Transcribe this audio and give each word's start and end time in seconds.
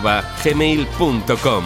marcotepais@gmail.com. 0.00 1.64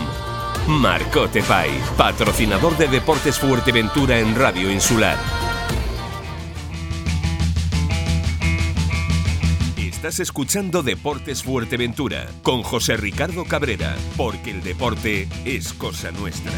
Marcote 0.69 1.43
Pais, 1.43 1.82
patrocinador 1.96 2.77
de 2.77 2.89
Deportes 2.89 3.39
Fuerteventura 3.39 4.19
en 4.19 4.35
Radio 4.35 4.71
Insular. 4.71 5.17
Estás 9.77 10.21
escuchando 10.21 10.83
Deportes 10.83 11.43
Fuerteventura 11.43 12.27
con 12.43 12.63
José 12.63 12.96
Ricardo 12.96 13.45
Cabrera, 13.45 13.96
porque 14.17 14.50
el 14.50 14.63
deporte 14.63 15.27
es 15.45 15.72
cosa 15.72 16.13
nuestra. 16.13 16.53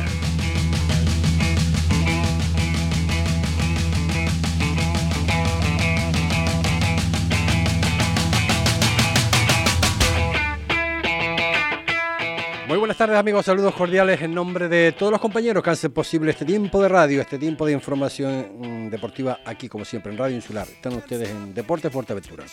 Buenas 12.91 12.99
tardes 12.99 13.19
amigos, 13.19 13.47
saludos 13.47 13.73
cordiales 13.77 14.21
en 14.21 14.35
nombre 14.35 14.69
de 14.69 14.91
todos 14.91 15.13
los 15.13 15.21
compañeros 15.21 15.63
que 15.63 15.71
hacen 15.71 15.93
posible 15.93 16.33
este 16.33 16.45
tiempo 16.45 16.83
de 16.83 16.89
radio, 16.89 17.21
este 17.21 17.39
tiempo 17.39 17.65
de 17.65 17.71
información 17.71 18.49
mm, 18.59 18.91
deportiva 18.91 19.39
aquí 19.45 19.69
como 19.69 19.85
siempre 19.85 20.11
en 20.11 20.19
Radio 20.19 20.35
Insular. 20.35 20.67
Están 20.67 20.95
ustedes 20.95 21.31
en 21.31 21.55
Deportes 21.55 21.93
Fuerteventura. 21.93 22.45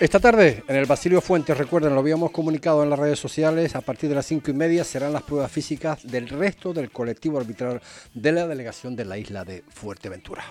Esta 0.00 0.18
tarde 0.18 0.64
en 0.66 0.74
el 0.74 0.86
Basilio 0.86 1.20
Fuentes, 1.20 1.56
recuerden, 1.56 1.94
lo 1.94 2.00
habíamos 2.00 2.32
comunicado 2.32 2.82
en 2.82 2.90
las 2.90 2.98
redes 2.98 3.20
sociales, 3.20 3.76
a 3.76 3.82
partir 3.82 4.08
de 4.08 4.16
las 4.16 4.26
cinco 4.26 4.50
y 4.50 4.54
media 4.54 4.82
serán 4.82 5.12
las 5.12 5.22
pruebas 5.22 5.52
físicas 5.52 6.04
del 6.04 6.28
resto 6.28 6.72
del 6.72 6.90
colectivo 6.90 7.38
arbitral 7.38 7.80
de 8.14 8.32
la 8.32 8.48
delegación 8.48 8.96
de 8.96 9.04
la 9.04 9.16
isla 9.16 9.44
de 9.44 9.62
Fuerteventura. 9.68 10.42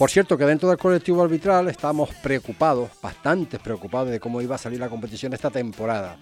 Por 0.00 0.10
cierto, 0.10 0.38
que 0.38 0.46
dentro 0.46 0.70
del 0.70 0.78
colectivo 0.78 1.22
arbitral 1.22 1.68
estamos 1.68 2.08
preocupados, 2.22 2.88
bastante 3.02 3.58
preocupados 3.58 4.10
de 4.10 4.18
cómo 4.18 4.40
iba 4.40 4.54
a 4.54 4.58
salir 4.58 4.80
la 4.80 4.88
competición 4.88 5.34
esta 5.34 5.50
temporada. 5.50 6.16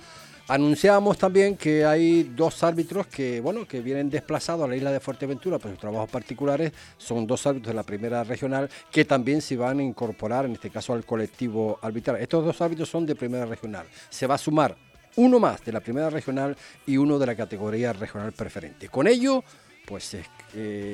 Anunciamos 0.49 1.17
también 1.17 1.57
que 1.57 1.85
hay 1.85 2.25
dos 2.25 2.65
árbitros 2.65 3.07
que, 3.07 3.41
bueno, 3.41 3.69
que 3.69 3.81
vienen 3.81 4.11
desplazados 4.11 4.65
a 4.65 4.69
la 4.69 4.75
isla 4.75 4.91
de 4.91 4.99
Fuerteventura 4.99 5.59
por 5.59 5.71
sus 5.71 5.79
trabajos 5.79 6.11
particulares. 6.11 6.73
Son 6.97 7.25
dos 7.25 7.47
árbitros 7.47 7.69
de 7.73 7.77
la 7.77 7.85
primera 7.85 8.25
regional 8.25 8.69
que 8.91 9.05
también 9.05 9.41
se 9.43 9.57
van 9.57 9.79
a 9.79 9.83
incorporar, 9.85 10.47
en 10.47 10.53
este 10.55 10.71
caso, 10.71 10.93
al 10.93 11.05
colectivo 11.05 11.79
arbitral. 11.81 12.17
Estos 12.17 12.45
dos 12.45 12.61
árbitros 12.61 12.89
son 12.89 13.07
de 13.07 13.15
primera 13.15 13.45
regional. 13.45 13.87
Se 14.09 14.27
va 14.27 14.35
a 14.35 14.39
sumar 14.39 14.75
uno 15.17 15.39
más 15.39 15.65
de 15.65 15.71
la 15.71 15.81
primera 15.81 16.11
regional 16.11 16.57
y 16.87 16.97
uno 16.97 17.19
de 17.19 17.27
la 17.27 17.37
categoría 17.37 17.93
regional 17.93 18.33
preferente. 18.33 18.89
Con 18.89 19.07
ello, 19.07 19.45
pues 19.89 20.15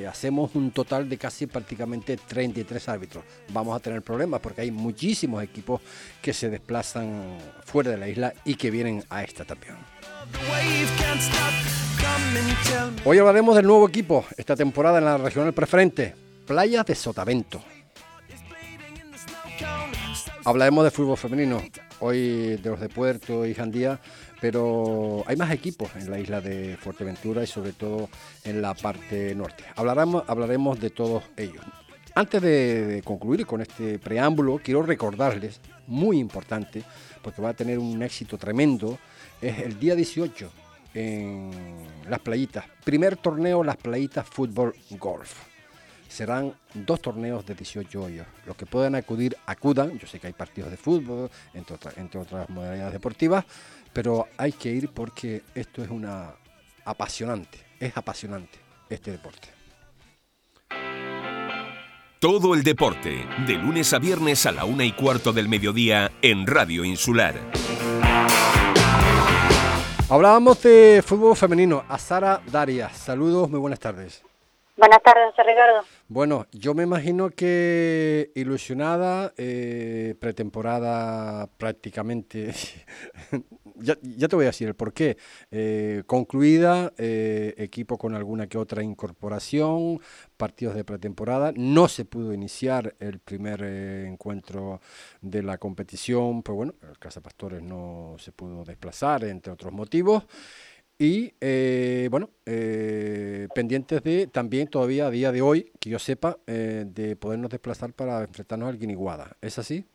hacemos 0.07 0.55
un 0.55 0.71
total 0.71 1.09
de 1.09 1.17
casi 1.17 1.47
prácticamente 1.47 2.15
33 2.15 2.87
árbitros. 2.89 3.25
Vamos 3.49 3.75
a 3.75 3.79
tener 3.81 4.01
problemas 4.01 4.39
porque 4.39 4.61
hay 4.61 4.71
muchísimos 4.71 5.43
equipos 5.43 5.81
que 6.21 6.31
se 6.31 6.49
desplazan 6.49 7.37
fuera 7.65 7.91
de 7.91 7.97
la 7.97 8.07
isla 8.07 8.33
y 8.45 8.55
que 8.55 8.71
vienen 8.71 9.03
a 9.09 9.21
esta 9.21 9.43
también. 9.43 9.75
Hoy 13.03 13.17
hablaremos 13.17 13.55
del 13.57 13.65
nuevo 13.65 13.87
equipo 13.89 14.25
esta 14.37 14.55
temporada 14.55 14.99
en 14.99 15.05
la 15.05 15.17
regional 15.17 15.53
preferente, 15.53 16.15
Playas 16.47 16.85
de 16.85 16.95
Sotavento. 16.95 17.61
Hablaremos 20.45 20.85
de 20.85 20.91
fútbol 20.91 21.17
femenino, 21.17 21.61
hoy 21.99 22.55
de 22.57 22.69
los 22.69 22.79
de 22.79 22.87
Puerto 22.87 23.45
y 23.45 23.53
Jandía 23.53 23.99
pero 24.41 25.23
hay 25.27 25.35
más 25.35 25.51
equipos 25.51 25.89
en 25.95 26.09
la 26.09 26.19
isla 26.19 26.41
de 26.41 26.77
Fuerteventura 26.77 27.43
y 27.43 27.47
sobre 27.47 27.73
todo 27.73 28.09
en 28.43 28.61
la 28.61 28.73
parte 28.73 29.33
norte. 29.35 29.63
Hablaremos, 29.75 30.23
hablaremos 30.27 30.79
de 30.79 30.89
todos 30.89 31.23
ellos. 31.37 31.63
Antes 32.17 32.41
de, 32.41 33.01
concluir 33.03 33.45
con 33.45 33.59
este 33.59 33.99
preámbulo, 33.99 34.61
quiero 34.63 34.81
recordarles, 34.83 35.59
muy 35.85 36.17
importante, 36.17 36.81
porque 37.21 37.41
va 37.41 37.49
a 37.49 37.53
tener 37.53 37.77
un 37.77 38.01
éxito 38.03 38.37
tremendo, 38.37 38.97
es 39.41 39.59
el 39.59 39.77
día 39.77 39.95
18 39.95 40.49
en 40.93 41.51
Las 42.09 42.21
Playitas. 42.21 42.63
Primer 42.85 43.17
torneo 43.17 43.65
Las 43.65 43.75
Playitas 43.75 44.25
Fútbol 44.29 44.73
Golf. 44.91 45.33
Serán 46.07 46.53
dos 46.73 47.01
torneos 47.01 47.45
de 47.45 47.53
18 47.53 48.01
hoyos. 48.01 48.27
Los 48.45 48.55
que 48.55 48.65
puedan 48.65 48.95
acudir, 48.95 49.35
acudan. 49.45 49.99
Yo 49.99 50.07
sé 50.07 50.17
que 50.17 50.27
hay 50.27 50.33
partidos 50.33 50.71
de 50.71 50.77
fútbol, 50.77 51.29
entre, 51.53 51.75
entre 51.97 52.21
otras 52.21 52.49
modalidades 52.49 52.93
deportivas, 52.93 53.43
pero 53.95 54.27
hay 54.37 54.51
que 54.51 54.67
ir 54.67 54.89
porque 54.89 55.43
esto 55.55 55.81
es 55.81 55.89
una 55.89 56.33
apasionante, 56.83 57.59
es 57.79 57.95
apasionante 57.95 58.59
este 58.89 59.11
deporte. 59.11 59.47
Todo 62.19 62.53
el 62.55 62.63
deporte, 62.63 63.25
de 63.47 63.53
lunes 63.53 63.93
a 63.93 63.99
viernes 63.99 64.45
a 64.45 64.51
la 64.51 64.65
una 64.65 64.83
y 64.83 64.91
cuarto 64.91 65.31
del 65.31 65.47
mediodía 65.47 66.11
en 66.21 66.45
Radio 66.45 66.83
Insular. 66.83 67.35
Hablábamos 70.09 70.61
de 70.61 71.01
fútbol 71.03 71.37
femenino. 71.37 71.85
A 71.87 71.97
Sara 71.97 72.41
Darias, 72.51 72.97
saludos, 72.97 73.49
muy 73.49 73.61
buenas 73.61 73.79
tardes. 73.79 74.25
Buenas 74.75 75.01
tardes, 75.01 75.33
Ricardo. 75.37 75.85
Bueno, 76.09 76.47
yo 76.51 76.73
me 76.73 76.83
imagino 76.83 77.29
que 77.29 78.29
ilusionada, 78.35 79.31
eh, 79.37 80.15
pretemporada 80.19 81.47
prácticamente 81.57 82.53
ya, 83.79 83.95
te 83.95 84.35
voy 84.35 84.45
a 84.45 84.49
decir 84.49 84.67
el 84.67 84.75
porqué. 84.75 85.17
Eh, 85.51 86.03
concluida, 86.05 86.93
eh, 86.97 87.53
equipo 87.57 87.97
con 87.97 88.15
alguna 88.15 88.47
que 88.47 88.57
otra 88.57 88.83
incorporación, 88.83 89.99
partidos 90.37 90.75
de 90.75 90.83
pretemporada. 90.83 91.51
No 91.55 91.87
se 91.87 92.05
pudo 92.05 92.33
iniciar 92.33 92.95
el 92.99 93.19
primer 93.19 93.61
eh, 93.63 94.07
encuentro 94.07 94.81
de 95.21 95.43
la 95.43 95.57
competición, 95.57 96.43
pero 96.43 96.55
bueno, 96.55 96.73
el 96.89 96.97
Casa 96.99 97.21
Pastores 97.21 97.61
no 97.61 98.15
se 98.19 98.31
pudo 98.31 98.63
desplazar, 98.63 99.23
entre 99.25 99.51
otros 99.53 99.73
motivos. 99.73 100.25
Y 100.97 101.33
bueno, 102.09 102.29
pendientes 103.53 104.01
de 104.01 104.27
también 104.27 104.69
todavía 104.69 105.07
a 105.07 105.09
día 105.11 105.33
de 105.33 105.41
hoy, 105.41 105.73
que 105.77 105.89
yo 105.89 105.99
sepa, 105.99 106.37
de 106.45 107.17
podernos 107.17 107.49
desplazar 107.49 107.91
para 107.91 108.21
enfrentarnos 108.21 108.69
al 108.69 108.77
Guiniguada. 108.77 109.35
¿Es 109.41 109.59
así? 109.59 109.85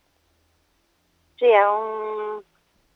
Sí, 1.39 1.47
aún 1.55 2.45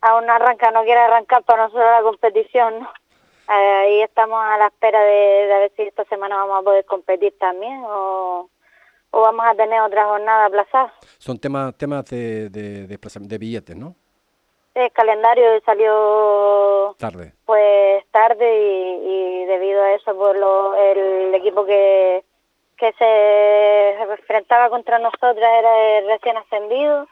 aún 0.05 0.27
no 0.27 0.33
arranca, 0.35 0.71
no 0.71 0.85
quiere 0.85 1.01
arrancar 1.01 1.43
para 1.45 1.65
nosotros 1.65 1.91
la 1.91 2.03
competición, 2.03 2.81
¿no? 2.81 2.91
ahí 3.47 4.03
estamos 4.03 4.39
a 4.43 4.57
la 4.59 4.67
espera 4.67 5.01
de, 5.03 5.47
ver 5.47 5.73
si 5.77 5.83
esta 5.83 6.05
semana 6.05 6.37
vamos 6.37 6.61
a 6.61 6.63
poder 6.63 6.85
competir 6.85 7.37
también 7.39 7.83
o, 7.85 8.49
o 9.11 9.21
vamos 9.21 9.45
a 9.47 9.55
tener 9.55 9.81
otra 9.81 10.07
jornada 10.07 10.47
aplazada. 10.47 10.93
Son 11.19 11.39
temas 11.39 11.77
temas 11.77 12.05
de, 12.07 12.49
de, 12.49 12.87
de, 12.87 13.39
billetes, 13.39 13.77
¿no? 13.77 13.95
El 14.75 14.91
calendario 14.93 15.61
salió 15.65 16.97
tarde. 16.99 17.33
Pues 17.45 18.05
tarde 18.11 18.99
y, 19.03 19.45
debido 19.45 19.83
a 19.83 19.93
eso 19.93 20.17
pues 20.17 20.37
lo, 20.37 20.75
el 20.75 21.35
equipo 21.35 21.65
que, 21.65 22.25
que 22.77 22.93
se 22.95 24.03
enfrentaba 24.03 24.71
contra 24.71 24.99
nosotras 24.99 25.37
era 25.59 25.99
el 25.99 26.09
recién 26.09 26.37
ascendido 26.37 27.07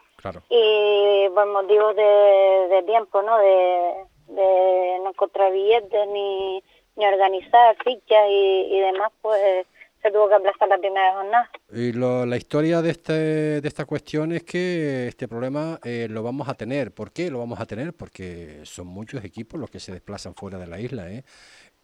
y 0.49 1.29
por 1.35 1.47
motivos 1.47 1.97
de, 1.97 2.83
tiempo, 2.87 3.23
¿no? 3.23 3.39
De, 3.39 4.99
no 5.03 5.11
encontrar 5.11 5.53
billetes 5.53 6.09
ni, 6.09 6.63
ni 6.97 7.07
organizar 7.07 7.77
fichas 7.85 8.27
y, 8.29 8.81
demás, 8.81 9.13
pues 9.21 9.67
se 10.01 10.11
tuvo 10.11 10.29
que 10.29 10.35
aplazar 10.35 10.69
la 10.69 10.79
primera 10.79 11.15
jornada. 11.15 11.51
Y 11.73 11.93
la 11.93 12.37
historia 12.37 12.83
de, 12.83 12.91
este, 12.91 13.13
de 13.61 13.69
esta 13.69 13.85
cuestión 13.85 14.33
es 14.33 14.43
que 14.43 15.09
este 15.09 15.29
problema 15.29 15.79
eh, 15.85 16.09
lo 16.11 16.23
vamos 16.23 16.49
a 16.49 16.55
tener. 16.55 16.93
¿Por 16.93 17.13
qué 17.13 17.31
lo 17.31 17.39
vamos 17.39 17.61
a 17.61 17.67
tener? 17.67 17.93
Porque 17.93 18.61
son 18.65 18.89
muchos 18.89 19.25
equipos 19.25 19.61
los 19.61 19.71
que 19.71 19.81
se 19.81 19.93
desplazan 19.93 20.35
fuera 20.35 20.59
de 20.59 20.67
la 20.67 20.81
isla. 20.81 21.11
¿eh? 21.11 21.25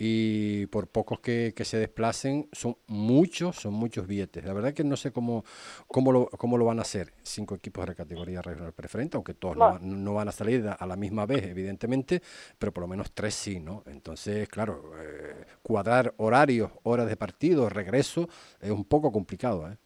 Y 0.01 0.67
por 0.67 0.87
pocos 0.87 1.19
que, 1.19 1.53
se 1.65 1.77
desplacen, 1.77 2.49
son 2.53 2.77
muchos, 2.87 3.57
son 3.57 3.75
muchos 3.75 4.07
billetes. 4.07 4.45
La 4.45 4.53
verdad 4.53 4.73
que 4.73 4.85
no 4.85 4.97
sé 4.97 5.13
cómo, 5.13 5.43
cómo, 5.89 6.13
lo, 6.13 6.29
cómo 6.39 6.57
lo 6.57 6.65
van 6.65 6.79
a 6.79 6.83
hacer 6.83 7.09
cinco 7.23 7.57
equipos 7.57 7.85
de 7.85 7.89
la 7.89 7.95
categoría 7.97 8.41
regional 8.41 8.73
preferente, 8.73 9.17
aunque 9.17 9.35
todos 9.35 9.57
no, 9.81 10.15
van 10.15 10.29
a 10.29 10.33
salir 10.33 10.65
a 10.79 10.87
la 10.87 10.95
misma 10.95 11.27
vez, 11.27 11.43
evidentemente, 11.49 12.23
pero 12.59 12.73
por 12.73 12.83
lo 12.83 12.87
menos 12.87 13.13
tres 13.13 13.35
sí, 13.35 13.59
¿no? 13.59 13.83
Entonces, 13.87 14.49
claro, 14.49 14.93
eh, 15.01 15.45
cuadrar 15.63 16.15
horarios, 16.19 16.71
horas 16.85 17.09
de 17.09 17.17
partido, 17.17 17.69
regreso, 17.69 18.29
es 18.61 18.71
un 18.71 18.85
poco 18.85 19.11
complicado, 19.11 19.67
¿eh? 19.69 19.77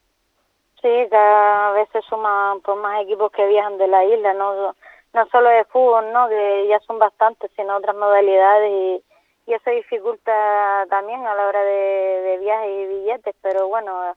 Sí, 0.82 0.90
cada 1.10 1.72
vez 1.72 1.88
se 1.92 2.02
suman 2.02 2.60
pues, 2.60 2.76
más 2.76 3.02
equipos 3.02 3.30
que 3.32 3.46
viajan 3.46 3.78
de 3.78 3.86
la 3.86 4.04
isla, 4.04 4.34
no, 4.34 4.74
no 5.14 5.26
solo 5.30 5.48
de 5.48 5.64
fútbol, 5.66 6.12
¿no? 6.12 6.28
que 6.28 6.66
ya 6.68 6.80
son 6.80 6.98
bastantes, 6.98 7.50
sino 7.56 7.76
otras 7.76 7.94
modalidades 7.94 8.70
y, 8.70 9.11
y 9.46 9.54
eso 9.54 9.70
dificulta 9.70 10.86
también 10.88 11.26
a 11.26 11.34
la 11.34 11.46
hora 11.46 11.62
de, 11.62 12.38
viajes 12.40 12.70
y 12.70 12.86
billetes, 12.86 13.34
pero 13.42 13.68
bueno, 13.68 14.16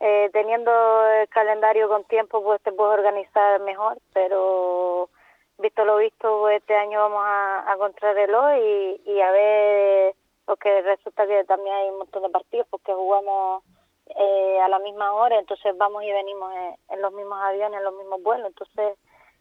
eh, 0.00 0.30
teniendo 0.32 0.70
el 1.20 1.28
calendario 1.28 1.88
con 1.88 2.04
tiempo 2.04 2.42
pues 2.42 2.60
te 2.62 2.72
puedes 2.72 2.98
organizar 2.98 3.60
mejor, 3.60 3.98
pero 4.12 5.08
visto 5.58 5.84
lo 5.84 5.96
visto 5.96 6.40
pues, 6.40 6.58
este 6.60 6.76
año 6.76 7.00
vamos 7.00 7.22
a, 7.24 7.72
a 7.72 7.76
contrarreloj 7.76 8.56
y, 8.58 9.00
y 9.06 9.20
a 9.20 9.30
ver, 9.30 10.14
porque 10.44 10.82
resulta 10.82 11.26
que 11.26 11.44
también 11.44 11.74
hay 11.74 11.88
un 11.90 11.98
montón 11.98 12.22
de 12.22 12.30
partidos 12.30 12.66
porque 12.70 12.92
jugamos 12.92 13.62
eh, 14.14 14.60
a 14.60 14.68
la 14.68 14.78
misma 14.78 15.12
hora, 15.14 15.38
entonces 15.38 15.76
vamos 15.76 16.04
y 16.04 16.12
venimos 16.12 16.52
en, 16.88 17.02
los 17.02 17.12
mismos 17.12 17.38
aviones, 17.42 17.78
en 17.78 17.84
los 17.84 17.94
mismos 17.94 18.22
vuelos, 18.22 18.46
entonces 18.46 18.96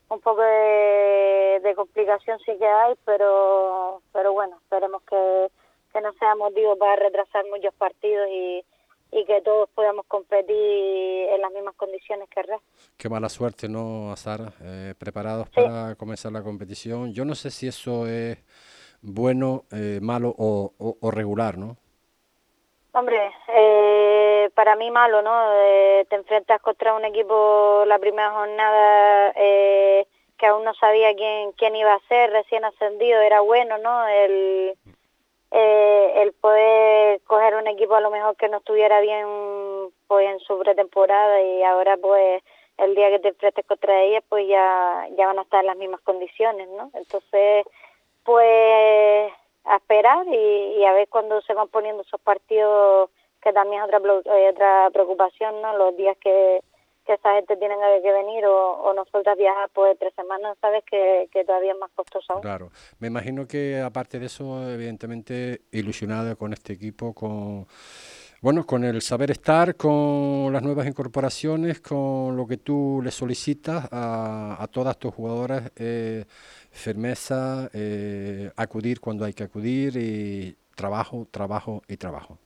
un 0.09 0.19
poco 0.19 0.41
de, 0.41 1.73
complicación 1.75 2.39
sí 2.39 2.57
que 2.57 2.67
hay, 2.67 2.95
pero 3.05 4.01
pero 4.13 4.33
bueno, 4.33 4.57
esperemos 4.57 5.01
que, 5.03 5.49
que 5.93 6.01
no 6.01 6.13
sea 6.13 6.35
motivo 6.35 6.77
para 6.77 6.95
retrasar 6.95 7.43
muchos 7.51 7.73
partidos 7.73 8.27
y, 8.29 8.63
y 9.11 9.25
que 9.25 9.41
todos 9.41 9.69
podamos 9.75 10.05
competir 10.07 10.55
en 10.55 11.41
las 11.41 11.51
mismas 11.51 11.75
condiciones 11.75 12.29
que 12.29 12.39
el 12.41 12.47
resto. 12.47 12.65
Qué 12.97 13.09
mala 13.09 13.29
suerte, 13.29 13.67
¿no, 13.67 14.15
Sara? 14.15 14.53
Eh, 14.61 14.93
preparados 14.97 15.49
para 15.49 15.95
comenzar 15.95 16.31
la 16.31 16.43
competición. 16.43 17.13
Yo 17.13 17.25
no 17.25 17.35
sé 17.35 17.51
si 17.51 17.67
eso 17.67 18.07
es 18.07 18.37
bueno, 19.01 19.65
eh, 19.71 19.99
malo 20.01 20.33
o, 20.37 20.73
o 20.77 21.11
regular, 21.11 21.57
¿no? 21.57 21.77
Hombre, 22.95 23.29
eh, 23.49 24.14
para 24.55 24.75
mí 24.75 24.91
malo, 24.91 25.21
¿no? 25.21 25.33
Eh, 25.53 26.05
te 26.09 26.15
enfrentas 26.15 26.61
contra 26.61 26.93
un 26.93 27.05
equipo 27.05 27.83
la 27.87 27.99
primera 27.99 28.31
jornada 28.31 29.33
eh, 29.35 30.05
que 30.37 30.45
aún 30.47 30.63
no 30.63 30.73
sabía 30.73 31.15
quién 31.15 31.51
quién 31.53 31.75
iba 31.75 31.93
a 31.93 32.07
ser, 32.07 32.31
recién 32.31 32.65
ascendido, 32.65 33.21
era 33.21 33.41
bueno, 33.41 33.77
¿no? 33.77 34.07
El, 34.07 34.75
eh, 35.51 36.13
el 36.17 36.33
poder 36.33 37.21
coger 37.21 37.55
un 37.55 37.67
equipo 37.67 37.95
a 37.95 38.01
lo 38.01 38.11
mejor 38.11 38.35
que 38.35 38.49
no 38.49 38.57
estuviera 38.57 38.99
bien 39.01 39.25
pues 40.07 40.29
en 40.29 40.39
su 40.39 40.57
pretemporada 40.59 41.41
y 41.41 41.63
ahora 41.63 41.97
pues 41.97 42.43
el 42.77 42.93
día 42.95 43.09
que 43.09 43.19
te 43.19 43.29
enfrentes 43.29 43.65
contra 43.65 44.01
ella 44.01 44.21
pues 44.27 44.47
ya, 44.47 45.07
ya 45.17 45.27
van 45.27 45.39
a 45.39 45.43
estar 45.43 45.61
en 45.61 45.67
las 45.67 45.77
mismas 45.77 46.01
condiciones, 46.01 46.67
¿no? 46.69 46.91
Entonces, 46.93 47.65
pues 48.23 49.31
a 49.65 49.77
esperar 49.77 50.25
y, 50.27 50.85
a 50.85 50.93
ver 50.93 51.07
cuándo 51.07 51.41
se 51.41 51.53
van 51.53 51.67
poniendo 51.67 52.03
esos 52.03 52.21
partidos, 52.21 53.09
que 53.45 53.53
también 53.53 53.83
es 53.83 53.87
otra, 53.87 53.99
eh, 54.35 54.49
otra 54.49 54.89
preocupación, 54.91 55.61
¿no? 55.61 55.77
Los 55.77 55.95
días 55.95 56.17
que, 56.19 56.61
que 57.05 57.13
esa 57.13 57.35
gente 57.35 57.55
tiene 57.57 57.75
que 58.01 58.11
venir 58.11 58.43
o, 58.47 58.71
o 58.81 58.93
nosotras 58.95 59.37
viajar 59.37 59.69
pues 59.71 59.97
tres 59.99 60.13
semanas, 60.15 60.57
sabes 60.59 60.83
que, 60.83 61.29
todavía 61.45 61.73
es 61.73 61.77
más 61.77 61.91
costoso 61.93 62.41
Claro, 62.41 62.71
me 62.97 63.07
imagino 63.07 63.47
que 63.47 63.79
aparte 63.79 64.17
de 64.17 64.25
eso, 64.25 64.67
evidentemente 64.71 65.61
ilusionada 65.71 66.35
con 66.35 66.53
este 66.53 66.73
equipo, 66.73 67.13
con 67.13 67.67
bueno, 68.41 68.65
con 68.65 68.83
el 68.83 69.01
saber 69.01 69.31
estar, 69.31 69.75
con 69.75 70.51
las 70.51 70.61
nuevas 70.61 70.87
incorporaciones, 70.87 71.81
con 71.81 72.35
lo 72.35 72.47
que 72.47 72.57
tú 72.57 73.01
le 73.03 73.11
solicitas 73.11 73.87
a, 73.91 74.57
a 74.59 74.67
todas 74.67 74.97
tus 74.97 75.13
jugadoras, 75.13 75.71
eh, 75.75 76.25
firmeza, 76.71 77.69
eh, 77.73 78.51
acudir 78.55 78.99
cuando 78.99 79.25
hay 79.25 79.33
que 79.33 79.43
acudir 79.43 79.97
y 79.97 80.55
trabajo, 80.75 81.27
trabajo 81.31 81.81
y 81.87 81.97
trabajo. 81.97 82.39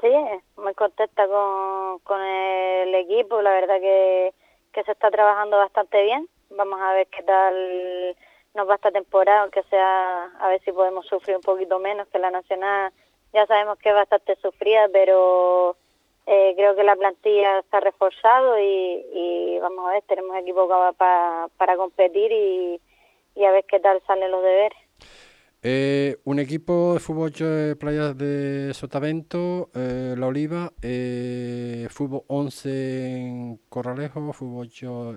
Sí, 0.00 0.08
muy 0.56 0.74
contenta 0.74 1.26
con, 1.26 1.98
con 2.00 2.22
el 2.22 2.94
equipo, 2.94 3.42
la 3.42 3.50
verdad 3.50 3.80
que, 3.80 4.32
que 4.72 4.84
se 4.84 4.92
está 4.92 5.10
trabajando 5.10 5.56
bastante 5.56 6.02
bien. 6.04 6.28
Vamos 6.50 6.80
a 6.80 6.92
ver 6.92 7.08
qué 7.08 7.22
tal 7.24 8.16
nos 8.54 8.68
va 8.68 8.76
esta 8.76 8.92
temporada, 8.92 9.42
aunque 9.42 9.62
sea 9.64 10.24
a 10.38 10.48
ver 10.48 10.60
si 10.62 10.72
podemos 10.72 11.04
sufrir 11.06 11.36
un 11.36 11.42
poquito 11.42 11.78
menos 11.78 12.06
que 12.08 12.18
la 12.18 12.30
Nacional 12.30 12.92
ya 13.32 13.46
sabemos 13.46 13.78
que 13.78 13.88
es 13.88 13.94
bastante 13.94 14.36
sufrida, 14.36 14.88
pero 14.92 15.76
eh, 16.26 16.54
creo 16.56 16.74
que 16.76 16.84
la 16.84 16.96
plantilla 16.96 17.58
está 17.58 17.80
reforzado 17.80 18.58
y, 18.58 19.04
y 19.12 19.58
vamos 19.60 19.86
a 19.86 19.92
ver, 19.94 20.02
tenemos 20.02 20.36
equipo 20.36 20.68
para, 20.96 21.48
para 21.56 21.76
competir 21.76 22.32
y, 22.32 22.80
y 23.34 23.44
a 23.44 23.50
ver 23.50 23.64
qué 23.64 23.80
tal 23.80 24.00
salen 24.06 24.30
los 24.30 24.42
deberes. 24.42 24.78
Eh, 25.60 26.18
un 26.22 26.38
equipo 26.38 26.94
de 26.94 27.00
fútbol 27.00 27.32
de 27.32 27.74
playas 27.74 28.16
de 28.16 28.72
Sotavento, 28.74 29.70
eh, 29.74 30.14
La 30.16 30.28
Oliva, 30.28 30.72
eh, 30.82 31.88
fútbol 31.90 32.22
11 32.28 33.16
en 33.16 33.56
Corralejo, 33.68 34.32
fútbol 34.32 34.68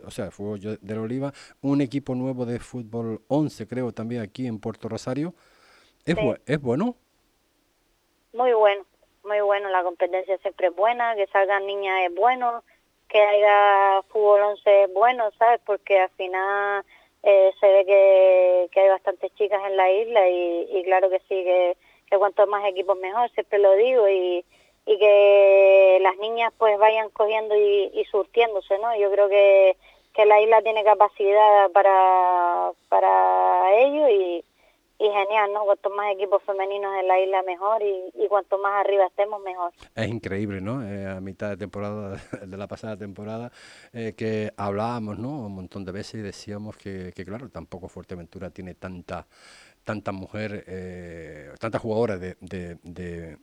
o 0.04 0.10
sea, 0.10 0.32
fútbol 0.32 0.60
de 0.60 0.96
La 0.96 1.02
Oliva, 1.02 1.32
un 1.62 1.82
equipo 1.82 2.16
nuevo 2.16 2.48
de 2.48 2.58
fútbol 2.58 3.22
11 3.28 3.68
creo 3.68 3.92
también 3.92 4.24
aquí 4.24 4.48
en 4.48 4.60
Puerto 4.60 4.90
Rosario. 4.90 5.36
¿Es, 6.06 6.18
¿es 6.48 6.60
bueno? 6.60 6.96
Muy 8.34 8.54
bueno, 8.54 8.84
muy 9.24 9.42
bueno, 9.42 9.70
la 9.70 9.84
competencia 9.84 10.40
siempre 10.40 10.68
es 10.68 10.76
buena, 10.76 11.16
que 11.16 11.28
salgan 11.28 11.68
niñas 11.68 12.10
es 12.10 12.16
bueno, 12.16 12.64
que 13.08 13.22
haya 13.22 14.02
fútbol 14.10 14.42
11 14.42 14.84
es 14.86 14.94
bueno, 14.94 15.30
¿sabes? 15.38 15.62
Porque 15.68 16.00
al 16.00 16.10
final 16.12 16.84
eh, 17.24 17.52
se 17.60 17.68
ve 17.68 17.86
que, 17.86 18.70
que, 18.72 18.80
hay 18.80 18.90
bastantes 18.90 19.34
chicas 19.36 19.62
en 19.66 19.78
la 19.78 19.92
isla 19.92 20.28
y, 20.30 20.68
y 20.72 20.84
claro 20.84 21.10
que 21.10 21.20
sí, 21.20 21.44
que, 21.44 21.78
que 22.10 22.18
cuanto 22.18 22.48
más 22.48 22.66
equipos 22.66 22.98
mejor, 22.98 23.30
siempre 23.32 23.60
lo 23.60 23.74
digo, 23.76 24.08
y, 24.10 24.44
y 24.86 24.98
que 24.98 26.00
las 26.02 26.18
niñas 26.18 26.52
pues 26.58 26.78
vayan 26.80 27.10
cogiendo 27.10 27.56
y, 27.56 27.92
y 27.94 28.06
surtiéndose, 28.06 28.78
¿no? 28.80 28.96
Yo 28.98 29.12
creo 29.12 29.30
que, 29.30 29.78
que 30.14 30.26
la 30.26 30.42
isla 30.42 30.62
tiene 30.62 30.84
capacidad 30.84 31.72
para, 31.72 32.72
para 32.90 33.76
ello 33.80 34.10
y, 34.10 34.44
y 35.02 35.10
genial, 35.12 35.52
¿no? 35.52 35.64
Cuanto 35.64 35.90
más 35.90 36.14
equipos 36.14 36.44
femeninos 36.44 36.94
en 37.00 37.08
la 37.08 37.20
isla 37.20 37.42
mejor 37.42 37.82
y, 37.82 38.12
y 38.14 38.28
cuanto 38.28 38.60
más 38.60 38.86
arriba 38.86 39.08
estemos 39.08 39.42
mejor. 39.42 39.72
Es 39.96 40.08
increíble, 40.08 40.62
¿no? 40.62 40.86
Eh, 40.86 41.08
a 41.08 41.20
mitad 41.20 41.50
de 41.50 41.58
temporada, 41.58 42.18
de 42.46 42.58
la 42.58 42.68
pasada 42.68 42.96
temporada, 42.96 43.52
eh, 43.94 44.14
que 44.16 44.52
hablábamos, 44.58 45.18
¿no? 45.18 45.48
Un 45.48 45.56
montón 45.56 45.86
de 45.86 45.92
veces 45.92 46.16
y 46.16 46.22
decíamos 46.22 46.78
que, 46.78 47.14
que 47.16 47.26
claro, 47.26 47.50
tampoco 47.50 47.88
Fuerteventura 47.88 48.52
tiene 48.52 48.76
tanta 48.76 49.26
tanta 49.84 50.12
mujer, 50.12 50.64
eh, 50.68 51.50
tantas 51.60 51.82
jugadoras 51.82 52.20
de, 52.20 52.36
de, 52.40 52.78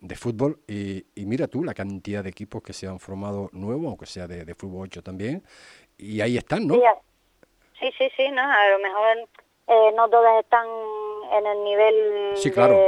de, 0.00 0.14
fútbol 0.14 0.60
y, 0.68 1.04
y, 1.16 1.26
mira 1.26 1.48
tú 1.48 1.64
la 1.64 1.74
cantidad 1.74 2.22
de 2.22 2.30
equipos 2.30 2.62
que 2.62 2.72
se 2.72 2.86
han 2.86 3.00
formado 3.00 3.50
nuevos, 3.50 3.86
aunque 3.86 4.06
sea 4.06 4.28
de, 4.28 4.54
fútbol 4.54 4.82
8 4.84 5.02
también, 5.02 5.42
y 5.96 6.20
ahí 6.20 6.36
están, 6.36 6.68
¿no? 6.68 6.76
Sí, 7.80 7.90
sí, 7.98 8.08
sí, 8.16 8.30
¿no? 8.30 8.42
A 8.42 8.68
lo 8.70 8.78
mejor 8.78 9.28
eh, 9.68 9.92
no 9.94 10.08
todas 10.08 10.42
están 10.42 10.66
en 11.32 11.46
el 11.46 11.64
nivel 11.64 12.34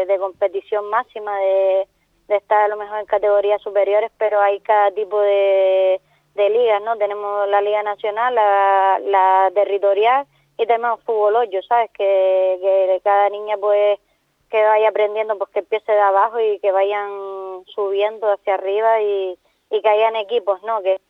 de, 0.06 0.16
competición 0.18 0.88
máxima, 0.90 1.38
de, 1.38 1.86
estar 2.28 2.62
a 2.62 2.68
lo 2.68 2.76
mejor 2.76 3.00
en 3.00 3.06
categorías 3.06 3.60
superiores, 3.62 4.10
pero 4.18 4.40
hay 4.40 4.60
cada 4.60 4.90
tipo 4.92 5.20
de, 5.20 6.00
de 6.34 6.50
ligas, 6.50 6.80
¿no? 6.82 6.96
Tenemos 6.96 7.48
la 7.48 7.60
Liga 7.60 7.82
Nacional, 7.82 8.34
la, 8.34 9.00
la 9.04 9.50
territorial 9.54 10.26
y 10.56 10.66
tenemos 10.66 11.02
fútbol 11.04 11.36
hoyo, 11.36 11.62
¿sabes? 11.62 11.90
Que, 11.92 12.58
que 12.60 13.00
cada 13.02 13.28
niña 13.30 13.56
pues 13.58 13.98
que 14.50 14.62
vaya 14.62 14.88
aprendiendo 14.88 15.38
pues 15.38 15.50
que 15.50 15.60
empiece 15.60 15.90
de 15.90 16.00
abajo 16.00 16.40
y 16.40 16.58
que 16.58 16.72
vayan 16.72 17.64
subiendo 17.66 18.30
hacia 18.32 18.54
arriba 18.54 19.00
y, 19.00 19.38
y 19.70 19.80
que 19.80 19.88
hayan 19.88 20.16
equipos, 20.16 20.62
¿no? 20.62 20.82
Que 20.82 21.00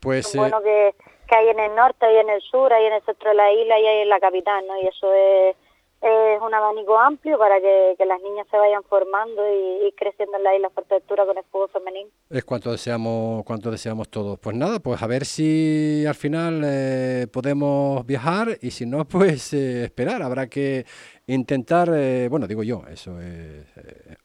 pues 0.00 0.34
bueno 0.34 0.62
que, 0.62 0.94
que 1.28 1.34
hay 1.34 1.48
en 1.48 1.60
el 1.60 1.74
norte, 1.74 2.06
hay 2.06 2.16
en 2.16 2.30
el 2.30 2.40
sur, 2.40 2.72
hay 2.72 2.86
en 2.86 2.94
el 2.94 3.02
centro 3.02 3.30
de 3.30 3.36
la 3.36 3.52
isla 3.52 3.78
y 3.78 3.86
hay 3.86 4.02
en 4.02 4.08
la 4.08 4.20
capital, 4.20 4.66
¿no? 4.66 4.80
Y 4.80 4.86
eso 4.86 5.12
es 5.12 5.56
es 6.02 6.40
un 6.40 6.52
abanico 6.52 6.98
amplio 6.98 7.38
para 7.38 7.60
que, 7.60 7.96
las 8.06 8.20
niñas 8.22 8.46
se 8.50 8.56
vayan 8.56 8.84
formando 8.84 9.42
y, 9.50 9.92
creciendo 9.92 10.36
en 10.36 10.44
la 10.44 10.54
isla 10.54 10.70
Fuerteventura 10.70 11.24
con 11.24 11.38
el 11.38 11.44
fútbol 11.44 11.70
femenino. 11.70 12.10
Es 12.30 12.44
cuanto 12.44 12.70
deseamos, 12.70 13.44
cuanto 13.44 13.70
deseamos 13.70 14.08
todos. 14.08 14.38
Pues 14.38 14.54
nada, 14.54 14.78
pues 14.78 15.02
a 15.02 15.06
ver 15.06 15.24
si 15.24 16.04
al 16.06 16.14
final 16.14 16.62
eh, 16.64 17.26
podemos 17.32 18.06
viajar 18.06 18.58
y 18.60 18.70
si 18.70 18.86
no, 18.86 19.04
pues 19.08 19.52
eh, 19.54 19.84
esperar. 19.84 20.22
Habrá 20.22 20.48
que 20.48 20.84
intentar, 21.26 21.90
eh, 21.92 22.28
bueno, 22.28 22.46
digo 22.46 22.62
yo, 22.62 22.82
eso 22.88 23.20
es 23.20 23.66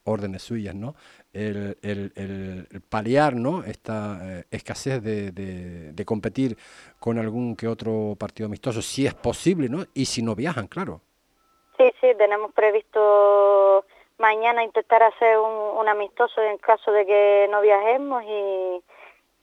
órdenes 0.03 0.43
suyas, 0.43 0.75
¿no? 0.75 0.95
El, 1.33 1.77
el, 1.81 2.11
el, 2.15 2.81
paliar 2.89 3.35
¿no? 3.35 3.63
esta 3.63 4.43
escasez 4.51 5.01
de, 5.01 5.31
de, 5.31 5.93
de 5.93 6.05
competir 6.05 6.57
con 6.99 7.17
algún 7.17 7.55
que 7.55 7.67
otro 7.67 8.15
partido 8.19 8.47
amistoso, 8.47 8.81
si 8.81 9.05
es 9.07 9.13
posible, 9.13 9.69
¿no? 9.69 9.85
Y 9.93 10.05
si 10.05 10.21
no 10.21 10.35
viajan, 10.35 10.67
claro. 10.67 11.01
Sí, 11.81 11.91
sí, 11.99 12.07
tenemos 12.15 12.51
previsto 12.53 13.83
mañana 14.19 14.63
intentar 14.63 15.01
hacer 15.01 15.39
un, 15.39 15.89
amistoso 15.89 16.39
en 16.39 16.59
caso 16.59 16.91
de 16.91 17.07
que 17.07 17.47
no 17.49 17.59
viajemos 17.59 18.21
y, 18.23 18.83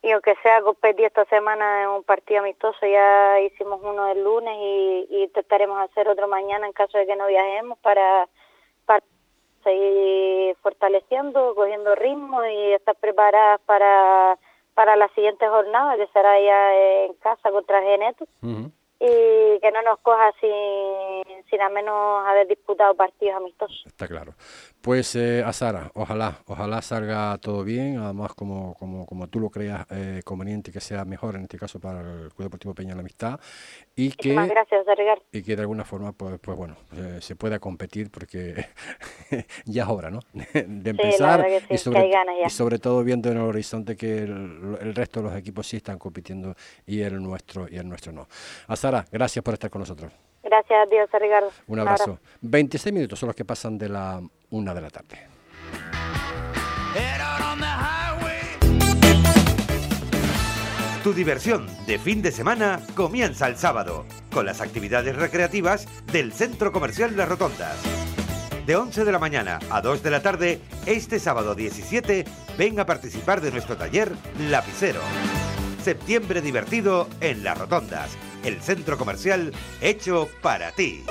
y 0.02 0.12
aunque 0.12 0.36
sea 0.44 0.62
competir 0.62 1.06
esta 1.06 1.24
semana 1.24 1.82
en 1.82 1.88
un 1.88 2.04
partido 2.04 2.40
amistoso, 2.40 2.86
ya 2.86 3.40
hicimos 3.40 3.80
uno 3.82 4.06
el 4.06 4.22
lunes 4.22 4.54
y, 4.56 5.08
y 5.10 5.24
intentaremos 5.24 5.80
hacer 5.80 6.08
otro 6.08 6.28
mañana 6.28 6.64
en 6.68 6.72
caso 6.72 6.96
de 6.96 7.06
que 7.06 7.16
no 7.16 7.26
viajemos 7.26 7.76
para, 7.80 8.28
para 8.86 9.04
seguir 9.64 10.54
fortaleciendo, 10.62 11.56
cogiendo 11.56 11.96
ritmo 11.96 12.44
y 12.44 12.72
estar 12.72 12.94
preparadas 12.94 13.60
para 13.62 14.38
para 14.74 14.94
la 14.94 15.08
siguiente 15.08 15.48
jornada, 15.48 15.96
que 15.96 16.06
será 16.12 16.40
ya 16.40 17.02
en 17.02 17.14
casa 17.14 17.50
contra 17.50 17.82
Geneto. 17.82 18.26
Y 19.00 19.58
que 19.60 19.72
no 19.72 19.82
nos 19.82 19.98
coja 19.98 20.32
sin, 20.40 21.27
sin 21.50 21.60
al 21.60 21.72
menos 21.72 22.26
haber 22.26 22.46
disputado 22.46 22.94
partidos 22.94 23.36
amistosos. 23.36 23.82
Está 23.86 24.06
claro. 24.06 24.34
Pues 24.80 25.14
eh, 25.16 25.42
a 25.44 25.52
Sara, 25.52 25.90
ojalá, 25.94 26.38
ojalá 26.46 26.82
salga 26.82 27.36
todo 27.38 27.64
bien, 27.64 27.98
además 27.98 28.34
como, 28.34 28.74
como, 28.74 29.06
como 29.06 29.28
tú 29.28 29.40
lo 29.40 29.50
creas 29.50 29.86
eh, 29.90 30.22
conveniente 30.24 30.70
que 30.70 30.80
sea 30.80 31.04
mejor 31.04 31.36
en 31.36 31.42
este 31.42 31.58
caso 31.58 31.80
para 31.80 32.00
el 32.00 32.28
Club 32.30 32.44
Deportivo 32.44 32.74
Peña 32.74 32.94
la 32.94 33.00
Amistad 33.00 33.40
y 33.96 34.12
que, 34.12 34.34
gracias, 34.34 34.86
y 35.32 35.42
que 35.42 35.56
de 35.56 35.62
alguna 35.62 35.84
forma 35.84 36.12
pues, 36.12 36.38
pues 36.40 36.56
bueno 36.56 36.76
eh, 36.96 37.18
se 37.20 37.36
pueda 37.36 37.58
competir 37.58 38.10
porque 38.10 38.66
ya 39.64 39.82
es 39.82 39.88
hora, 39.88 40.10
¿no? 40.10 40.20
de 40.32 40.90
empezar 40.90 41.46
y, 41.68 41.78
sobre, 41.78 42.10
y 42.46 42.50
sobre 42.50 42.78
todo 42.78 43.02
viendo 43.02 43.30
en 43.30 43.38
el 43.38 43.42
horizonte 43.42 43.96
que 43.96 44.18
el, 44.18 44.78
el, 44.80 44.94
resto 44.94 45.20
de 45.20 45.28
los 45.28 45.36
equipos 45.36 45.66
sí 45.66 45.78
están 45.78 45.98
compitiendo 45.98 46.54
y 46.86 47.00
el 47.00 47.22
nuestro 47.22 47.66
y 47.68 47.76
el 47.76 47.88
nuestro 47.88 48.12
no. 48.12 48.28
A 48.66 48.76
Sara, 48.76 49.04
gracias 49.10 49.42
por 49.42 49.54
estar 49.54 49.70
con 49.70 49.80
nosotros. 49.80 50.27
Gracias 50.42 50.78
a 50.78 50.86
Dios, 50.86 51.08
Ricardo. 51.12 51.50
Un 51.66 51.80
abrazo. 51.80 52.18
26 52.40 52.92
minutos 52.92 53.18
son 53.18 53.28
los 53.28 53.36
que 53.36 53.44
pasan 53.44 53.76
de 53.78 53.88
la 53.88 54.20
una 54.50 54.74
de 54.74 54.80
la 54.80 54.90
tarde. 54.90 55.28
Tu 61.02 61.14
diversión 61.14 61.66
de 61.86 61.98
fin 61.98 62.20
de 62.20 62.32
semana 62.32 62.80
comienza 62.94 63.46
el 63.46 63.56
sábado 63.56 64.04
con 64.30 64.44
las 64.44 64.60
actividades 64.60 65.16
recreativas 65.16 65.86
del 66.12 66.32
Centro 66.32 66.70
Comercial 66.70 67.16
Las 67.16 67.28
Rotondas. 67.28 67.78
De 68.66 68.76
11 68.76 69.06
de 69.06 69.12
la 69.12 69.18
mañana 69.18 69.58
a 69.70 69.80
2 69.80 70.02
de 70.02 70.10
la 70.10 70.20
tarde, 70.20 70.60
este 70.84 71.18
sábado 71.18 71.54
17, 71.54 72.26
ven 72.58 72.78
a 72.78 72.84
participar 72.84 73.40
de 73.40 73.52
nuestro 73.52 73.78
taller 73.78 74.12
Lapicero. 74.50 75.00
Septiembre 75.82 76.42
divertido 76.42 77.08
en 77.22 77.42
Las 77.42 77.56
Rotondas, 77.56 78.18
el 78.44 78.60
centro 78.60 78.98
comercial 78.98 79.52
hecho 79.80 80.28
para 80.42 80.72
ti. 80.72 81.04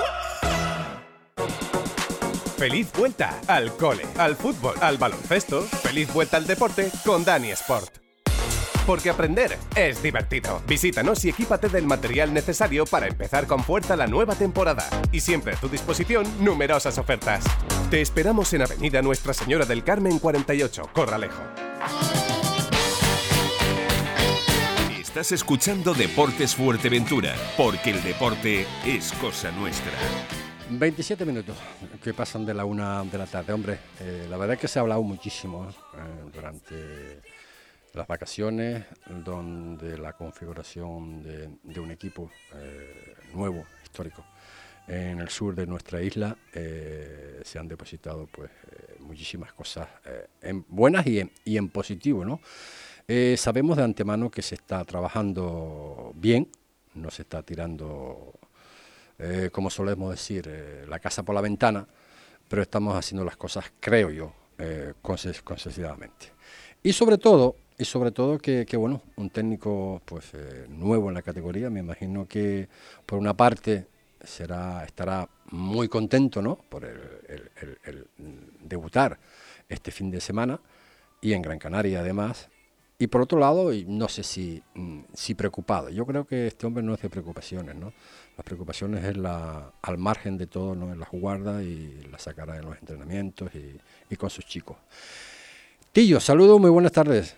Feliz 2.58 2.90
vuelta 2.92 3.38
al 3.46 3.72
cole, 3.76 4.02
al 4.16 4.34
fútbol, 4.34 4.74
al 4.80 4.98
baloncesto. 4.98 5.62
Feliz 5.62 6.12
vuelta 6.12 6.36
al 6.36 6.46
deporte 6.46 6.90
con 7.06 7.24
Dani 7.24 7.50
Sport. 7.50 7.98
Porque 8.84 9.10
aprender 9.10 9.56
es 9.76 10.02
divertido. 10.02 10.60
Visítanos 10.66 11.24
y 11.24 11.28
equípate 11.28 11.68
del 11.68 11.86
material 11.86 12.34
necesario 12.34 12.84
para 12.84 13.06
empezar 13.06 13.46
con 13.46 13.62
fuerza 13.62 13.94
la 13.94 14.08
nueva 14.08 14.34
temporada. 14.34 14.88
Y 15.12 15.20
siempre 15.20 15.54
a 15.54 15.60
tu 15.60 15.68
disposición 15.68 16.26
numerosas 16.42 16.98
ofertas. 16.98 17.44
Te 17.90 18.00
esperamos 18.00 18.52
en 18.54 18.62
Avenida 18.62 19.02
Nuestra 19.02 19.34
Señora 19.34 19.64
del 19.64 19.84
Carmen 19.84 20.18
48, 20.18 20.90
Corralejo. 20.92 21.42
Estás 25.08 25.32
escuchando 25.32 25.94
Deportes 25.94 26.54
Fuerteventura, 26.54 27.34
porque 27.56 27.92
el 27.92 28.02
deporte 28.02 28.66
es 28.84 29.10
cosa 29.14 29.50
nuestra. 29.50 29.90
27 30.68 31.24
minutos 31.24 31.56
que 32.04 32.12
pasan 32.12 32.44
de 32.44 32.52
la 32.52 32.66
una 32.66 33.02
de 33.04 33.16
la 33.16 33.24
tarde. 33.24 33.54
Hombre, 33.54 33.78
eh, 34.00 34.26
la 34.28 34.36
verdad 34.36 34.56
es 34.56 34.60
que 34.60 34.68
se 34.68 34.78
ha 34.78 34.82
hablado 34.82 35.02
muchísimo 35.02 35.66
eh, 35.66 36.30
durante 36.30 37.22
las 37.94 38.06
vacaciones, 38.06 38.84
donde 39.24 39.96
la 39.96 40.12
configuración 40.12 41.22
de, 41.22 41.80
un 41.80 41.90
equipo 41.90 42.30
eh, 42.54 43.14
nuevo, 43.32 43.64
histórico, 43.82 44.26
en 44.86 45.20
el 45.20 45.30
sur 45.30 45.54
de 45.54 45.66
nuestra 45.66 46.02
isla, 46.02 46.36
se 46.52 47.58
han 47.58 47.66
depositado 47.66 48.26
pues 48.26 48.50
muchísimas 49.00 49.54
cosas 49.54 49.88
en 50.42 50.66
buenas 50.68 51.06
y 51.06 51.20
en, 51.20 51.32
y 51.46 51.56
en 51.56 51.70
positivo, 51.70 52.26
¿no? 52.26 52.40
Sabemos 53.36 53.76
de 53.76 53.84
antemano 53.84 54.30
que 54.30 54.42
se 54.42 54.54
está 54.54 54.84
trabajando 54.84 56.12
bien, 56.14 56.48
no 56.94 57.10
se 57.10 57.22
está 57.22 57.42
tirando 57.42 58.34
eh, 59.18 59.50
como 59.50 59.68
solemos 59.68 60.10
decir, 60.10 60.46
eh, 60.48 60.84
la 60.88 60.98
casa 61.00 61.22
por 61.22 61.34
la 61.34 61.40
ventana, 61.40 61.86
pero 62.48 62.62
estamos 62.62 62.94
haciendo 62.96 63.24
las 63.24 63.36
cosas, 63.36 63.64
creo 63.80 64.10
yo, 64.10 64.32
eh, 64.58 64.92
Y 66.82 66.92
sobre 66.92 67.18
todo, 67.18 67.56
y 67.76 67.84
sobre 67.84 68.12
todo 68.12 68.38
que, 68.38 68.64
bueno, 68.76 69.02
un 69.16 69.30
técnico 69.30 70.00
pues 70.04 70.32
eh, 70.34 70.66
nuevo 70.68 71.08
en 71.08 71.14
la 71.14 71.22
categoría, 71.22 71.68
me 71.68 71.80
imagino 71.80 72.26
que 72.28 72.68
por 73.04 73.18
una 73.18 73.34
parte 73.34 73.86
será 74.22 74.84
estará 74.84 75.28
muy 75.50 75.88
contento, 75.88 76.42
¿no? 76.42 76.56
Por 76.56 76.84
el 76.84 78.06
debutar 78.60 79.18
este 79.68 79.90
fin 79.90 80.10
de 80.10 80.20
semana 80.20 80.60
y 81.20 81.32
en 81.32 81.42
Gran 81.42 81.58
Canaria 81.58 82.00
además 82.00 82.48
y 83.00 83.06
por 83.06 83.20
otro 83.20 83.38
lado, 83.38 83.70
no 83.86 84.08
sé 84.08 84.24
si, 84.24 84.60
mm, 84.74 85.00
si 85.14 85.34
preocupado. 85.34 85.88
Yo 85.88 86.04
creo 86.04 86.26
que 86.26 86.48
este 86.48 86.66
hombre 86.66 86.82
no 86.82 86.94
es 86.94 87.00
de 87.00 87.08
preocupaciones, 87.08 87.76
¿no? 87.76 87.92
Las 88.36 88.44
preocupaciones 88.44 89.04
es 89.04 89.16
la, 89.16 89.70
al 89.82 89.98
margen 89.98 90.36
de 90.36 90.48
todo, 90.48 90.74
¿no? 90.74 90.92
En 90.92 90.98
las 90.98 91.08
guarda 91.10 91.62
y 91.62 92.08
la 92.10 92.18
sacará 92.18 92.56
en 92.56 92.64
los 92.64 92.76
entrenamientos 92.76 93.50
y, 93.54 94.16
con 94.16 94.30
sus 94.30 94.44
chicos. 94.46 94.76
Tillo, 95.92 96.18
saludos, 96.18 96.58
muy 96.58 96.70
buenas 96.70 96.90
tardes. 96.90 97.36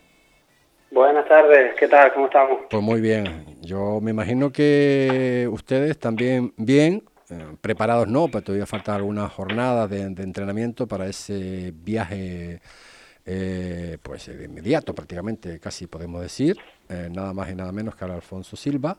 Buenas 0.91 1.29
tardes, 1.29 1.75
¿qué 1.79 1.87
tal? 1.89 2.13
¿Cómo 2.15 2.27
estamos? 2.27 2.61
Pues 2.71 2.83
muy 2.83 3.03
bien. 3.03 3.59
Yo 3.61 4.01
me 4.01 4.13
imagino 4.13 4.51
que 4.51 5.47
ustedes 5.53 5.99
también 5.99 6.55
bien, 6.57 7.05
eh, 7.29 7.55
preparados 7.61 8.09
no, 8.09 8.29
pero 8.29 8.43
todavía 8.43 8.67
falta 8.67 8.95
algunas 8.95 9.31
jornadas 9.31 9.91
de, 9.91 10.09
de 10.09 10.23
entrenamiento 10.23 10.89
para 10.89 11.07
ese 11.07 11.73
viaje 11.75 12.61
eh, 13.33 13.97
pues 14.03 14.27
de 14.27 14.45
inmediato 14.45 14.93
prácticamente, 14.93 15.61
casi 15.61 15.87
podemos 15.87 16.21
decir, 16.21 16.57
eh, 16.89 17.09
nada 17.11 17.33
más 17.33 17.49
y 17.49 17.55
nada 17.55 17.71
menos 17.71 17.95
que 17.95 18.05
a 18.05 18.09
Alfonso 18.09 18.57
Silva, 18.57 18.97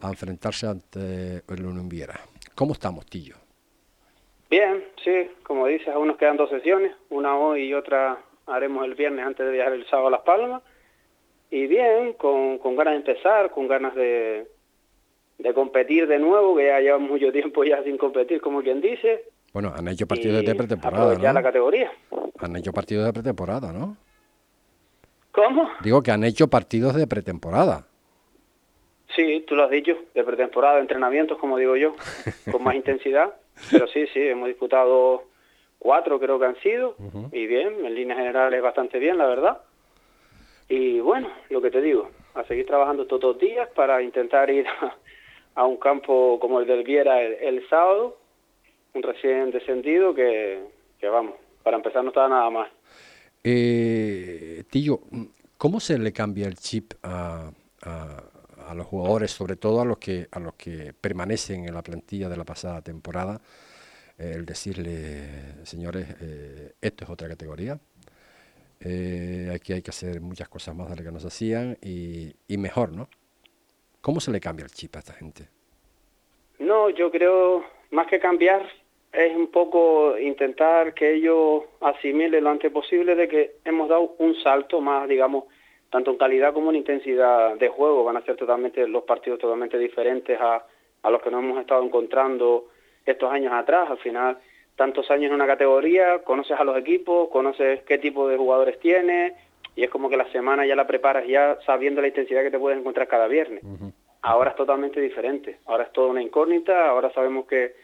a 0.00 0.08
enfrentarse 0.08 0.68
ante 0.68 1.42
el 1.48 1.66
Unumbiera. 1.66 2.20
¿Cómo 2.54 2.72
estamos, 2.74 3.04
Tillo? 3.06 3.34
Bien, 4.48 4.84
sí, 5.02 5.28
como 5.42 5.66
dices, 5.66 5.88
aún 5.88 6.06
nos 6.06 6.18
quedan 6.18 6.36
dos 6.36 6.50
sesiones, 6.50 6.92
una 7.10 7.36
hoy 7.36 7.64
y 7.64 7.74
otra 7.74 8.20
haremos 8.46 8.84
el 8.84 8.94
viernes 8.94 9.26
antes 9.26 9.44
de 9.44 9.52
viajar 9.52 9.72
el 9.72 9.86
sábado 9.86 10.08
a 10.08 10.12
Las 10.12 10.20
Palmas. 10.20 10.62
Y 11.50 11.66
bien, 11.66 12.12
con, 12.12 12.58
con 12.58 12.76
ganas 12.76 12.92
de 12.92 12.98
empezar, 12.98 13.50
con 13.50 13.66
ganas 13.66 13.96
de, 13.96 14.46
de 15.38 15.54
competir 15.54 16.06
de 16.06 16.20
nuevo, 16.20 16.56
que 16.56 16.66
ya 16.66 16.78
llevamos 16.78 17.10
mucho 17.10 17.32
tiempo 17.32 17.64
ya 17.64 17.82
sin 17.82 17.96
competir, 17.96 18.40
como 18.40 18.62
quien 18.62 18.80
dice, 18.80 19.24
bueno, 19.54 19.72
han 19.72 19.86
hecho 19.86 20.08
partidos 20.08 20.44
de 20.44 20.54
pretemporada, 20.56 21.14
¿no? 21.14 21.32
la 21.32 21.42
categoría. 21.42 21.92
Han 22.40 22.56
hecho 22.56 22.72
partidos 22.72 23.06
de 23.06 23.12
pretemporada, 23.12 23.72
¿no? 23.72 23.96
¿Cómo? 25.30 25.70
Digo 25.80 26.02
que 26.02 26.10
han 26.10 26.24
hecho 26.24 26.48
partidos 26.48 26.96
de 26.96 27.06
pretemporada. 27.06 27.86
Sí, 29.14 29.44
tú 29.46 29.54
lo 29.54 29.62
has 29.62 29.70
dicho, 29.70 29.96
de 30.12 30.24
pretemporada, 30.24 30.74
de 30.74 30.80
entrenamientos, 30.80 31.38
como 31.38 31.56
digo 31.56 31.76
yo, 31.76 31.94
con 32.50 32.64
más 32.64 32.74
intensidad. 32.74 33.32
Pero 33.70 33.86
sí, 33.86 34.08
sí, 34.12 34.20
hemos 34.20 34.48
disputado 34.48 35.22
cuatro, 35.78 36.18
creo 36.18 36.40
que 36.40 36.46
han 36.46 36.56
sido, 36.56 36.96
y 37.30 37.46
bien, 37.46 37.84
en 37.84 37.94
líneas 37.94 38.18
generales 38.18 38.60
bastante 38.60 38.98
bien, 38.98 39.18
la 39.18 39.26
verdad. 39.26 39.58
Y 40.68 40.98
bueno, 40.98 41.28
lo 41.50 41.62
que 41.62 41.70
te 41.70 41.80
digo, 41.80 42.10
a 42.34 42.42
seguir 42.44 42.66
trabajando 42.66 43.06
todos 43.06 43.22
los 43.22 43.38
días 43.38 43.68
para 43.76 44.02
intentar 44.02 44.50
ir 44.50 44.66
a, 45.54 45.64
un 45.64 45.76
campo 45.76 46.40
como 46.40 46.58
el 46.58 46.66
del 46.66 46.82
Viera 46.82 47.22
el 47.22 47.68
sábado 47.68 48.23
un 48.94 49.02
recién 49.02 49.50
descendido 49.50 50.14
que, 50.14 50.62
vamos, 51.02 51.34
para 51.62 51.76
empezar 51.76 52.02
no 52.02 52.10
estaba 52.10 52.28
nada 52.28 52.50
más. 52.50 52.70
Eh, 53.42 54.64
Tillo, 54.70 55.00
¿cómo 55.58 55.80
se 55.80 55.98
le 55.98 56.12
cambia 56.12 56.46
el 56.46 56.56
chip 56.56 56.94
a, 57.02 57.50
a, 57.82 58.74
los 58.74 58.86
jugadores, 58.86 59.30
sobre 59.30 59.56
todo 59.56 59.82
a 59.82 59.84
los 59.84 59.98
que 59.98 60.26
a 60.30 60.40
los 60.40 60.54
que 60.54 60.94
permanecen 60.98 61.66
en 61.66 61.74
la 61.74 61.82
plantilla 61.82 62.28
de 62.28 62.36
la 62.36 62.44
pasada 62.44 62.80
temporada? 62.80 63.40
Eh, 64.18 64.32
el 64.34 64.46
decirle, 64.46 65.64
señores, 65.64 66.06
eh, 66.22 66.72
esto 66.80 67.04
es 67.04 67.10
otra 67.10 67.28
categoría. 67.28 67.78
aquí 69.54 69.72
hay 69.72 69.82
que 69.82 69.90
hacer 69.90 70.20
muchas 70.20 70.48
cosas 70.48 70.74
más 70.74 70.88
de 70.88 70.96
lo 70.96 71.02
que 71.02 71.12
nos 71.12 71.24
hacían 71.24 71.76
y, 71.82 72.34
y 72.48 72.56
mejor, 72.56 72.92
¿no? 72.92 73.08
¿Cómo 74.00 74.20
se 74.20 74.30
le 74.30 74.40
cambia 74.40 74.64
el 74.64 74.70
chip 74.70 74.96
a 74.96 75.00
esta 75.00 75.14
gente? 75.14 75.48
No, 76.58 76.90
yo 76.90 77.10
creo, 77.10 77.64
más 77.90 78.06
que 78.06 78.20
cambiar, 78.20 78.62
es 79.14 79.36
un 79.36 79.46
poco 79.48 80.18
intentar 80.18 80.92
que 80.92 81.14
ellos 81.14 81.62
asimilen 81.80 82.44
lo 82.44 82.50
antes 82.50 82.72
posible 82.72 83.14
de 83.14 83.28
que 83.28 83.56
hemos 83.64 83.88
dado 83.88 84.14
un 84.18 84.34
salto 84.42 84.80
más, 84.80 85.08
digamos, 85.08 85.44
tanto 85.90 86.10
en 86.10 86.18
calidad 86.18 86.52
como 86.52 86.70
en 86.70 86.76
intensidad 86.76 87.54
de 87.56 87.68
juego. 87.68 88.04
Van 88.04 88.16
a 88.16 88.24
ser 88.24 88.36
totalmente 88.36 88.86
los 88.88 89.04
partidos 89.04 89.38
totalmente 89.38 89.78
diferentes 89.78 90.38
a, 90.40 90.64
a 91.02 91.10
los 91.10 91.22
que 91.22 91.30
nos 91.30 91.44
hemos 91.44 91.60
estado 91.60 91.84
encontrando 91.84 92.66
estos 93.06 93.30
años 93.30 93.52
atrás. 93.52 93.88
Al 93.88 93.98
final, 93.98 94.38
tantos 94.74 95.08
años 95.10 95.28
en 95.28 95.34
una 95.34 95.46
categoría, 95.46 96.24
conoces 96.24 96.58
a 96.58 96.64
los 96.64 96.76
equipos, 96.76 97.28
conoces 97.28 97.82
qué 97.84 97.98
tipo 97.98 98.28
de 98.28 98.36
jugadores 98.36 98.80
tienes 98.80 99.34
y 99.76 99.84
es 99.84 99.90
como 99.90 100.08
que 100.08 100.16
la 100.16 100.30
semana 100.32 100.66
ya 100.66 100.74
la 100.74 100.86
preparas 100.86 101.26
ya 101.26 101.58
sabiendo 101.66 102.00
la 102.00 102.08
intensidad 102.08 102.42
que 102.42 102.50
te 102.50 102.58
puedes 102.58 102.78
encontrar 102.78 103.06
cada 103.06 103.28
viernes. 103.28 103.62
Ahora 104.22 104.50
es 104.50 104.56
totalmente 104.56 105.00
diferente. 105.00 105.58
Ahora 105.66 105.84
es 105.84 105.92
toda 105.92 106.08
una 106.08 106.22
incógnita. 106.22 106.88
Ahora 106.88 107.12
sabemos 107.12 107.46
que 107.46 107.74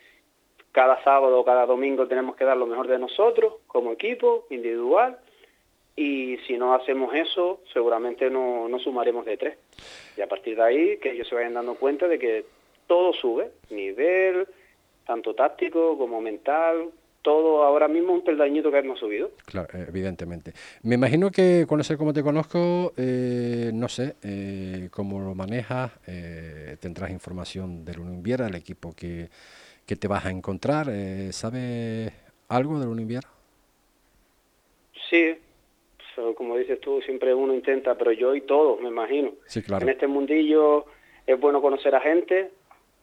cada 0.72 1.02
sábado 1.02 1.40
o 1.40 1.44
cada 1.44 1.66
domingo 1.66 2.06
tenemos 2.06 2.36
que 2.36 2.44
dar 2.44 2.56
lo 2.56 2.66
mejor 2.66 2.86
de 2.86 2.98
nosotros 2.98 3.54
como 3.66 3.92
equipo, 3.92 4.46
individual, 4.50 5.18
y 5.96 6.38
si 6.46 6.56
no 6.56 6.74
hacemos 6.74 7.14
eso, 7.14 7.60
seguramente 7.72 8.30
no, 8.30 8.68
no 8.68 8.78
sumaremos 8.78 9.26
de 9.26 9.36
tres. 9.36 9.58
Y 10.16 10.20
a 10.20 10.28
partir 10.28 10.56
de 10.56 10.62
ahí, 10.62 10.98
que 10.98 11.12
ellos 11.12 11.28
se 11.28 11.34
vayan 11.34 11.54
dando 11.54 11.74
cuenta 11.74 12.08
de 12.08 12.18
que 12.18 12.44
todo 12.86 13.12
sube, 13.12 13.50
nivel, 13.70 14.46
tanto 15.06 15.34
táctico 15.34 15.98
como 15.98 16.20
mental, 16.20 16.90
todo 17.22 17.64
ahora 17.64 17.88
mismo 17.88 18.12
un 18.12 18.24
peldañito 18.24 18.70
que 18.70 18.78
hemos 18.78 18.98
subido. 18.98 19.30
Claro, 19.44 19.68
eh, 19.74 19.84
evidentemente. 19.88 20.52
Me 20.82 20.94
imagino 20.94 21.30
que 21.30 21.66
conocer 21.68 21.98
como 21.98 22.12
te 22.12 22.22
conozco, 22.22 22.92
eh, 22.96 23.70
no 23.74 23.88
sé, 23.88 24.16
eh, 24.22 24.88
cómo 24.90 25.20
lo 25.20 25.34
manejas, 25.34 25.92
eh, 26.06 26.76
tendrás 26.80 27.10
información 27.10 27.84
del 27.84 28.00
Unimbiera, 28.00 28.46
el 28.46 28.54
equipo 28.54 28.94
que, 28.94 29.28
que 29.90 29.96
te 29.96 30.06
vas 30.06 30.24
a 30.24 30.30
encontrar. 30.30 30.86
¿Sabes 31.32 32.12
algo 32.48 32.78
del 32.78 32.90
Unimbiera? 32.90 33.28
Sí, 35.10 35.34
como 36.36 36.56
dices 36.56 36.80
tú, 36.80 37.00
siempre 37.02 37.34
uno 37.34 37.52
intenta, 37.52 37.98
pero 37.98 38.12
yo 38.12 38.36
y 38.36 38.42
todos, 38.42 38.80
me 38.80 38.88
imagino. 38.88 39.32
Sí, 39.46 39.62
claro. 39.62 39.82
En 39.82 39.88
este 39.88 40.06
mundillo 40.06 40.84
es 41.26 41.40
bueno 41.40 41.60
conocer 41.60 41.92
a 41.96 42.00
gente 42.00 42.52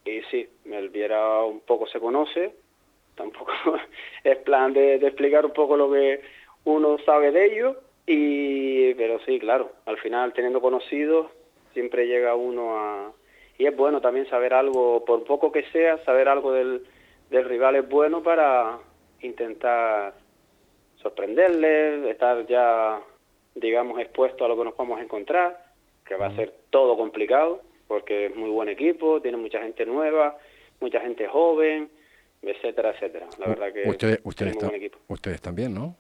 y 0.06 0.22
sí, 0.32 0.48
el 0.64 0.88
Viera 0.88 1.44
un 1.44 1.60
poco 1.60 1.88
se 1.88 2.00
conoce, 2.00 2.56
tampoco 3.16 3.52
es 4.24 4.38
plan 4.38 4.72
de, 4.72 4.96
explicar 4.96 5.46
un 5.46 5.52
poco 5.52 5.76
lo 5.76 5.92
que 5.92 6.22
uno 6.64 6.98
sabe 7.06 7.32
de 7.32 7.46
ellos, 7.48 7.76
y, 8.06 8.94
pero 8.94 9.20
sí, 9.26 9.40
claro, 9.40 9.74
al 9.86 9.98
final 9.98 10.32
teniendo 10.32 10.62
conocidos 10.62 11.28
siempre 11.74 12.08
llega 12.08 12.34
uno 12.34 12.78
a... 12.78 13.12
Y 13.58 13.66
es 13.66 13.76
bueno 13.76 14.02
también 14.02 14.30
saber 14.30 14.54
algo, 14.54 15.04
por 15.06 15.24
poco 15.24 15.52
que 15.52 15.64
sea, 15.72 16.04
saber 16.04 16.30
algo 16.30 16.52
del, 16.54 16.84
del 17.30 17.46
rival 17.46 17.76
es 17.76 17.90
bueno 17.90 18.22
para 18.22 18.80
intentar 19.22 20.14
sorprenderle, 21.02 22.10
estar 22.10 22.46
ya, 22.48 23.00
digamos, 23.56 24.00
expuesto 24.00 24.46
a 24.46 24.48
lo 24.48 24.58
que 24.58 24.66
nos 24.66 24.78
vamos 24.78 25.00
a 25.00 25.04
encontrar, 25.04 25.66
que 26.06 26.16
va 26.16 26.28
a 26.28 26.36
ser 26.36 26.54
todo 26.70 26.98
complicado, 26.98 27.62
porque 27.88 28.28
es 28.28 28.36
muy 28.36 28.50
buen 28.50 28.70
equipo, 28.70 29.22
tiene 29.22 29.38
mucha 29.38 29.62
gente 29.62 29.86
nueva, 29.86 30.38
mucha 30.80 31.00
gente 31.00 31.28
joven, 31.28 31.90
etcétera, 32.42 32.92
etcétera. 32.92 33.28
La 33.40 33.48
verdad 33.48 33.74
que 33.74 33.90
ustedes, 33.90 34.20
ustedes, 34.24 34.56
muy 34.56 34.64
buen 34.66 34.76
equipo. 34.76 35.00
ustedes 35.08 35.42
también, 35.42 35.74
¿no? 35.74 35.96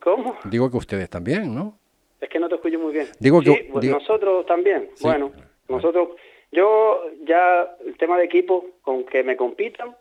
¿Cómo? 0.00 0.36
Digo 0.44 0.70
que 0.70 0.76
ustedes 0.76 1.08
también, 1.08 1.54
¿no? 1.54 1.78
Es 2.20 2.28
que 2.28 2.38
no 2.38 2.48
te 2.48 2.56
escucho 2.56 2.78
muy 2.78 2.92
bien. 2.92 3.08
Digo 3.18 3.40
que 3.40 3.68
pues 3.72 3.86
nosotros 3.86 4.44
también. 4.46 4.90
Bueno, 5.00 5.32
nosotros, 5.68 6.10
yo 6.52 7.02
ya 7.24 7.76
el 7.84 7.96
tema 7.96 8.18
de 8.18 8.24
equipo 8.24 8.66
con 8.82 9.04
que 9.04 9.22
me 9.22 9.36
compitan, 9.36 9.96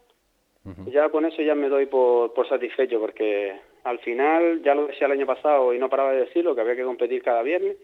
ya 0.85 1.09
con 1.09 1.25
eso 1.25 1.41
ya 1.41 1.55
me 1.55 1.67
doy 1.67 1.87
por, 1.87 2.33
por 2.33 2.47
satisfecho 2.47 2.99
porque 2.99 3.53
al 3.83 3.99
final, 3.99 4.61
ya 4.63 4.75
lo 4.75 4.87
decía 4.87 5.07
el 5.07 5.13
año 5.13 5.25
pasado 5.25 5.73
y 5.73 5.79
no 5.79 5.89
paraba 5.89 6.13
de 6.13 6.21
decirlo, 6.21 6.55
que 6.55 6.61
había 6.61 6.75
que 6.75 6.83
competir 6.83 7.21
cada 7.21 7.43
viernes, 7.43 7.75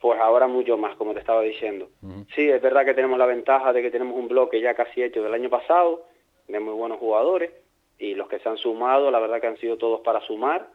pues 0.00 0.18
ahora 0.20 0.46
mucho 0.46 0.76
más, 0.76 0.96
como 0.96 1.12
te 1.12 1.20
estaba 1.20 1.42
diciendo. 1.42 1.88
Sí, 2.34 2.48
es 2.48 2.60
verdad 2.62 2.84
que 2.84 2.94
tenemos 2.94 3.18
la 3.18 3.26
ventaja 3.26 3.72
de 3.72 3.82
que 3.82 3.90
tenemos 3.90 4.16
un 4.16 4.28
bloque 4.28 4.60
ya 4.60 4.74
casi 4.74 5.02
hecho 5.02 5.22
del 5.22 5.34
año 5.34 5.50
pasado, 5.50 6.06
de 6.48 6.60
muy 6.60 6.74
buenos 6.74 6.98
jugadores, 6.98 7.52
y 7.98 8.14
los 8.14 8.28
que 8.28 8.38
se 8.38 8.48
han 8.48 8.56
sumado, 8.56 9.10
la 9.10 9.20
verdad 9.20 9.40
que 9.40 9.46
han 9.46 9.58
sido 9.58 9.76
todos 9.76 10.00
para 10.00 10.20
sumar, 10.22 10.68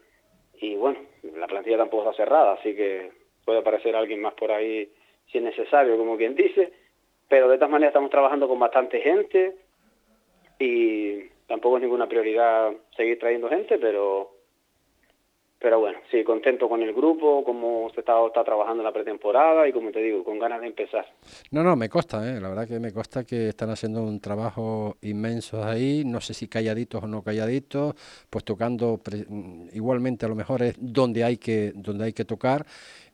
y 0.54 0.76
bueno, 0.76 1.00
la 1.36 1.48
plantilla 1.48 1.78
tampoco 1.78 2.10
está 2.10 2.24
cerrada, 2.24 2.54
así 2.54 2.76
que 2.76 3.12
puede 3.46 3.60
aparecer 3.60 3.96
alguien 3.96 4.22
más 4.22 4.34
por 4.36 4.52
ahí 4.52 4.92
si 5.32 5.38
es 5.38 5.44
necesario, 5.44 5.98
como 5.98 6.18
quien 6.18 6.36
dice, 6.36 6.72
pero 7.28 7.50
de 7.50 7.58
todas 7.58 7.72
maneras 7.72 7.92
estamos 7.92 8.10
trabajando 8.10 8.48
con 8.48 8.60
bastante 8.60 9.02
gente, 9.02 9.56
y 10.60 11.22
tampoco 11.48 11.78
es 11.78 11.84
ninguna 11.84 12.08
prioridad 12.08 12.72
seguir 12.96 13.18
trayendo 13.18 13.50
gente, 13.50 13.78
pero 13.78 14.40
pero 15.62 15.78
bueno, 15.78 16.00
sí, 16.10 16.24
contento 16.24 16.70
con 16.70 16.82
el 16.82 16.94
grupo, 16.94 17.44
cómo 17.44 17.92
se 17.94 18.00
está, 18.00 18.14
está 18.26 18.46
trabajando 18.46 18.82
en 18.82 18.86
la 18.86 18.94
pretemporada 18.94 19.68
y 19.68 19.74
como 19.74 19.92
te 19.92 20.00
digo, 20.00 20.24
con 20.24 20.40
ganas 20.40 20.62
de 20.62 20.68
empezar. 20.68 21.06
No, 21.52 21.64
no, 21.64 21.76
me 21.76 21.90
consta, 21.90 22.26
¿eh? 22.26 22.40
la 22.40 22.48
verdad 22.48 22.66
que 22.66 22.80
me 22.80 22.94
consta 22.94 23.26
que 23.26 23.50
están 23.50 23.70
haciendo 23.70 24.02
un 24.02 24.22
trabajo 24.22 24.96
inmenso 25.02 25.62
ahí, 25.62 26.04
no 26.06 26.22
sé 26.22 26.34
si 26.34 26.48
calladitos 26.48 27.04
o 27.04 27.08
no 27.08 27.24
calladitos, 27.24 27.94
pues 28.30 28.46
tocando 28.46 29.02
igualmente 29.74 30.26
a 30.26 30.30
lo 30.30 30.36
mejor 30.36 30.62
es 30.62 30.76
donde 30.80 31.26
hay 31.26 31.36
que, 31.36 31.74
donde 31.76 32.06
hay 32.06 32.14
que 32.14 32.24
tocar 32.24 32.66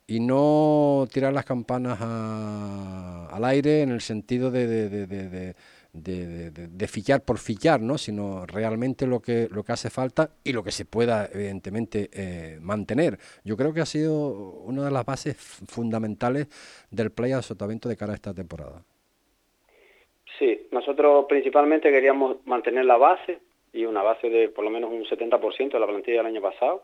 y 0.07 0.19
no 0.19 1.07
tirar 1.11 1.33
las 1.33 1.45
campanas 1.45 1.99
al 2.01 3.45
aire 3.45 3.81
en 3.81 3.89
el 3.89 4.01
sentido 4.01 4.51
de, 4.51 4.67
de, 4.67 5.07
de 5.07 5.55
de, 5.95 6.87
fichar 6.87 7.23
por 7.23 7.37
fichar, 7.37 7.81
¿no? 7.81 7.97
sino 7.97 8.45
realmente 8.45 9.07
lo 9.07 9.19
que, 9.19 9.47
lo 9.51 9.63
que 9.63 9.71
hace 9.71 9.89
falta 9.89 10.29
y 10.43 10.53
lo 10.53 10.63
que 10.63 10.71
se 10.71 10.85
pueda, 10.85 11.27
evidentemente, 11.31 12.09
eh, 12.13 12.57
mantener. 12.61 13.17
Yo 13.43 13.55
creo 13.55 13.73
que 13.73 13.81
ha 13.81 13.85
sido 13.85 14.29
una 14.65 14.85
de 14.85 14.91
las 14.91 15.05
bases 15.05 15.37
fundamentales 15.67 16.47
del 16.91 17.11
play 17.11 17.31
de 17.31 17.41
Sotavento 17.41 17.89
de 17.89 17.97
cara 17.97 18.13
a 18.13 18.15
esta 18.15 18.33
temporada. 18.33 18.83
Sí, 20.37 20.67
nosotros 20.71 21.25
principalmente 21.29 21.91
queríamos 21.91 22.45
mantener 22.45 22.85
la 22.85 22.97
base 22.97 23.39
y 23.71 23.85
una 23.85 24.03
base 24.03 24.29
de 24.29 24.49
por 24.49 24.65
lo 24.65 24.69
menos 24.69 24.91
un 24.91 25.05
70% 25.05 25.71
de 25.71 25.79
la 25.79 25.87
plantilla 25.87 26.17
del 26.17 26.25
año 26.27 26.41
pasado 26.41 26.83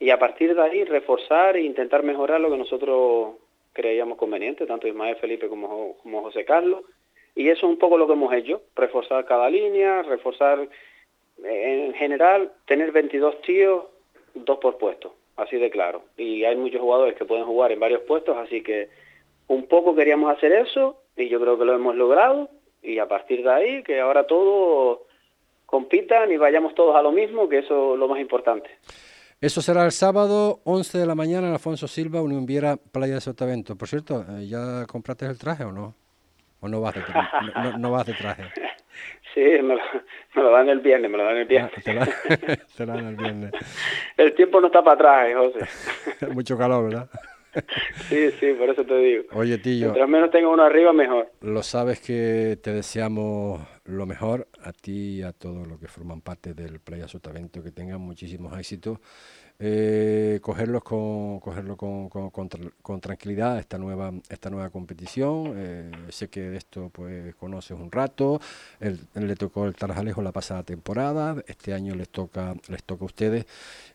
y 0.00 0.08
a 0.08 0.18
partir 0.18 0.54
de 0.54 0.62
ahí 0.62 0.84
reforzar 0.84 1.56
e 1.56 1.62
intentar 1.62 2.02
mejorar 2.02 2.40
lo 2.40 2.50
que 2.50 2.56
nosotros 2.56 3.34
creíamos 3.74 4.16
conveniente, 4.16 4.66
tanto 4.66 4.88
Ismael 4.88 5.16
Felipe 5.16 5.46
como, 5.48 5.94
José 6.02 6.44
Carlos 6.44 6.80
y 7.36 7.48
eso 7.48 7.66
es 7.66 7.72
un 7.72 7.78
poco 7.78 7.96
lo 7.96 8.06
que 8.06 8.14
hemos 8.14 8.32
hecho, 8.32 8.62
reforzar 8.74 9.24
cada 9.26 9.48
línea, 9.48 10.02
reforzar 10.02 10.68
eh, 11.44 11.84
en 11.86 11.94
general, 11.94 12.50
tener 12.66 12.90
22 12.90 13.42
tíos, 13.42 13.84
dos 14.34 14.58
por 14.58 14.78
puesto, 14.78 15.14
así 15.36 15.56
de 15.56 15.70
claro. 15.70 16.02
Y 16.16 16.44
hay 16.44 16.56
muchos 16.56 16.80
jugadores 16.80 17.14
que 17.14 17.24
pueden 17.24 17.44
jugar 17.44 17.70
en 17.70 17.78
varios 17.78 18.02
puestos, 18.02 18.36
así 18.36 18.62
que 18.62 18.88
un 19.46 19.66
poco 19.66 19.94
queríamos 19.94 20.34
hacer 20.34 20.52
eso 20.52 20.96
y 21.16 21.28
yo 21.28 21.40
creo 21.40 21.58
que 21.58 21.64
lo 21.64 21.74
hemos 21.74 21.94
logrado 21.94 22.48
y 22.82 22.98
a 22.98 23.06
partir 23.06 23.44
de 23.44 23.50
ahí 23.50 23.82
que 23.82 24.00
ahora 24.00 24.26
todos 24.26 25.00
compitan 25.66 26.32
y 26.32 26.36
vayamos 26.36 26.74
todos 26.74 26.96
a 26.96 27.02
lo 27.02 27.12
mismo, 27.12 27.48
que 27.48 27.58
eso 27.58 27.94
es 27.94 28.00
lo 28.00 28.08
más 28.08 28.18
importante. 28.18 28.70
Eso 29.40 29.62
será 29.62 29.86
el 29.86 29.92
sábado, 29.92 30.60
11 30.64 30.98
de 30.98 31.06
la 31.06 31.14
mañana, 31.14 31.46
en 31.46 31.54
Alfonso 31.54 31.88
Silva, 31.88 32.20
Unión 32.20 32.44
Viera, 32.44 32.76
Playa 32.76 33.14
de 33.14 33.20
Sotavento. 33.22 33.74
Por 33.74 33.88
cierto, 33.88 34.26
eh, 34.28 34.46
¿ya 34.46 34.84
compraste 34.86 35.24
el 35.24 35.38
traje 35.38 35.64
o 35.64 35.72
no? 35.72 35.94
¿O 36.60 36.68
no 36.68 36.82
vas 36.82 36.94
de, 36.94 37.00
no, 37.78 37.90
vas 37.90 38.06
de 38.06 38.14
traje? 38.14 38.44
Sí, 39.32 39.40
me 39.40 39.76
lo, 40.34 40.50
dan 40.50 40.68
el 40.68 40.80
viernes, 40.80 41.08
me 41.08 41.16
lo 41.16 41.24
dan 41.24 41.36
el 41.36 41.46
viernes. 41.46 41.72
Ah, 41.76 41.80
te, 42.76 42.84
lo, 42.84 42.92
dan 42.92 43.06
el 43.06 43.16
viernes. 43.16 43.52
El 44.16 44.34
tiempo 44.34 44.60
no 44.60 44.66
está 44.66 44.82
para 44.82 44.94
atrás, 44.94 45.28
eh, 45.28 45.34
José. 45.34 46.26
Mucho 46.34 46.58
calor, 46.58 46.90
¿verdad? 46.90 47.08
Sí, 48.08 48.30
sí, 48.38 48.52
por 48.58 48.70
eso 48.70 48.84
te 48.84 48.96
digo. 48.96 49.24
Oye, 49.32 49.58
tío. 49.58 49.86
Mientras 49.86 50.08
menos 50.08 50.30
tengo 50.30 50.52
uno 50.52 50.62
arriba, 50.62 50.92
mejor. 50.92 51.30
Lo 51.40 51.62
sabes 51.62 52.00
que 52.00 52.58
te 52.62 52.72
deseamos 52.72 53.60
lo 53.84 54.06
mejor 54.06 54.48
a 54.62 54.72
ti 54.72 55.18
y 55.18 55.22
a 55.22 55.32
todos 55.32 55.66
los 55.66 55.78
que 55.78 55.88
forman 55.88 56.20
parte 56.20 56.54
del 56.54 56.80
Playa 56.80 57.08
Sotavento, 57.08 57.62
que 57.62 57.72
tengan 57.72 58.00
muchísimos 58.00 58.58
éxitos 58.58 58.98
eh, 59.62 60.38
cogerlos 60.40 60.82
con 60.82 61.38
cogerlo 61.38 61.76
con, 61.76 62.08
con, 62.08 63.00
tranquilidad 63.00 63.58
esta 63.58 63.76
nueva 63.76 64.10
esta 64.30 64.48
nueva 64.48 64.70
competición. 64.70 65.52
Eh, 65.54 65.90
sé 66.08 66.28
que 66.28 66.40
de 66.40 66.56
esto 66.56 66.88
pues 66.90 67.34
conoces 67.34 67.78
un 67.78 67.92
rato. 67.92 68.40
Él, 68.80 68.98
le 69.14 69.36
tocó 69.36 69.66
el 69.66 69.74
Tarjalejo 69.74 70.22
la 70.22 70.32
pasada 70.32 70.62
temporada. 70.62 71.36
Este 71.46 71.74
año 71.74 71.94
les 71.94 72.08
toca 72.08 72.54
les 72.68 72.82
toca 72.84 73.04
a 73.04 73.06
ustedes. 73.06 73.44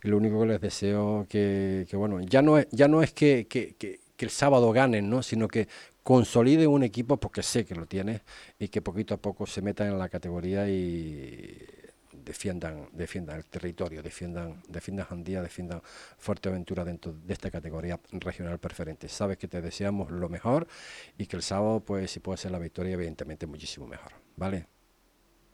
Y 0.04 0.10
lo 0.10 0.18
único 0.18 0.40
que 0.42 0.46
les 0.46 0.62
deseo 0.62 1.26
que, 1.28 1.88
que 1.90 1.98
bueno 1.98 2.22
ya 2.22 2.44
no 2.44 2.60
es 2.60 2.68
ya 2.70 2.88
no 2.88 3.02
es 3.02 3.12
que, 3.12 3.48
que, 3.48 3.74
que, 3.76 4.00
el 4.20 4.30
sábado 4.30 4.72
ganen 4.72 5.10
no 5.10 5.22
sino 5.24 5.48
que 5.48 5.68
consoliden 6.04 6.70
un 6.70 6.84
equipo 6.84 7.18
porque 7.18 7.44
sé 7.44 7.66
que 7.66 7.76
lo 7.76 7.86
tiene 7.86 8.22
y 8.60 8.70
que 8.70 8.82
poquito 8.82 9.16
a 9.16 9.18
poco 9.18 9.46
se 9.48 9.62
metan 9.62 9.88
en 9.88 10.00
la 10.00 10.10
categoría 10.10 10.70
y 10.70 11.58
defiendan, 12.26 12.90
defiendan 12.92 13.38
el 13.38 13.46
territorio, 13.46 14.02
defiendan, 14.02 14.62
defiendan 14.68 15.06
Jandía, 15.06 15.42
defiendan 15.42 15.82
Fuerteventura 16.18 16.84
dentro 16.84 17.14
de 17.14 17.34
esta 17.34 17.52
categoría 17.52 18.00
regional 18.12 18.60
preferente. 18.60 19.08
Sabes 19.08 19.38
que 19.38 19.48
te 19.48 19.62
deseamos 19.62 20.12
lo 20.12 20.28
mejor 20.28 20.68
y 21.18 21.28
que 21.28 21.36
el 21.38 21.44
sábado, 21.44 21.80
pues, 21.80 22.12
si 22.12 22.20
puede 22.20 22.38
ser 22.38 22.52
la 22.52 22.60
victoria, 22.60 22.94
evidentemente 22.94 23.46
muchísimo 23.46 23.88
mejor. 23.88 24.12
¿Vale? 24.36 24.66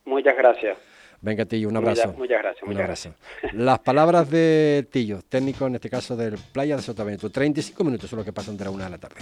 Muchas 0.06 0.36
gracias. 0.36 0.78
Venga, 1.22 1.46
Tillo, 1.46 1.70
un 1.70 1.78
abrazo. 1.78 2.14
Muchas, 2.18 2.42
gracias. 2.42 2.68
Un 2.68 2.78
abrazo. 2.78 3.16
Las 3.54 3.80
palabras 3.90 4.30
de 4.32 4.88
Tillo, 4.92 5.22
técnico 5.22 5.68
en 5.68 5.76
este 5.76 5.90
caso 5.90 6.16
del 6.16 6.36
Playa 6.52 6.76
de 6.78 6.82
Sotavento. 6.82 7.30
35 7.30 7.84
minutos 7.84 8.10
son 8.10 8.18
los 8.18 8.26
que 8.26 8.34
pasan 8.34 8.58
de 8.58 8.64
la 8.64 8.72
una 8.72 8.86
de 8.86 8.90
la 8.90 8.98
tarde. 8.98 9.22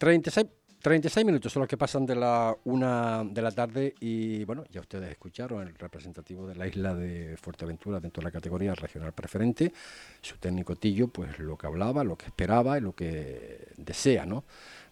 36 0.00 0.46
36 0.80 1.26
minutos 1.26 1.52
son 1.52 1.60
los 1.60 1.68
que 1.68 1.76
pasan 1.76 2.06
de 2.06 2.14
la 2.14 2.56
una 2.64 3.22
de 3.22 3.42
la 3.42 3.50
tarde 3.50 3.94
y 4.00 4.44
bueno, 4.44 4.64
ya 4.70 4.80
ustedes 4.80 5.10
escucharon 5.10 5.68
el 5.68 5.74
representativo 5.74 6.46
de 6.46 6.54
la 6.54 6.66
isla 6.66 6.94
de 6.94 7.36
Fuerteventura 7.36 8.00
dentro 8.00 8.22
de 8.22 8.24
la 8.24 8.30
categoría 8.30 8.74
regional 8.74 9.12
preferente, 9.12 9.74
su 10.22 10.38
técnico 10.38 10.76
Tillo, 10.76 11.08
pues 11.08 11.38
lo 11.38 11.58
que 11.58 11.66
hablaba, 11.66 12.02
lo 12.02 12.16
que 12.16 12.26
esperaba 12.26 12.78
y 12.78 12.80
lo 12.80 12.94
que 12.94 13.68
desea, 13.76 14.24
¿no? 14.24 14.44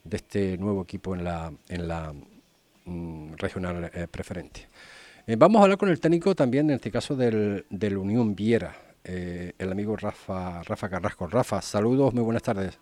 De 0.04 0.18
este 0.18 0.58
nuevo 0.58 0.82
equipo 0.82 1.14
en 1.14 1.24
la, 1.24 1.50
en 1.68 1.88
la 1.88 2.12
mm, 2.84 3.32
regional 3.36 3.90
eh, 3.94 4.08
preferente. 4.10 4.68
Eh, 5.26 5.36
vamos 5.36 5.60
a 5.60 5.62
hablar 5.62 5.78
con 5.78 5.88
el 5.88 6.00
técnico 6.00 6.34
también, 6.34 6.68
en 6.68 6.76
este 6.76 6.90
caso, 6.90 7.16
del, 7.16 7.64
del 7.70 7.96
Unión 7.96 8.34
Viera, 8.34 8.76
eh, 9.04 9.54
el 9.56 9.72
amigo 9.72 9.96
Rafa, 9.96 10.62
Rafa 10.64 10.90
Carrasco. 10.90 11.26
Rafa, 11.26 11.62
saludos, 11.62 12.12
muy 12.12 12.24
buenas 12.24 12.42
tardes. 12.42 12.78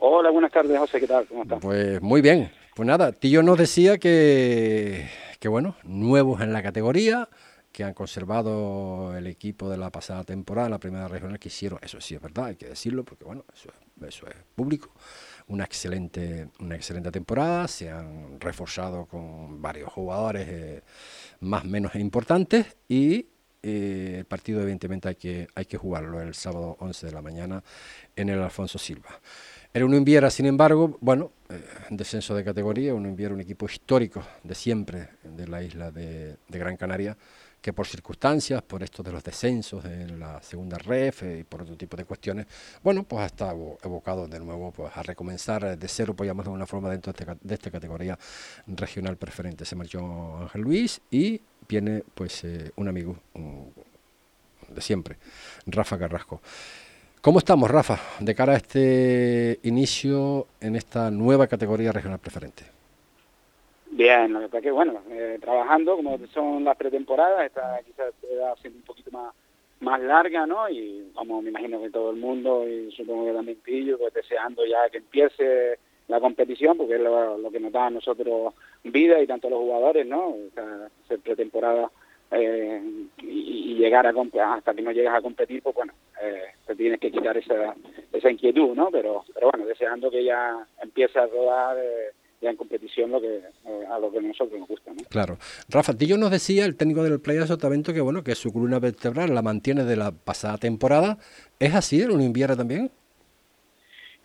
Hola, 0.00 0.30
buenas 0.30 0.52
tardes, 0.52 0.78
José, 0.78 1.00
¿qué 1.00 1.08
tal? 1.08 1.26
¿Cómo 1.26 1.42
estás? 1.42 1.58
Pues 1.60 2.00
muy 2.00 2.20
bien. 2.20 2.52
Pues 2.76 2.86
nada, 2.86 3.10
Tío 3.10 3.42
nos 3.42 3.58
decía 3.58 3.98
que, 3.98 5.08
que, 5.40 5.48
bueno, 5.48 5.74
nuevos 5.82 6.40
en 6.40 6.52
la 6.52 6.62
categoría, 6.62 7.28
que 7.72 7.82
han 7.82 7.94
conservado 7.94 9.16
el 9.16 9.26
equipo 9.26 9.68
de 9.68 9.76
la 9.76 9.90
pasada 9.90 10.22
temporada, 10.22 10.68
la 10.68 10.78
primera 10.78 11.08
regional 11.08 11.40
que 11.40 11.48
hicieron, 11.48 11.80
eso 11.82 12.00
sí 12.00 12.14
es 12.14 12.22
verdad, 12.22 12.44
hay 12.44 12.54
que 12.54 12.68
decirlo, 12.68 13.04
porque 13.04 13.24
bueno, 13.24 13.44
eso, 13.52 13.70
es 14.28 14.36
público. 14.54 14.92
Una 15.48 15.64
excelente, 15.64 16.48
una 16.60 16.76
excelente 16.76 17.10
temporada, 17.10 17.66
se 17.66 17.90
han 17.90 18.40
reforzado 18.40 19.06
con 19.06 19.60
varios 19.60 19.92
jugadores 19.92 20.46
eh, 20.48 20.82
más 21.40 21.64
o 21.64 21.66
menos 21.66 21.96
importantes 21.96 22.76
y 22.86 23.26
eh, 23.64 24.14
el 24.18 24.24
partido 24.26 24.60
evidentemente 24.60 25.08
hay 25.08 25.16
que, 25.16 25.48
hay 25.56 25.64
que 25.64 25.76
jugarlo 25.76 26.20
el 26.20 26.34
sábado 26.34 26.76
11 26.78 27.06
de 27.06 27.12
la 27.12 27.20
mañana 27.22 27.64
en 28.14 28.28
el 28.28 28.40
Alfonso 28.40 28.78
Silva. 28.78 29.20
El 29.74 29.84
Unión 29.84 30.02
Viera, 30.02 30.30
sin 30.30 30.46
embargo, 30.46 30.96
bueno, 31.00 31.30
eh, 31.50 31.62
descenso 31.90 32.34
de 32.34 32.42
categoría, 32.42 32.94
Unión 32.94 33.14
Viera, 33.14 33.34
un 33.34 33.40
equipo 33.40 33.66
histórico 33.66 34.22
de 34.42 34.54
siempre 34.54 35.10
de 35.22 35.46
la 35.46 35.62
isla 35.62 35.90
de, 35.90 36.36
Gran 36.48 36.78
Canaria, 36.78 37.16
que 37.60 37.74
por 37.74 37.86
circunstancias, 37.86 38.62
por 38.62 38.82
esto 38.82 39.02
de 39.02 39.12
los 39.12 39.22
descensos 39.22 39.84
en 39.84 40.18
la 40.18 40.40
segunda 40.40 40.78
ref 40.78 41.22
y 41.22 41.44
por 41.44 41.62
otro 41.62 41.76
tipo 41.76 41.98
de 41.98 42.06
cuestiones, 42.06 42.46
bueno, 42.82 43.02
pues 43.02 43.22
ha 43.22 43.26
estado 43.26 43.76
evocado 43.84 44.26
de 44.26 44.40
nuevo 44.40 44.72
pues, 44.72 44.90
a 44.96 45.02
recomenzar 45.02 45.78
de 45.78 45.88
cero, 45.88 46.14
pues 46.14 46.34
de 46.34 46.48
una 46.48 46.66
forma, 46.66 46.88
dentro 46.88 47.12
de, 47.12 47.24
este, 47.24 47.54
esta 47.54 47.70
categoría 47.70 48.18
regional 48.66 49.18
preferente. 49.18 49.66
Se 49.66 49.76
marchó 49.76 50.38
Ángel 50.38 50.62
Luis 50.62 51.02
y 51.10 51.42
viene 51.68 52.04
pues 52.14 52.42
eh, 52.44 52.72
un 52.76 52.88
amigo 52.88 53.18
de 54.68 54.80
siempre, 54.80 55.18
Rafa 55.66 55.98
Carrasco. 55.98 56.40
¿Cómo 57.28 57.40
estamos, 57.40 57.70
Rafa, 57.70 57.98
de 58.20 58.34
cara 58.34 58.54
a 58.54 58.56
este 58.56 59.60
inicio 59.64 60.46
en 60.62 60.76
esta 60.76 61.10
nueva 61.10 61.46
categoría 61.46 61.92
regional 61.92 62.18
preferente? 62.18 62.62
Bien, 63.90 64.28
que 64.32 64.48
pasa 64.48 64.62
que, 64.62 64.70
bueno, 64.70 65.02
eh, 65.10 65.36
trabajando 65.38 65.96
como 65.96 66.18
son 66.28 66.64
las 66.64 66.74
pretemporadas, 66.78 67.44
esta 67.44 67.80
quizás 67.84 68.14
va 68.42 68.56
siendo 68.56 68.78
un 68.78 68.84
poquito 68.86 69.10
más 69.10 69.34
más 69.80 70.00
larga, 70.00 70.46
¿no? 70.46 70.70
Y 70.70 71.10
como 71.12 71.42
me 71.42 71.50
imagino 71.50 71.82
que 71.82 71.90
todo 71.90 72.12
el 72.12 72.16
mundo, 72.16 72.66
y 72.66 72.90
supongo 72.92 73.26
que 73.26 73.34
también 73.34 73.58
Pillo, 73.62 73.98
pues 73.98 74.14
deseando 74.14 74.64
ya 74.64 74.88
que 74.90 74.96
empiece 74.96 75.78
la 76.08 76.20
competición, 76.20 76.78
porque 76.78 76.94
es 76.94 77.02
lo, 77.02 77.50
que 77.52 77.60
nos 77.60 77.72
da 77.72 77.88
a 77.88 77.90
nosotros 77.90 78.54
vida 78.84 79.20
y 79.20 79.26
tanto 79.26 79.50
los 79.50 79.58
jugadores, 79.58 80.06
¿no? 80.06 80.28
O 80.28 80.50
sea, 80.54 80.88
ser 81.06 81.18
pretemporada 81.18 81.90
eh, 82.30 82.82
y, 83.22 83.74
llegar 83.78 84.06
a 84.06 84.12
hasta 84.56 84.74
que 84.74 84.82
no 84.82 84.90
llegas 84.90 85.14
a 85.14 85.22
competir, 85.22 85.62
pues 85.62 85.74
bueno, 85.74 85.92
eh, 86.20 86.42
te 86.66 86.74
tienes 86.74 86.98
que 86.98 87.12
quitar 87.12 87.36
esa, 87.36 87.74
esa 88.12 88.30
inquietud, 88.30 88.74
¿no? 88.74 88.90
Pero, 88.90 89.24
pero 89.32 89.50
bueno, 89.50 89.66
deseando 89.66 90.10
que 90.10 90.24
ya 90.24 90.66
empiece 90.82 91.18
a 91.18 91.26
rodar 91.26 91.76
eh, 91.78 92.10
ya 92.40 92.50
en 92.50 92.56
competición 92.56 93.10
lo 93.10 93.20
que 93.20 93.36
eh, 93.36 93.86
a 93.88 93.98
lo 93.98 94.10
que 94.10 94.20
nosotros 94.20 94.58
nos 94.58 94.68
gusta, 94.68 94.92
¿no? 94.92 95.02
Claro. 95.08 95.38
Rafa 95.68 95.94
Tillo 95.94 96.18
nos 96.18 96.30
decía, 96.30 96.64
el 96.64 96.76
técnico 96.76 97.02
del 97.02 97.20
Playa 97.20 97.46
Sotavento, 97.46 97.92
que 97.92 98.00
bueno, 98.00 98.22
que 98.22 98.34
su 98.34 98.52
columna 98.52 98.78
vertebral 98.78 99.34
la 99.34 99.42
mantiene 99.42 99.84
de 99.84 99.96
la 99.96 100.10
pasada 100.10 100.58
temporada. 100.58 101.18
¿Es 101.58 101.74
así 101.74 102.00
el 102.00 102.10
Unión 102.10 102.32
también? 102.56 102.90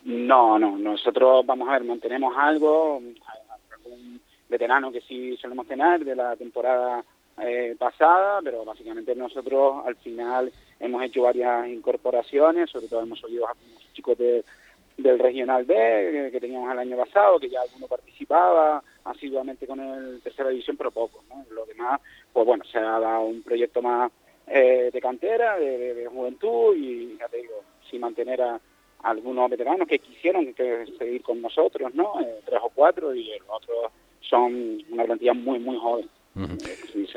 No, 0.04 0.58
no, 0.58 0.76
nosotros 0.76 1.46
vamos 1.46 1.68
a 1.68 1.72
ver, 1.72 1.84
mantenemos 1.84 2.34
algo, 2.36 2.98
un 2.98 4.20
veterano 4.48 4.92
que 4.92 5.00
sí 5.00 5.36
solemos 5.38 5.66
tener 5.66 6.04
de 6.04 6.14
la 6.14 6.36
temporada 6.36 7.02
eh, 7.38 7.74
pasada, 7.78 8.40
pero 8.42 8.64
básicamente 8.64 9.14
nosotros 9.14 9.84
al 9.84 9.96
final 9.96 10.52
hemos 10.78 11.02
hecho 11.02 11.22
varias 11.22 11.68
incorporaciones, 11.68 12.70
sobre 12.70 12.86
todo 12.86 13.02
hemos 13.02 13.22
oído 13.24 13.48
a 13.48 13.54
chicos 13.92 14.16
del 14.18 15.18
Regional 15.18 15.64
B 15.64 16.30
que, 16.30 16.40
teníamos 16.40 16.70
el 16.72 16.78
año 16.78 16.96
pasado, 16.96 17.40
que 17.40 17.50
ya 17.50 17.62
alguno 17.62 17.88
participaba 17.88 18.82
asiduamente 19.04 19.66
con 19.66 19.80
el 19.80 20.20
tercera 20.22 20.50
división, 20.50 20.76
pero 20.76 20.92
poco. 20.92 21.24
¿no? 21.28 21.44
Lo 21.50 21.66
demás, 21.66 22.00
pues 22.32 22.46
bueno, 22.46 22.64
se 22.64 22.78
ha 22.78 23.00
dado 23.00 23.22
un 23.22 23.42
proyecto 23.42 23.82
más 23.82 24.12
eh, 24.46 24.90
de 24.92 25.00
cantera, 25.00 25.58
de, 25.58 26.06
juventud 26.06 26.76
y 26.76 27.16
ya 27.18 27.28
te 27.28 27.38
digo, 27.38 27.64
sin 27.90 28.00
mantener 28.00 28.42
a 28.42 28.60
algunos 29.02 29.50
veteranos 29.50 29.88
que 29.88 29.98
quisieron 29.98 30.54
que 30.54 30.86
seguir 30.98 31.22
con 31.22 31.42
nosotros, 31.42 31.92
¿no? 31.94 32.20
Eh, 32.20 32.40
tres 32.44 32.60
o 32.62 32.70
cuatro 32.70 33.12
y 33.14 33.26
los 33.38 33.48
otros 33.48 33.92
son 34.20 34.82
una 34.90 35.04
plantilla 35.04 35.34
muy, 35.34 35.58
muy 35.58 35.76
joven 35.76 36.08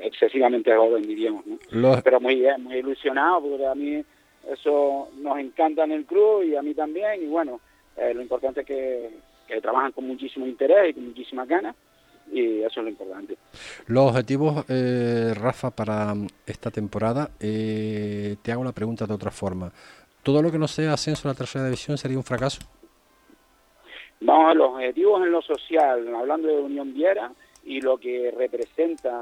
excesivamente 0.03 0.75
joven, 0.75 1.03
diríamos. 1.03 1.43
¿no? 1.71 2.01
Pero 2.03 2.19
muy 2.19 2.35
bien, 2.35 2.63
muy 2.63 2.77
ilusionado, 2.77 3.41
porque 3.41 3.65
a 3.65 3.75
mí 3.75 4.03
eso 4.51 5.09
nos 5.17 5.37
encanta 5.39 5.83
en 5.83 5.91
el 5.91 6.05
club 6.05 6.43
y 6.43 6.55
a 6.55 6.61
mí 6.61 6.73
también. 6.73 7.23
Y 7.23 7.27
bueno, 7.27 7.59
eh, 7.95 8.13
lo 8.13 8.21
importante 8.21 8.61
es 8.61 8.67
que, 8.67 9.11
trabajan 9.61 9.93
con 9.93 10.05
muchísimo 10.05 10.45
interés 10.45 10.89
y 10.89 10.93
con 10.93 11.05
muchísimas 11.05 11.47
ganas. 11.47 11.75
Y 12.31 12.59
eso 12.59 12.81
es 12.81 12.83
lo 12.83 12.89
importante. 12.89 13.37
Los 13.87 14.09
objetivos, 14.09 14.65
eh, 14.67 15.33
Rafa, 15.33 15.71
para 15.71 16.13
esta 16.45 16.69
temporada, 16.69 17.29
eh, 17.39 18.35
te 18.41 18.51
hago 18.51 18.65
la 18.65 18.73
pregunta 18.73 19.05
de 19.05 19.13
otra 19.13 19.31
forma. 19.31 19.71
¿Todo 20.23 20.41
lo 20.41 20.51
que 20.51 20.57
no 20.57 20.67
sea 20.67 20.93
ascenso 20.93 21.27
a 21.27 21.31
la 21.31 21.37
tercera 21.37 21.63
división 21.63 21.97
sería 21.97 22.17
un 22.17 22.25
fracaso? 22.25 22.59
Vamos 24.19 24.55
los 24.55 24.71
objetivos 24.71 25.23
en 25.23 25.31
lo 25.31 25.41
social, 25.41 26.15
hablando 26.15 26.47
de 26.49 26.59
Unión 26.59 26.93
Viera, 26.93 27.31
y 27.67 27.81
lo 27.81 27.97
que 27.97 28.31
representa 28.31 29.21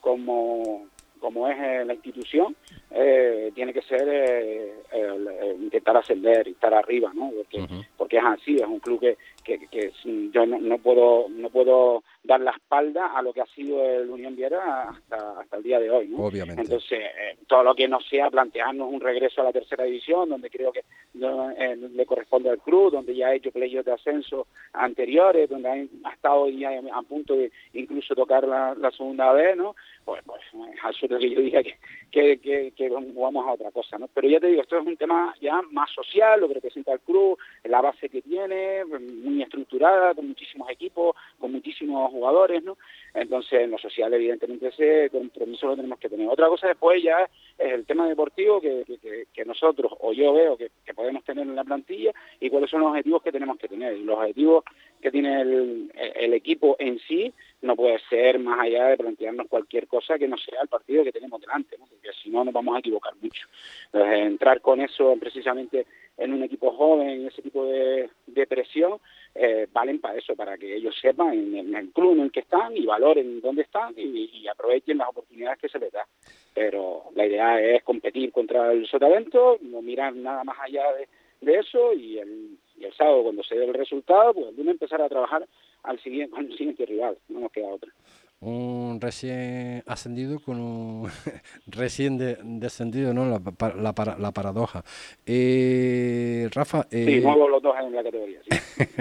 como, 0.00 0.86
como 1.20 1.48
es 1.48 1.56
eh, 1.58 1.84
la 1.84 1.94
institución, 1.94 2.56
eh, 2.90 3.52
tiene 3.54 3.72
que 3.72 3.82
ser 3.82 4.02
eh, 4.08 5.54
intentar 5.60 5.96
ascender 5.96 6.48
y 6.48 6.52
estar 6.52 6.74
arriba, 6.74 7.12
¿no? 7.14 7.30
Porque, 7.30 7.84
porque 7.96 8.16
es 8.18 8.24
así, 8.24 8.56
es 8.56 8.66
un 8.66 8.80
club 8.80 9.00
que, 9.00 9.16
que, 9.44 9.92
yo 10.32 10.44
no, 10.44 10.58
no, 10.58 10.78
puedo 10.78 11.28
no 11.28 11.50
puedo 11.50 12.02
dar 12.28 12.40
la 12.42 12.50
espalda 12.50 13.06
a 13.16 13.22
lo 13.22 13.32
que 13.32 13.40
ha 13.40 13.46
sido 13.46 13.82
el 13.82 14.10
Unión 14.10 14.36
Viera 14.36 14.90
hasta, 14.90 15.40
hasta 15.40 15.56
el 15.56 15.62
día 15.62 15.80
de 15.80 15.90
hoy, 15.90 16.08
¿no? 16.08 16.18
Obviamente. 16.18 16.60
Entonces, 16.60 17.00
todo 17.46 17.64
lo 17.64 17.74
que 17.74 17.88
no 17.88 18.00
sea 18.02 18.30
plantearnos 18.30 18.92
un 18.92 19.00
regreso 19.00 19.40
a 19.40 19.44
la 19.44 19.52
tercera 19.52 19.84
división, 19.84 20.28
donde 20.28 20.50
creo 20.50 20.70
que 20.70 20.84
le 21.14 22.06
corresponde 22.06 22.50
al 22.50 22.58
club, 22.58 22.92
donde 22.92 23.16
ya 23.16 23.28
ha 23.28 23.34
hecho 23.34 23.50
playos 23.50 23.82
de 23.86 23.92
ascenso 23.92 24.46
anteriores, 24.74 25.48
donde 25.48 25.68
ha, 26.04 26.12
estado 26.12 26.50
ya 26.50 26.70
a 26.92 27.02
punto 27.02 27.34
de 27.34 27.50
incluso 27.72 28.14
tocar 28.14 28.46
la, 28.46 28.74
la 28.74 28.90
segunda 28.90 29.32
vez, 29.32 29.56
¿no? 29.56 29.74
Pues, 30.04 30.22
pues 30.24 30.40
es 30.74 30.84
absurdo 30.84 31.18
que 31.18 31.30
yo 31.30 31.40
diga 31.40 31.62
que, 31.62 31.76
que, 32.10 32.38
que, 32.38 32.72
que, 32.76 32.88
vamos 32.88 33.46
a 33.46 33.52
otra 33.52 33.70
cosa, 33.70 33.98
¿no? 33.98 34.08
Pero 34.08 34.28
ya 34.28 34.40
te 34.40 34.48
digo, 34.48 34.62
esto 34.62 34.78
es 34.78 34.86
un 34.86 34.96
tema 34.96 35.34
ya 35.40 35.60
más 35.70 35.90
social, 35.90 36.40
lo 36.40 36.48
que 36.48 36.54
representa 36.54 36.92
el 36.92 37.00
club, 37.00 37.38
la 37.64 37.80
base 37.80 38.08
que 38.08 38.22
tiene, 38.22 38.84
muy 38.84 39.42
estructurada, 39.42 40.14
con 40.14 40.28
muchísimos 40.28 40.70
equipos, 40.70 41.14
con 41.38 41.52
muchísimos 41.52 42.10
jugadores, 42.18 42.62
¿no? 42.62 42.76
Entonces, 43.14 43.60
en 43.60 43.70
lo 43.70 43.78
social, 43.78 44.12
evidentemente, 44.12 44.68
ese 44.68 45.08
compromiso 45.10 45.66
lo 45.66 45.76
tenemos 45.76 45.98
que 45.98 46.08
tener. 46.08 46.28
Otra 46.28 46.48
cosa 46.48 46.68
después 46.68 47.02
ya 47.02 47.28
es 47.56 47.72
el 47.72 47.86
tema 47.86 48.08
deportivo 48.08 48.60
que, 48.60 48.84
que, 49.32 49.44
nosotros, 49.44 49.92
o 50.00 50.12
yo 50.12 50.32
veo 50.32 50.56
que, 50.56 50.70
podemos 50.94 51.24
tener 51.24 51.46
en 51.46 51.56
la 51.56 51.64
plantilla, 51.64 52.12
y 52.40 52.50
cuáles 52.50 52.70
son 52.70 52.80
los 52.80 52.90
objetivos 52.90 53.22
que 53.22 53.32
tenemos 53.32 53.58
que 53.58 53.68
tener. 53.68 53.96
Y 53.96 54.04
los 54.04 54.18
objetivos 54.18 54.64
que 55.00 55.10
tiene 55.10 55.40
el, 55.40 55.92
el 56.14 56.34
equipo 56.34 56.76
en 56.78 56.98
sí 57.00 57.32
no 57.60 57.74
puede 57.74 57.98
ser 58.08 58.38
más 58.38 58.60
allá 58.60 58.86
de 58.86 58.96
plantearnos 58.96 59.48
cualquier 59.48 59.88
cosa 59.88 60.18
que 60.18 60.28
no 60.28 60.36
sea 60.36 60.62
el 60.62 60.68
partido 60.68 61.04
que 61.04 61.12
tenemos 61.12 61.40
delante, 61.40 61.76
¿no? 61.78 61.86
porque 61.86 62.10
si 62.22 62.30
no 62.30 62.44
nos 62.44 62.54
vamos 62.54 62.76
a 62.76 62.78
equivocar 62.78 63.14
mucho. 63.20 63.46
Entonces, 63.86 64.18
entrar 64.20 64.60
con 64.60 64.80
eso 64.80 65.16
precisamente 65.18 65.86
en 66.18 66.32
un 66.32 66.42
equipo 66.42 66.72
joven, 66.72 67.26
ese 67.26 67.42
tipo 67.42 67.64
de, 67.64 68.10
presión 68.48 68.98
eh, 69.34 69.66
valen 69.72 70.00
para 70.00 70.18
eso, 70.18 70.34
para 70.34 70.56
que 70.56 70.74
ellos 70.74 70.94
sepan 71.00 71.32
en, 71.32 71.74
el 71.74 71.90
club 71.90 72.12
en 72.12 72.20
el 72.22 72.32
que 72.32 72.40
están 72.40 72.76
y 72.76 72.86
valoren 72.86 73.40
dónde 73.40 73.62
están 73.62 73.94
y, 73.96 74.46
aprovechen 74.48 74.98
las 74.98 75.08
oportunidades 75.08 75.58
que 75.58 75.68
se 75.68 75.78
les 75.78 75.92
da. 75.92 76.06
Pero 76.54 77.04
la 77.14 77.26
idea 77.26 77.60
es 77.60 77.82
competir 77.82 78.32
contra 78.32 78.72
el 78.72 78.86
Sotavento, 78.86 79.58
no 79.60 79.82
mirar 79.82 80.14
nada 80.14 80.42
más 80.44 80.58
allá 80.60 80.84
de, 80.94 81.58
eso 81.58 81.92
y 81.92 82.18
el, 82.18 82.58
sábado 82.96 83.24
cuando 83.24 83.42
se 83.42 83.54
dé 83.54 83.64
el 83.64 83.74
resultado, 83.74 84.34
pues 84.34 84.58
el 84.58 84.68
empezar 84.68 85.00
a 85.02 85.08
trabajar 85.08 85.46
al 85.88 85.98
siguiente, 86.00 86.36
al 86.36 86.48
siguiente 86.50 86.86
rival, 86.86 87.18
no 87.28 87.40
nos 87.40 87.52
queda 87.52 87.68
otra 87.68 87.92
un 88.40 89.00
recién 89.00 89.82
ascendido 89.86 90.38
con 90.38 90.60
un 90.60 91.08
recién 91.66 92.18
descendido, 92.60 93.12
¿no? 93.12 93.26
La, 93.26 93.40
la, 93.76 94.16
la 94.18 94.32
paradoja. 94.32 94.84
Eh, 95.26 96.48
Rafa. 96.52 96.86
Eh, 96.90 97.04
sí, 97.06 97.20
nuevos 97.20 97.50
los 97.50 97.62
dos 97.62 97.74
en 97.82 97.94
la 97.94 98.02
categoría. 98.02 98.40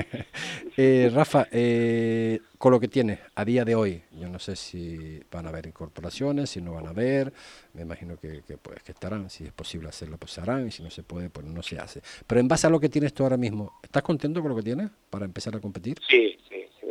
eh, 0.77 1.11
Rafa, 1.13 1.47
eh, 1.51 2.39
con 2.57 2.71
lo 2.71 2.79
que 2.79 2.87
tiene 2.87 3.19
a 3.35 3.45
día 3.45 3.63
de 3.63 3.75
hoy, 3.75 4.01
yo 4.19 4.27
no 4.27 4.39
sé 4.39 4.55
si 4.55 5.21
van 5.31 5.45
a 5.45 5.49
haber 5.49 5.67
incorporaciones, 5.67 6.49
si 6.49 6.61
no 6.61 6.73
van 6.73 6.87
a 6.87 6.89
haber, 6.89 7.31
me 7.73 7.83
imagino 7.83 8.17
que, 8.17 8.41
que, 8.41 8.57
pues, 8.57 8.81
que 8.81 8.91
estarán, 8.91 9.29
si 9.29 9.43
es 9.43 9.53
posible 9.53 9.89
hacerlo, 9.89 10.17
pues 10.17 10.31
se 10.31 10.41
harán, 10.41 10.67
y 10.67 10.71
si 10.71 10.81
no 10.81 10.89
se 10.89 11.03
puede, 11.03 11.29
pues 11.29 11.45
no 11.45 11.61
se 11.61 11.77
hace. 11.77 12.01
Pero 12.25 12.41
en 12.41 12.47
base 12.47 12.65
a 12.65 12.71
lo 12.71 12.79
que 12.79 12.89
tienes 12.89 13.13
tú 13.13 13.21
ahora 13.21 13.37
mismo, 13.37 13.73
¿estás 13.83 14.01
contento 14.01 14.41
con 14.41 14.49
lo 14.49 14.55
que 14.55 14.63
tienes 14.63 14.89
para 15.11 15.25
empezar 15.25 15.55
a 15.55 15.59
competir? 15.59 15.99
Sí, 16.09 16.35
sí, 16.46 16.46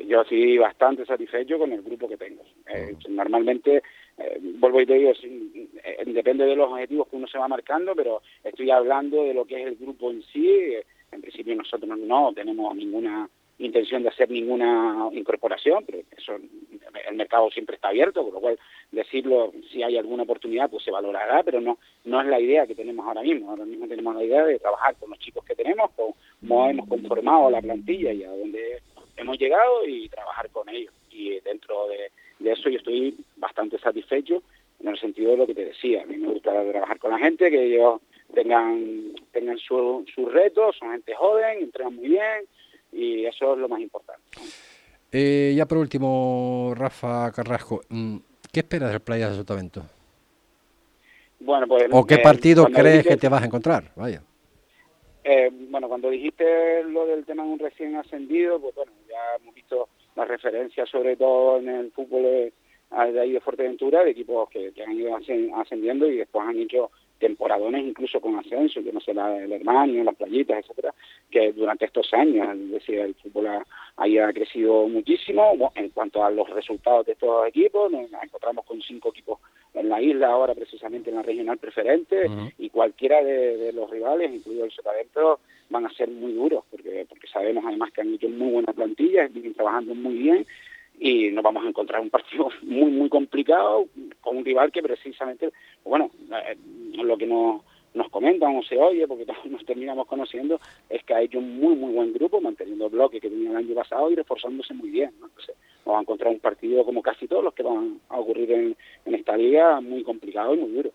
yo 0.07 0.23
estoy 0.23 0.59
bastante 0.59 1.05
satisfecho 1.05 1.59
con 1.59 1.73
el 1.73 1.83
grupo 1.83 2.09
que 2.09 2.17
tengo. 2.17 2.43
Eh, 2.73 2.95
normalmente, 3.09 3.83
eh, 4.19 4.39
vuelvo 4.59 4.81
y 4.81 4.87
te 4.87 4.95
digo, 4.95 5.13
eh, 5.13 6.03
depende 6.07 6.47
de 6.47 6.57
los 6.57 6.71
objetivos 6.71 7.09
que 7.09 7.17
uno 7.17 7.27
se 7.27 7.39
va 7.39 7.49
marcando, 7.49 7.95
pero 7.95 8.23
estoy 8.43 8.71
hablando 8.71 9.25
de 9.25 9.35
lo 9.35 9.45
que 9.45 9.61
es 9.61 9.67
el 9.67 9.77
grupo 9.77 10.11
en 10.11 10.23
sí. 10.23 10.75
En 11.13 11.21
principio 11.21 11.55
nosotros 11.55 11.99
no 11.99 12.33
tenemos 12.35 12.75
ninguna 12.75 13.29
intención 13.59 14.03
de 14.03 14.11
hacer 14.11 14.31
ninguna 14.31 15.09
incorporación, 15.13 15.85
pero 15.87 15.99
eso 16.17 16.35
el 17.09 17.17
mercado 17.17 17.51
siempre 17.51 17.77
está 17.77 17.89
abierto, 17.89 18.23
con 18.23 18.35
lo 18.35 18.41
cual 18.41 18.59
decirlo, 18.91 19.53
si 19.73 19.83
hay 19.83 19.97
alguna 19.97 20.25
oportunidad, 20.25 20.69
pues 20.69 20.85
se 20.85 20.91
valorará, 20.91 21.43
pero 21.43 21.61
no 21.61 21.79
no 22.05 22.21
es 22.21 22.27
la 22.27 22.39
idea 22.39 22.67
que 22.67 22.75
tenemos 22.75 23.07
ahora 23.07 23.23
mismo. 23.23 23.51
Ahora 23.51 23.65
mismo 23.65 23.89
tenemos 23.89 24.15
la 24.15 24.25
idea 24.25 24.45
de 24.45 24.59
trabajar 24.59 24.95
con 24.97 25.11
los 25.11 25.19
chicos 25.19 25.45
que 25.45 25.55
tenemos, 25.55 25.91
cómo 25.97 26.69
hemos 26.69 26.89
conformado 26.89 27.51
la 27.51 27.63
plantilla 27.63 28.13
y 28.13 28.25
a 28.25 28.31
dónde 28.31 28.83
hemos 29.17 29.39
llegado 29.39 29.87
y 29.87 30.09
trabajar 30.09 30.51
con 30.51 30.69
ellos. 30.69 30.93
Y 31.11 31.41
dentro 31.41 31.89
de, 31.89 32.51
eso 32.51 32.69
yo 32.69 32.79
estoy 32.79 33.17
bastante 33.37 33.79
satisfecho 33.79 34.43
en 34.81 34.89
el 34.89 34.99
sentido 34.99 35.33
de 35.33 35.37
lo 35.39 35.47
que 35.47 35.55
te 35.55 35.65
decía. 35.65 36.03
A 36.03 36.07
mí 36.07 36.17
me 36.17 36.29
gusta 36.29 36.53
trabajar 36.71 36.99
con 36.99 37.11
la 37.11 37.19
gente, 37.19 37.51
que 37.51 37.75
ellos 37.75 38.01
tengan, 38.35 39.15
tengan 39.33 39.59
sus 39.59 40.33
retos, 40.33 40.77
son 40.79 40.93
gente 40.93 41.15
joven, 41.15 41.63
entrenan 41.63 41.97
muy 41.97 42.09
bien 42.09 42.45
y 42.93 43.25
eso 43.25 43.55
es 43.55 43.59
lo 43.59 43.69
más 43.69 43.81
importante. 43.81 44.23
Eh, 45.13 45.55
ya 45.57 45.67
por 45.67 45.79
último, 45.79 46.75
Rafa 46.77 47.33
Carrasco, 47.33 47.81
mm, 47.89 48.17
¿qué 48.53 48.61
esperas 48.61 48.91
del 48.91 49.01
Playa 49.01 49.31
de 49.31 49.37
Sotavento? 49.37 49.83
Bueno, 51.41 51.67
pues, 51.67 51.87
¿O 51.91 52.05
qué 52.05 52.15
eh, 52.15 52.23
partido 52.23 52.67
crees 52.67 53.07
que 53.07 53.17
te 53.17 53.29
vas 53.29 53.43
a 53.43 53.47
encontrar? 53.47 53.93
Vaya. 53.95 54.23
Eh, 55.29 55.51
bueno, 55.53 55.89
cuando 55.89 56.09
dijiste 56.09 56.85
lo 56.85 57.05
del 57.05 57.25
tema 57.25 57.43
de 57.43 57.49
un 57.49 57.59
recién 57.59 57.97
ascendido, 57.97 58.61
pues 58.61 58.77
bueno, 58.77 58.93
ya 59.09 59.43
hemos 59.43 59.57
visto 59.57 59.89
las 60.15 60.29
referencias, 60.29 60.89
sobre 60.89 61.17
todo 61.17 61.59
en 61.59 61.69
el 61.69 61.91
fútbol 61.91 62.23
de, 62.23 62.53
ahí 62.93 63.33
de 63.33 63.41
Fuerteventura, 63.41 64.05
de 64.05 64.13
equipos 64.13 64.49
que, 64.49 64.73
han 64.87 64.93
ido 64.93 65.17
ascendiendo 65.57 66.09
y 66.09 66.19
después 66.19 66.47
han 66.47 66.61
hecho 66.61 66.93
temporadones 67.19 67.85
incluso 67.85 68.21
con 68.21 68.39
ascenso, 68.39 68.81
yo 68.81 68.93
no 68.93 69.01
sé, 69.01 69.15
la, 69.15 69.37
el 69.43 69.53
Hermano, 69.53 70.05
las 70.05 70.17
playitas, 70.17 70.59
etcétera, 70.59 70.95
que 71.31 71.53
durante 71.53 71.87
estos 71.87 72.13
años, 72.13 72.49
es 72.55 72.71
decir, 72.71 72.99
el 72.99 73.15
fútbol 73.15 73.47
ha, 73.49 73.65
ha 73.97 74.33
crecido 74.33 74.89
muchísimo. 74.89 75.73
En 75.75 75.91
cuanto 75.91 76.25
a 76.25 76.31
los 76.31 76.49
resultados 76.51 77.07
de 77.07 77.13
estos 77.13 77.47
equipos, 77.49 77.91
nos 77.91 78.11
encontramos 78.23 78.65
con 78.65 78.81
cinco 78.83 79.11
equipos 79.11 79.39
en 79.77 79.89
la 79.89 80.01
isla 80.01 80.29
ahora 80.29 80.55
precisamente 80.55 81.11
en 81.11 81.17
la 81.17 81.23
regional 81.23 81.59
preferente 81.59 82.27
y 82.59 82.71
cualquiera 82.71 83.23
de, 83.23 83.73
los 83.73 83.91
rivales, 83.91 84.35
incluido 84.35 84.65
el 84.65 84.71
Sotavento, 84.71 85.41
van 85.69 85.85
a 85.85 85.91
ser 85.91 86.09
muy 86.09 86.33
duros 86.33 86.65
porque 86.71 87.07
porque 87.09 87.27
sabemos 87.27 87.65
además 87.67 87.93
que 87.93 88.01
han 88.01 88.15
hecho 88.15 88.29
muy 88.29 88.53
buenas 88.53 88.75
plantillas, 88.75 89.33
vienen 89.33 89.55
trabajando 89.55 89.95
muy 89.95 90.15
bien 90.15 90.47
y 90.99 91.31
nos 91.31 91.45
vamos 91.45 91.65
a 91.65 91.69
encontrar 91.69 92.01
un 92.01 92.11
partido 92.11 92.49
muy 92.63 92.91
muy 92.91 93.09
complicado 93.09 93.87
con 94.21 94.39
un 94.39 94.45
rival 94.45 94.73
que 94.73 94.83
precisamente, 94.83 95.51
bueno, 95.87 96.11
eh, 96.31 96.57
lo 96.93 97.17
que 97.17 97.27
nos 97.27 97.63
nos 97.97 98.11
comentan 98.11 98.55
o 98.55 98.63
se 98.63 98.79
oye, 98.79 99.09
porque 99.09 99.25
todos 99.27 99.47
nos 99.47 99.65
terminamos 99.65 100.07
conociendo, 100.07 100.61
es 100.89 101.03
que 101.03 101.15
ha 101.15 101.23
hecho 101.23 101.39
un 101.39 101.59
muy, 101.59 101.75
muy 101.75 101.93
buen 101.93 102.13
grupo, 102.13 102.41
manteniendo 102.41 102.87
el 102.87 102.93
bloque 102.93 103.21
que 103.21 103.31
tenía 103.31 103.51
el 103.51 103.57
año 103.57 103.75
pasado 103.75 104.11
y 104.11 104.15
reforzándose 104.15 104.75
muy 104.75 104.91
bien. 104.91 105.13
¿no? 105.19 105.27
Entonces, 105.27 105.57
vamos 105.85 106.01
a 106.01 106.03
encontrar 106.03 106.33
un 106.33 106.41
partido 106.41 106.85
como 106.85 107.03
casi 107.03 107.27
todos 107.27 107.43
los 107.43 107.55
que 107.55 107.63
van 107.63 108.01
a 108.09 108.21
ocurrir 108.21 108.53
en, 108.53 108.77
en 109.07 109.15
esta 109.15 109.37
liga, 109.37 109.81
muy 109.81 110.05
complicado 110.05 110.55
y 110.55 110.59
muy 110.59 110.71
duro. 110.73 110.93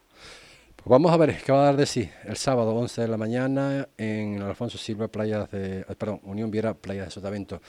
Pues 0.83 0.89
vamos 0.89 1.11
a 1.11 1.17
ver 1.17 1.35
qué 1.45 1.51
va 1.51 1.61
a 1.61 1.65
dar 1.65 1.75
de 1.75 1.85
sí 1.85 2.09
el 2.25 2.37
sábado 2.37 2.73
11 2.73 3.03
de 3.03 3.07
la 3.07 3.15
mañana 3.15 3.87
en 3.99 4.41
Alfonso 4.41 4.79
Silva, 4.79 5.09
Playas 5.09 5.51
de, 5.51 5.81
eh, 5.81 5.85
perdón, 5.95 6.21
Unión 6.23 6.49
Viera, 6.49 6.73
Playa 6.73 7.03
de 7.03 7.11
Sotavento. 7.11 7.61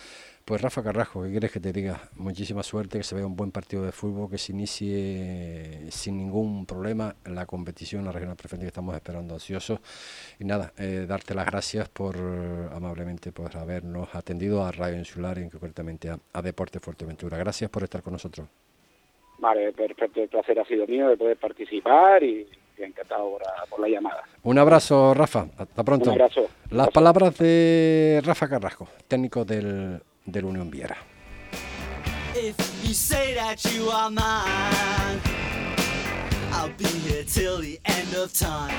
Pues 0.47 0.63
Rafa 0.63 0.83
Carrajo, 0.83 1.23
¿qué 1.23 1.31
quieres 1.31 1.53
que 1.53 1.61
te 1.61 1.75
diga? 1.75 2.09
Muchísima 2.17 2.63
suerte, 2.63 2.97
que 2.97 3.05
se 3.05 3.15
vea 3.15 3.27
un 3.27 3.37
buen 3.37 3.53
partido 3.53 3.85
de 3.85 3.93
fútbol, 3.93 4.31
que 4.31 4.39
se 4.39 4.53
inicie 4.53 5.91
sin 5.91 6.17
ningún 6.17 6.65
problema 6.65 7.15
la 7.27 7.45
competición, 7.45 8.07
la 8.07 8.13
regional 8.13 8.35
preferente 8.35 8.65
que 8.65 8.69
estamos 8.69 8.95
esperando 8.95 9.35
ansiosos. 9.35 9.79
Y 10.41 10.47
nada, 10.47 10.73
eh, 10.79 11.05
darte 11.07 11.35
las 11.35 11.45
gracias 11.45 11.91
por 11.91 12.17
amablemente 12.73 13.31
por 13.31 13.55
habernos 13.59 14.15
atendido 14.15 14.65
a 14.65 14.73
Radio 14.73 14.97
Insular 14.97 15.37
y 15.37 15.51
concretamente 15.51 16.09
a, 16.09 16.19
a 16.33 16.41
Deporte 16.41 16.81
Fuerteventura. 16.81 17.37
Gracias 17.37 17.69
por 17.69 17.83
estar 17.83 18.03
con 18.03 18.15
nosotros. 18.15 18.49
Vale, 19.39 19.71
perfecto, 19.73 20.23
el 20.23 20.29
placer 20.31 20.59
ha 20.59 20.65
sido 20.65 20.87
mío 20.87 21.09
de 21.09 21.17
poder 21.19 21.37
participar 21.37 22.23
y 22.23 22.47
encantado 22.79 23.39
por, 23.69 23.81
la 23.81 23.89
llamada. 23.89 24.23
Un 24.43 24.59
abrazo, 24.59 25.15
Rafa. 25.15 25.47
Hasta 25.57 25.83
pronto. 25.85 26.11
Un 26.11 26.21
abrazo. 26.21 26.49
Las 26.71 26.89
palabras 26.91 27.37
de 27.39 28.21
Rafa 28.25 28.49
Carrasco, 28.49 28.89
técnico 29.09 29.45
del 29.45 30.01
del 30.25 30.45
Unión 30.45 30.71
Viera. 30.71 30.97
If 32.35 32.57
you 32.85 32.95
say 32.95 33.35
that 33.35 33.59
you 33.75 33.91
are 33.91 34.11
mine, 34.11 35.21
I'll 36.53 36.73
be 36.79 36.85
here 36.85 37.25
till 37.25 37.59
the 37.61 37.81
end 37.85 38.15
of 38.15 38.33
time. 38.33 38.75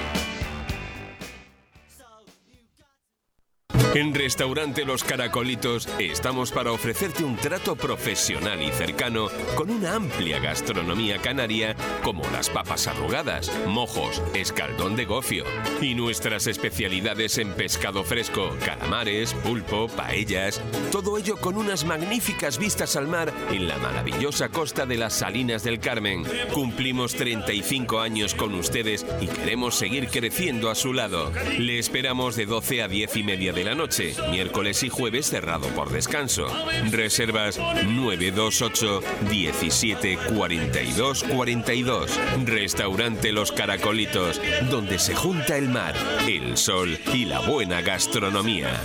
En 3.96 4.16
Restaurante 4.16 4.86
Los 4.86 5.04
Caracolitos 5.04 5.88
estamos 6.00 6.52
para 6.52 6.72
ofrecerte 6.72 7.24
un 7.24 7.36
trato 7.36 7.76
profesional 7.76 8.60
y 8.64 8.72
cercano 8.72 9.28
con 9.54 9.70
una 9.70 9.94
amplia 9.94 10.40
gastronomía 10.40 11.20
canaria 11.20 11.76
como 12.04 12.24
las 12.32 12.50
papas 12.50 12.88
arrugadas, 12.88 13.52
mojos, 13.68 14.24
escaldón 14.34 14.96
de 14.96 15.06
gofio 15.06 15.44
y 15.80 15.94
nuestras 15.94 16.48
especialidades 16.48 17.38
en 17.38 17.52
pescado 17.52 18.04
fresco, 18.04 18.50
calamares, 18.66 19.36
pulpo, 19.36 19.88
paellas, 19.90 20.60
todo 20.92 21.20
ello 21.20 21.38
con 21.38 21.56
unas 21.58 21.86
magníficas 21.86 22.58
vistas 22.58 22.96
al 22.96 23.08
mar 23.08 23.32
en 23.52 23.68
la 23.68 23.78
maravillosa 23.78 24.50
costa 24.50 24.88
de 24.88 24.98
las 24.98 25.14
Salinas 25.14 25.64
del 25.64 25.80
Carmen. 25.80 26.24
Cumplimos 26.52 27.14
35 27.14 28.00
años 28.00 28.34
con 28.34 28.56
ustedes 28.56 29.06
y 29.22 29.28
queremos 29.28 29.76
seguir 29.76 30.08
creciendo 30.08 30.72
a 30.72 30.76
su 30.76 30.94
lado. 30.94 31.32
Le 31.60 31.78
esperamos 31.78 32.36
de 32.36 32.48
12 32.48 32.82
a 32.82 32.88
10 32.88 33.18
y 33.18 33.24
media 33.24 33.54
de 33.54 33.64
la 33.64 33.73
noche 33.76 34.16
miércoles 34.30 34.84
y 34.84 34.90
jueves 34.90 35.28
cerrado 35.28 35.68
por 35.70 35.92
descanso. 35.92 36.48
Reservas 36.92 37.58
928 37.58 39.02
17 39.30 40.18
42 40.36 41.24
42. 41.24 42.20
Restaurante 42.46 43.32
Los 43.32 43.52
Caracolitos, 43.52 44.42
donde 44.70 45.00
se 45.00 45.16
junta 45.16 45.58
el 45.58 45.70
mar, 45.70 45.96
el 46.28 46.58
sol 46.58 46.98
y 47.14 47.26
la 47.26 47.40
buena 47.40 47.82
gastronomía. 47.82 48.80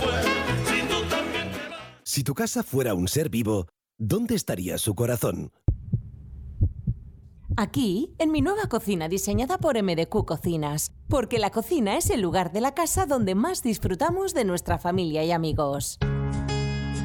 Si 2.03 2.23
tu 2.23 2.33
casa 2.33 2.63
fuera 2.63 2.95
un 2.95 3.07
ser 3.07 3.29
vivo, 3.29 3.67
¿dónde 3.97 4.35
estaría 4.35 4.77
su 4.77 4.95
corazón? 4.95 5.51
Aquí, 7.61 8.13
en 8.19 8.31
mi 8.31 8.39
nueva 8.39 8.69
cocina 8.69 9.09
diseñada 9.09 9.57
por 9.57 9.75
MDQ 9.83 10.23
Cocinas, 10.23 10.93
porque 11.09 11.39
la 11.39 11.49
cocina 11.49 11.97
es 11.97 12.09
el 12.09 12.21
lugar 12.21 12.53
de 12.53 12.61
la 12.61 12.73
casa 12.73 13.05
donde 13.05 13.35
más 13.35 13.63
disfrutamos 13.63 14.33
de 14.33 14.45
nuestra 14.45 14.77
familia 14.77 15.25
y 15.25 15.33
amigos. 15.33 15.97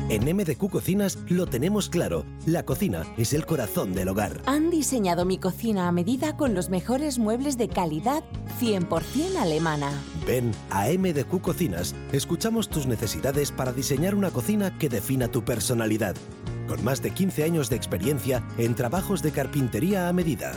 En 0.08 0.22
MDQ 0.36 0.70
Cocinas 0.70 1.18
lo 1.26 1.46
tenemos 1.46 1.88
claro, 1.88 2.24
la 2.46 2.64
cocina 2.64 3.02
es 3.16 3.32
el 3.32 3.46
corazón 3.46 3.94
del 3.94 4.10
hogar. 4.10 4.42
Han 4.46 4.70
diseñado 4.70 5.24
mi 5.24 5.38
cocina 5.38 5.88
a 5.88 5.92
medida 5.92 6.36
con 6.36 6.54
los 6.54 6.70
mejores 6.70 7.18
muebles 7.18 7.58
de 7.58 7.68
calidad 7.68 8.22
100% 8.60 9.36
alemana. 9.36 9.90
Ven 10.24 10.52
a 10.70 10.86
MDQ 10.86 11.40
Cocinas, 11.40 11.96
escuchamos 12.12 12.68
tus 12.68 12.86
necesidades 12.86 13.50
para 13.50 13.72
diseñar 13.72 14.14
una 14.14 14.30
cocina 14.30 14.78
que 14.78 14.88
defina 14.88 15.26
tu 15.26 15.44
personalidad 15.44 16.14
con 16.68 16.82
más 16.84 17.02
de 17.02 17.10
15 17.10 17.44
años 17.44 17.70
de 17.70 17.76
experiencia 17.76 18.42
en 18.58 18.74
trabajos 18.74 19.22
de 19.22 19.32
carpintería 19.32 20.08
a 20.08 20.12
medida. 20.12 20.52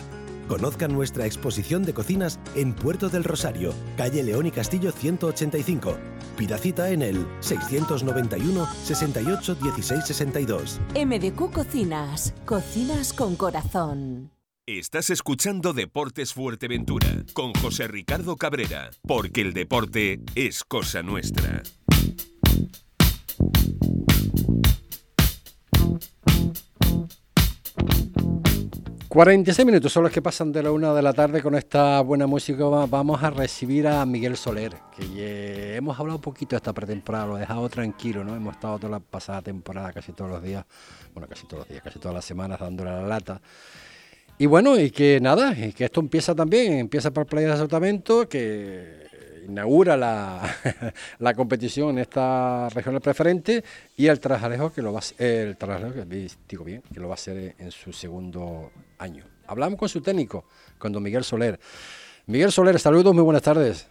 Conozcan 0.47 0.93
nuestra 0.93 1.25
exposición 1.25 1.83
de 1.83 1.93
cocinas 1.93 2.39
en 2.55 2.73
Puerto 2.73 3.09
del 3.09 3.23
Rosario, 3.23 3.73
calle 3.97 4.23
León 4.23 4.45
y 4.45 4.51
Castillo 4.51 4.91
185. 4.91 5.97
Pida 6.37 6.57
cita 6.57 6.89
en 6.91 7.01
el 7.01 7.27
691 7.41 8.67
68 8.83 9.55
16 9.55 10.05
62. 10.05 10.79
MDQ 10.95 11.51
Cocinas, 11.51 12.33
cocinas 12.45 13.13
con 13.13 13.35
corazón. 13.35 14.31
Estás 14.69 15.09
escuchando 15.09 15.71
Deportes 15.71 16.33
Fuerteventura 16.33 17.07
con 17.33 17.53
José 17.53 17.87
Ricardo 17.87 18.35
Cabrera, 18.35 18.89
porque 19.07 19.39
el 19.39 19.53
deporte 19.53 20.19
es 20.35 20.65
cosa 20.65 21.03
nuestra. 21.03 21.63
46 29.17 29.65
minutos 29.65 29.91
son 29.91 30.03
los 30.03 30.11
que 30.11 30.21
pasan 30.21 30.51
de 30.51 30.61
la 30.61 30.71
una 30.71 30.93
de 30.93 31.01
la 31.01 31.11
tarde 31.11 31.41
con 31.41 31.55
esta 31.55 32.01
buena 32.01 32.27
música. 32.27 32.63
Vamos 32.65 33.23
a 33.23 33.31
recibir 33.31 33.87
a 33.87 34.05
Miguel 34.05 34.37
Soler, 34.37 34.75
que 34.95 35.75
hemos 35.75 35.99
hablado 35.99 36.17
un 36.17 36.21
poquito 36.21 36.55
esta 36.55 36.71
pretemporada, 36.71 37.25
lo 37.25 37.37
he 37.37 37.39
dejado 37.39 37.67
tranquilo, 37.67 38.23
¿no? 38.23 38.35
Hemos 38.35 38.53
estado 38.53 38.77
toda 38.77 38.91
la 38.91 38.99
pasada 38.99 39.41
temporada 39.41 39.91
casi 39.91 40.11
todos 40.11 40.29
los 40.29 40.43
días, 40.43 40.63
bueno, 41.15 41.27
casi 41.27 41.47
todos 41.47 41.61
los 41.61 41.67
días, 41.67 41.81
casi 41.81 41.97
todas 41.97 42.13
las 42.13 42.25
semanas 42.25 42.59
dándole 42.59 42.91
la 42.91 43.07
lata. 43.07 43.41
Y 44.37 44.45
bueno, 44.45 44.79
y 44.79 44.91
que 44.91 45.19
nada, 45.19 45.51
y 45.57 45.73
que 45.73 45.85
esto 45.85 45.99
empieza 45.99 46.35
también, 46.35 46.73
empieza 46.73 47.09
por 47.09 47.25
Playa 47.25 47.53
de 47.53 47.57
Sotamento, 47.57 48.29
que 48.29 49.06
inaugura 49.47 49.97
la, 49.97 50.55
la, 51.19 51.33
competición 51.33 51.91
en 51.91 51.99
esta 51.99 52.69
región 52.69 52.99
preferente 52.99 53.63
y 53.95 54.07
el 54.07 54.19
Trajalejo 54.19 54.71
que 54.71 54.81
lo 54.81 54.93
va 54.93 54.99
a, 54.99 55.23
el 55.23 55.57
Trajalejo, 55.57 56.05
digo 56.47 56.63
bien, 56.63 56.83
que 56.93 56.99
lo 56.99 57.07
va 57.07 57.13
a 57.13 57.15
hacer 57.15 57.55
en 57.57 57.71
su 57.71 57.93
segundo 57.93 58.71
año. 58.97 59.25
Hablamos 59.47 59.79
con 59.79 59.89
su 59.89 60.01
técnico, 60.01 60.45
con 60.77 60.91
don 60.91 61.01
Miguel 61.01 61.23
Soler. 61.23 61.59
Miguel 62.25 62.51
Soler, 62.51 62.79
saludos, 62.79 63.13
muy 63.13 63.23
buenas 63.23 63.43
tardes. 63.43 63.87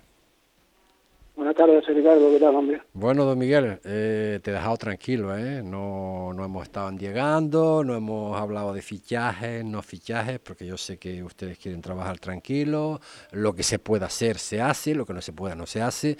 Buenas 1.36 1.54
tardes, 1.54 1.86
Ricardo, 1.86 2.30
¿qué 2.30 2.40
tal, 2.40 2.54
hombre? 2.54 2.80
Bueno, 2.94 3.26
don 3.26 3.38
Miguel, 3.38 3.78
eh, 3.84 4.40
te 4.42 4.50
he 4.50 4.54
dejado 4.54 4.78
tranquilo, 4.78 5.36
¿eh? 5.36 5.62
No, 5.62 6.32
no 6.32 6.42
hemos 6.42 6.62
estado 6.62 6.90
llegando, 6.92 7.84
no 7.84 7.94
hemos 7.94 8.40
hablado 8.40 8.72
de 8.72 8.80
fichajes, 8.80 9.62
no 9.62 9.82
fichajes, 9.82 10.38
porque 10.38 10.66
yo 10.66 10.78
sé 10.78 10.96
que 10.96 11.22
ustedes 11.22 11.58
quieren 11.58 11.82
trabajar 11.82 12.18
tranquilo, 12.18 13.00
lo 13.32 13.54
que 13.54 13.64
se 13.64 13.78
pueda 13.78 14.06
hacer 14.06 14.38
se 14.38 14.62
hace, 14.62 14.94
lo 14.94 15.04
que 15.04 15.12
no 15.12 15.20
se 15.20 15.34
pueda 15.34 15.54
no 15.54 15.66
se 15.66 15.82
hace, 15.82 16.16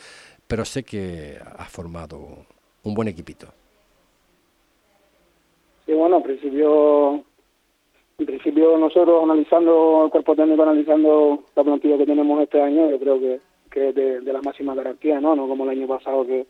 pero 0.47 0.67
sé 0.67 0.85
que 0.85 1.39
has 1.57 1.71
formado 1.71 2.45
un 2.83 2.95
buen 2.95 3.09
equipito. 3.09 3.47
Sí, 5.87 5.95
bueno, 5.95 6.19
en 6.19 6.23
principio, 6.25 7.25
en 8.19 8.27
principio 8.27 8.77
nosotros 8.77 9.23
analizando, 9.23 10.05
el 10.05 10.11
cuerpo 10.11 10.37
técnico 10.37 10.63
analizando 10.63 11.43
la 11.57 11.65
plantilla 11.65 11.97
que 11.97 12.05
tenemos 12.05 12.43
este 12.43 12.61
año, 12.61 12.91
yo 12.91 12.99
creo 12.99 13.19
que 13.19 13.41
que 13.77 13.91
es 13.91 13.95
de, 13.95 14.33
la 14.33 14.41
máxima 14.41 14.75
garantía, 14.75 15.21
¿no? 15.21 15.37
No 15.37 15.47
como 15.47 15.65
el 15.65 15.79
año 15.79 15.87
pasado 15.87 16.27
que 16.27 16.47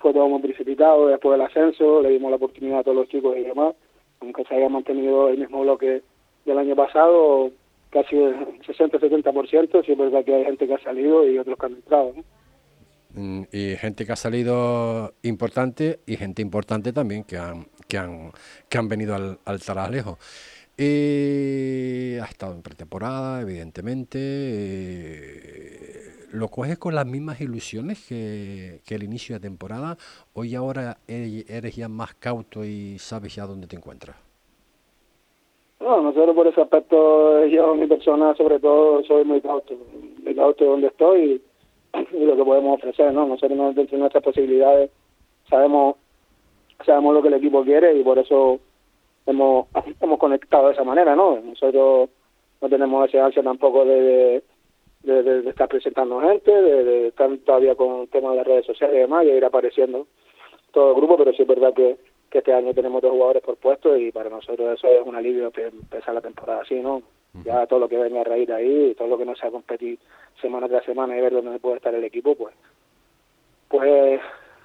fue 0.00 0.14
todo 0.14 0.30
muy 0.30 0.40
precipitado 0.40 1.08
después 1.08 1.38
del 1.38 1.46
ascenso, 1.46 2.00
le 2.00 2.08
dimos 2.08 2.30
la 2.30 2.36
oportunidad 2.36 2.78
a 2.78 2.84
todos 2.84 2.96
los 2.96 3.08
chicos 3.08 3.36
y 3.36 3.42
demás, 3.42 3.74
aunque 4.20 4.44
se 4.44 4.54
haya 4.54 4.70
mantenido 4.70 5.28
el 5.28 5.36
mismo 5.36 5.60
bloque 5.60 6.00
del 6.46 6.58
año 6.58 6.74
pasado, 6.74 7.50
casi 7.90 8.16
el 8.16 8.34
60-70%, 8.62 9.84
sí 9.84 9.92
es 9.92 10.24
que 10.24 10.34
hay 10.34 10.44
gente 10.44 10.66
que 10.66 10.72
ha 10.72 10.82
salido 10.82 11.28
y 11.28 11.36
otros 11.36 11.58
que 11.58 11.66
han 11.66 11.74
entrado, 11.74 12.14
mm, 13.12 13.42
Y 13.52 13.76
gente 13.76 14.06
que 14.06 14.12
ha 14.12 14.16
salido 14.16 15.12
importante 15.22 15.98
y 16.06 16.16
gente 16.16 16.40
importante 16.40 16.94
también 16.94 17.24
que 17.24 17.36
han, 17.36 17.66
que 17.86 17.98
han, 17.98 18.32
que 18.70 18.78
han 18.78 18.88
venido 18.88 19.14
al, 19.14 19.38
al 19.44 19.60
Taralejo. 19.60 20.16
Eh, 20.78 22.18
ha 22.22 22.26
estado 22.26 22.54
en 22.54 22.62
pretemporada, 22.62 23.42
evidentemente. 23.42 26.03
¿Lo 26.34 26.48
coges 26.48 26.76
con 26.80 26.96
las 26.96 27.06
mismas 27.06 27.40
ilusiones 27.40 28.08
que, 28.08 28.80
el 28.92 29.02
inicio 29.04 29.36
de 29.36 29.40
temporada? 29.40 29.96
¿Hoy 30.32 30.56
ahora 30.56 30.96
eres 31.06 31.76
ya 31.76 31.88
más 31.88 32.14
cauto 32.14 32.64
y 32.64 32.98
sabes 32.98 33.36
ya 33.36 33.46
dónde 33.46 33.68
te 33.68 33.76
encuentras? 33.76 34.16
No, 35.78 36.02
nosotros 36.02 36.34
por 36.34 36.48
ese 36.48 36.60
aspecto, 36.60 37.46
yo, 37.46 37.76
mi 37.76 37.86
persona, 37.86 38.34
sobre 38.34 38.58
todo, 38.58 39.04
soy 39.04 39.24
muy 39.24 39.40
cauto. 39.40 39.74
Muy 40.24 40.34
cauto 40.34 40.64
de 40.64 40.70
donde 40.70 40.86
estoy 40.88 41.40
y, 42.12 42.24
lo 42.24 42.34
que 42.34 42.44
podemos 42.44 42.78
ofrecer, 42.78 43.12
¿no? 43.12 43.28
Nosotros 43.28 43.56
dentro 43.76 43.96
de 43.96 44.00
nuestras 44.00 44.24
posibilidades 44.24 44.90
sabemos 45.48 45.94
sabemos 46.84 47.14
lo 47.14 47.22
que 47.22 47.28
el 47.28 47.34
equipo 47.34 47.62
quiere 47.62 47.96
y 47.96 48.02
por 48.02 48.18
eso 48.18 48.58
hemos, 49.26 49.68
hemos 50.00 50.18
conectado 50.18 50.66
de 50.66 50.72
esa 50.72 50.82
manera, 50.82 51.14
¿no? 51.14 51.38
Nosotros 51.38 52.10
no 52.60 52.68
tenemos 52.68 53.06
ese 53.08 53.20
ansia 53.20 53.44
tampoco 53.44 53.84
de, 53.84 54.42
estar 55.06 55.68
presentando 55.68 56.20
gente, 56.20 56.50
de, 56.50 57.08
estar 57.08 57.30
todavía 57.38 57.74
con 57.74 58.06
temas 58.08 58.32
de 58.32 58.36
las 58.38 58.46
redes 58.46 58.66
sociales 58.66 58.96
y 58.96 59.00
demás, 59.00 59.24
y 59.24 59.30
ir 59.30 59.44
apareciendo 59.44 60.06
todo 60.72 60.90
el 60.90 60.96
grupo, 60.96 61.16
pero 61.16 61.32
sí 61.32 61.42
es 61.42 61.48
verdad 61.48 61.72
que, 61.74 61.96
este 62.34 62.52
año 62.52 62.74
tenemos 62.74 63.00
dos 63.00 63.12
jugadores 63.12 63.44
por 63.44 63.56
puesto 63.58 63.96
y 63.96 64.10
para 64.10 64.28
nosotros 64.28 64.76
eso 64.76 64.88
es 64.88 65.06
un 65.06 65.14
alivio 65.14 65.52
empezar 65.54 66.12
la 66.12 66.20
temporada 66.20 66.62
así, 66.62 66.74
¿no? 66.80 67.00
Ya 67.44 67.64
todo 67.68 67.78
lo 67.78 67.88
que 67.88 67.96
venga 67.96 68.22
a 68.22 68.24
raíz 68.24 68.48
de 68.48 68.54
ahí, 68.54 68.94
todo 68.98 69.06
lo 69.06 69.16
que 69.16 69.24
no 69.24 69.36
sea 69.36 69.52
competir 69.52 70.00
semana 70.40 70.66
tras 70.66 70.84
semana 70.84 71.16
y 71.16 71.20
ver 71.20 71.32
dónde 71.32 71.60
puede 71.60 71.76
estar 71.76 71.94
el 71.94 72.02
equipo, 72.02 72.34
pues, 72.34 72.52
pues 73.68 74.20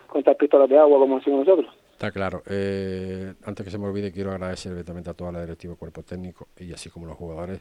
contar 0.08 0.36
pistolas 0.36 0.68
de 0.68 0.80
agua, 0.80 0.98
como 0.98 1.20
decimos 1.20 1.46
nosotros. 1.46 1.72
Está 2.00 2.12
claro. 2.12 2.44
Eh, 2.46 3.34
antes 3.44 3.66
que 3.66 3.70
se 3.70 3.78
me 3.78 3.86
olvide, 3.86 4.14
quiero 4.14 4.32
agradecer 4.32 4.72
directamente 4.72 5.10
a 5.10 5.14
toda 5.14 5.34
la 5.34 5.42
directiva, 5.42 5.76
cuerpo 5.76 6.02
técnico 6.02 6.48
y 6.58 6.72
así 6.72 6.90
como 6.90 7.06
los 7.06 7.18
jugadores 7.18 7.60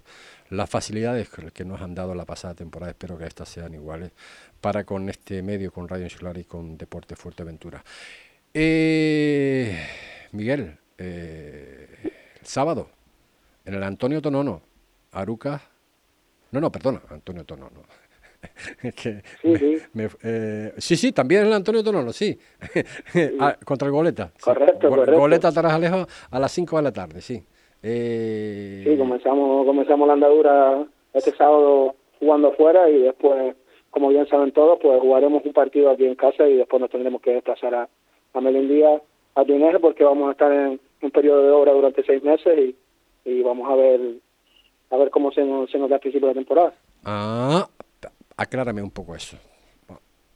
las 0.51 0.71
facilidades 0.71 1.29
que 1.53 1.65
nos 1.65 1.83
han 1.83 1.93
dado 1.93 2.15
la 2.15 2.25
pasada 2.25 2.55
temporada. 2.55 2.93
Espero 2.93 3.19
que 3.19 3.27
estas 3.27 3.49
sean 3.49 3.75
iguales 3.75 4.13
para 4.61 4.85
con 4.85 5.09
este 5.09 5.43
medio, 5.43 5.73
con 5.73 5.89
Radio 5.89 6.05
Insular 6.05 6.39
y 6.39 6.45
con 6.45 6.79
Deporte 6.79 7.17
Fuerteventura. 7.17 7.83
Eh, 8.55 9.77
Miguel, 10.31 10.79
eh, 10.99 11.89
el 12.41 12.47
sábado, 12.47 12.91
en 13.65 13.75
el 13.75 13.83
Antonio 13.83 14.23
Tonono, 14.23 14.63
Aruca. 15.11 15.63
No, 16.53 16.61
no, 16.61 16.71
perdona, 16.71 17.03
Antonio 17.11 17.45
Tonono. 17.45 17.83
que 18.83 19.23
sí, 19.43 19.57
sí. 19.57 19.77
Eh, 20.23 20.73
sí, 20.79 20.97
sí, 20.97 21.13
también 21.13 21.47
el 21.47 21.53
Antonio 21.53 21.83
Tonono, 21.83 22.13
sí. 22.13 22.39
Ah, 23.41 23.57
contra 23.65 23.87
el 23.87 23.93
Goleta. 23.93 24.33
Correcto, 24.41 24.89
correcto. 24.89 25.19
Goleta 25.19 25.53
Tarajalejo 25.53 26.07
a 26.31 26.39
las 26.39 26.53
5 26.53 26.77
de 26.77 26.83
la 26.83 26.93
tarde, 26.93 27.21
sí. 27.21 27.43
Eh... 27.83 28.85
Sí, 28.85 28.97
comenzamos, 28.97 29.67
comenzamos 29.67 30.07
la 30.07 30.15
andadura 30.15 30.85
este 31.15 31.33
sábado 31.33 31.95
jugando 32.19 32.49
afuera 32.49 32.89
y 32.91 33.03
después, 33.03 33.55
como 33.91 34.09
bien 34.09 34.27
saben 34.29 34.53
todos, 34.53 34.79
pues 34.81 35.01
jugaremos 35.01 35.45
un 35.45 35.53
partido 35.53 35.91
aquí 35.91 36.05
en 36.05 36.15
casa 36.15 36.47
y 36.49 36.57
después 36.57 36.81
nos 36.81 36.91
tendremos 36.91 37.21
que 37.23 37.33
desplazar 37.33 37.75
a, 37.75 37.89
a 38.35 38.41
Melindía, 38.41 39.01
a 39.35 39.45
Tuneje, 39.45 39.79
porque 39.79 40.05
vamos 40.05 40.29
a 40.29 40.33
estar 40.33 40.53
en 40.53 40.81
un 41.03 41.11
periodo 41.11 41.43
de 41.43 41.51
obra 41.51 41.73
durante 41.73 42.05
seis 42.05 42.23
meses 42.23 42.59
y, 42.59 42.77
y 43.25 43.43
vamos 43.43 43.71
a 43.71 43.75
ver 43.77 44.01
a 44.91 44.97
ver 44.97 45.11
cómo 45.11 45.31
se 45.33 45.45
nos, 45.45 45.71
se 45.71 45.79
nos 45.79 45.89
da 45.91 45.97
al 45.97 46.01
principio 46.01 46.29
de 46.29 46.35
la 46.35 46.41
temporada. 46.41 46.73
Ah, 47.05 47.69
aclárame 48.39 48.83
un 48.83 48.91
poco 48.91 49.15
eso. 49.15 49.37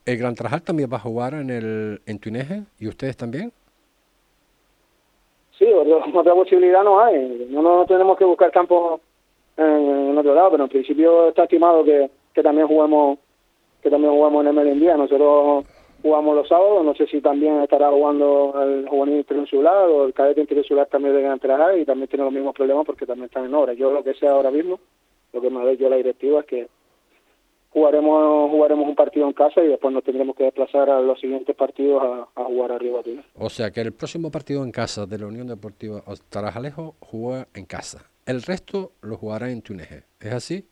¿El 0.05 0.19
Gran 0.19 0.35
Trajal 0.35 0.63
también 0.63 0.91
va 0.93 0.97
a 0.97 1.01
jugar 1.01 1.33
en 1.35 1.49
el 1.49 2.03
en 2.05 2.19
Tuineje 2.19 2.65
y 2.79 2.89
ustedes 2.89 3.17
también? 3.17 3.53
Sí, 5.57 5.67
otra 5.73 6.35
posibilidad 6.35 6.83
no 6.83 7.01
hay. 7.01 7.47
No, 7.49 7.63
no 7.63 7.87
tenemos 7.87 8.19
que 8.19 8.25
buscar 8.25 8.51
campo 8.51 9.01
en, 9.57 10.19
otro 10.19 10.35
lado, 10.35 10.51
pero 10.51 10.65
en 10.65 10.71
principio 10.71 11.29
está 11.29 11.45
estimado 11.45 11.85
que, 11.85 12.11
que 12.35 12.43
también 12.43 12.67
juguemos 12.67 13.19
que 13.81 13.91
también 13.91 14.13
jugamos 14.13 14.43
en 14.43 14.49
el 14.49 14.55
Melendía. 14.55 14.97
Nosotros 14.97 15.65
jugamos 16.03 16.35
los 16.35 16.49
sábados, 16.49 16.85
no 16.85 16.95
sé 16.95 17.07
si 17.07 17.21
también 17.21 17.63
estará 17.63 17.91
jugando 17.91 18.55
el 18.61 18.89
juvenil 18.89 19.19
interinsular 19.19 19.89
o 19.89 20.07
el 20.07 20.15
cadete 20.15 20.41
interinsular 20.41 20.87
también 20.89 21.15
de 21.15 21.23
Gran 21.23 21.39
Trajal 21.39 21.79
y 21.79 21.85
también 21.85 22.09
tiene 22.09 22.25
los 22.25 22.33
mismos 22.33 22.55
problemas 22.55 22.85
porque 22.85 23.07
también 23.07 23.27
están 23.27 23.45
en 23.45 23.55
obra. 23.55 23.73
Yo 23.75 23.93
lo 23.93 24.03
que 24.03 24.15
sé 24.15 24.27
ahora 24.27 24.51
mismo, 24.51 24.81
lo 25.33 25.41
que 25.41 25.49
me 25.49 25.61
ha 25.61 25.73
yo 25.75 25.89
la 25.89 25.97
directiva 25.97 26.41
es 26.41 26.47
que 26.47 26.69
jugaremos 27.73 28.51
jugaremos 28.51 28.89
un 28.89 28.95
partido 28.95 29.27
en 29.27 29.33
casa 29.33 29.63
y 29.63 29.69
después 29.69 29.93
nos 29.93 30.05
tendremos 30.05 30.37
que 30.37 30.45
desplazar 30.45 30.91
a 30.91 31.01
los 31.01 31.19
siguientes 31.19 31.57
partidos 31.57 32.03
a, 32.35 32.45
jugar 32.45 32.73
arriba. 32.73 33.01
O 33.39 33.49
sea 33.49 33.71
que 33.71 33.81
el 33.81 33.93
próximo 33.93 34.31
partido 34.31 34.63
en 34.65 34.73
casa 34.73 35.07
de 35.07 35.19
la 35.19 35.27
Unión 35.27 35.47
Deportiva 35.47 36.03
Tarajalejo 36.29 36.95
juega 37.01 37.49
en 37.55 37.65
casa. 37.65 38.11
El 38.27 38.43
resto 38.43 38.93
lo 39.01 39.17
jugará 39.17 39.51
en 39.51 39.63
Tuneje. 39.63 40.05
¿Es 40.21 40.33
así? 40.33 40.65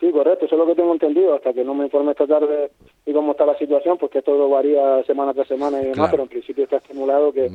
Sí, 0.00 0.10
correcto, 0.12 0.46
eso 0.46 0.54
es 0.54 0.58
lo 0.58 0.66
que 0.66 0.74
tengo 0.74 0.94
entendido, 0.94 1.34
hasta 1.34 1.52
que 1.52 1.62
no 1.62 1.74
me 1.74 1.84
informe 1.84 2.12
esta 2.12 2.26
tarde 2.26 2.70
y 3.04 3.12
cómo 3.12 3.32
está 3.32 3.44
la 3.44 3.58
situación, 3.58 3.98
porque 3.98 4.22
todo 4.22 4.48
varía 4.48 5.04
semana 5.04 5.34
tras 5.34 5.46
semana 5.46 5.82
y 5.82 5.88
demás, 5.88 6.10
pero 6.10 6.22
en 6.22 6.30
principio 6.30 6.64
está 6.64 6.78
estimulado 6.78 7.30
que, 7.34 7.50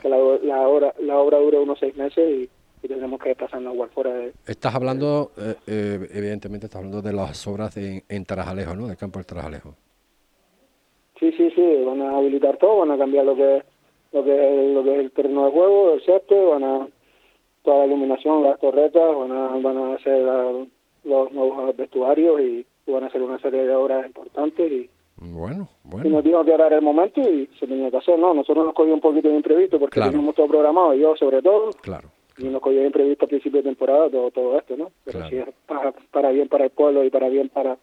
que 0.00 0.08
la, 0.08 0.16
la, 0.44 0.68
obra, 0.68 0.94
la 1.00 1.18
obra 1.18 1.38
dure 1.38 1.58
unos 1.58 1.76
seis 1.80 1.96
meses 1.96 2.30
y, 2.30 2.48
y 2.82 2.88
tendremos 2.88 3.20
que 3.20 3.34
pasarnos 3.34 3.74
igual 3.74 3.90
fuera 3.90 4.12
de... 4.12 4.32
Estás 4.46 4.74
hablando, 4.74 5.32
eh, 5.36 5.54
eh, 5.66 6.08
evidentemente, 6.12 6.66
estás 6.66 6.78
hablando 6.78 7.02
de 7.02 7.12
las 7.12 7.46
obras 7.46 7.76
en, 7.76 8.02
en 8.08 8.24
Tarajalejo, 8.24 8.74
¿no? 8.74 8.86
Del 8.86 8.96
campo 8.96 9.18
del 9.18 9.26
Tarajalejo. 9.26 9.74
Sí, 11.18 11.32
sí, 11.32 11.50
sí, 11.54 11.84
van 11.84 12.02
a 12.02 12.16
habilitar 12.16 12.56
todo, 12.58 12.78
van 12.78 12.92
a 12.92 12.98
cambiar 12.98 13.24
lo 13.24 13.34
que 13.34 13.62
lo 14.12 14.24
que, 14.24 14.70
lo 14.72 14.84
que 14.84 14.94
es 14.94 15.00
el 15.00 15.10
terreno 15.12 15.46
de 15.46 15.52
juego, 15.52 15.92
el 15.94 16.02
césped, 16.02 16.48
van 16.48 16.64
a, 16.64 16.88
toda 17.62 17.78
la 17.78 17.86
iluminación, 17.86 18.42
las 18.42 18.58
torretas, 18.58 19.16
van 19.16 19.32
a, 19.32 19.48
van 19.58 19.76
a 19.76 19.94
hacer 19.94 20.22
los 21.04 21.32
nuevos 21.32 21.76
vestuarios 21.76 22.40
y 22.40 22.66
van 22.86 23.04
a 23.04 23.06
hacer 23.08 23.22
una 23.22 23.38
serie 23.40 23.66
de 23.66 23.74
obras 23.74 24.06
importantes 24.06 24.72
y 24.72 24.88
bueno, 25.20 25.68
bueno. 25.82 26.08
Y 26.08 26.12
nos 26.12 26.22
dijo 26.22 26.44
que 26.44 26.52
ahora 26.52 26.68
era 26.68 26.76
el 26.76 26.82
momento 26.82 27.20
y 27.20 27.48
se 27.58 27.66
tenía 27.66 27.90
que 27.90 27.96
hacer, 27.96 28.18
¿no? 28.18 28.32
Nosotros 28.32 28.64
nos 28.64 28.74
cogió 28.74 28.94
un 28.94 29.00
poquito 29.00 29.28
de 29.28 29.34
imprevisto 29.34 29.78
porque 29.78 30.00
teníamos 30.00 30.34
todo 30.34 30.46
programado, 30.46 30.94
yo 30.94 31.16
sobre 31.16 31.42
todo. 31.42 31.70
Claro. 31.82 32.08
Y 32.38 32.44
nos 32.44 32.62
cogió 32.62 32.84
imprevisto 32.84 33.24
a 33.24 33.28
principio 33.28 33.58
de 33.60 33.68
temporada 33.68 34.08
todo, 34.10 34.30
todo 34.30 34.58
esto, 34.58 34.76
¿no? 34.76 34.92
Pero 35.04 35.28
sí 35.28 35.36
es 35.36 35.46
para, 35.66 35.92
para 36.10 36.30
bien 36.30 36.48
para 36.48 36.64
el 36.64 36.70
pueblo 36.70 37.04
y 37.04 37.10
para 37.10 37.28
bien 37.28 37.48
para, 37.48 37.76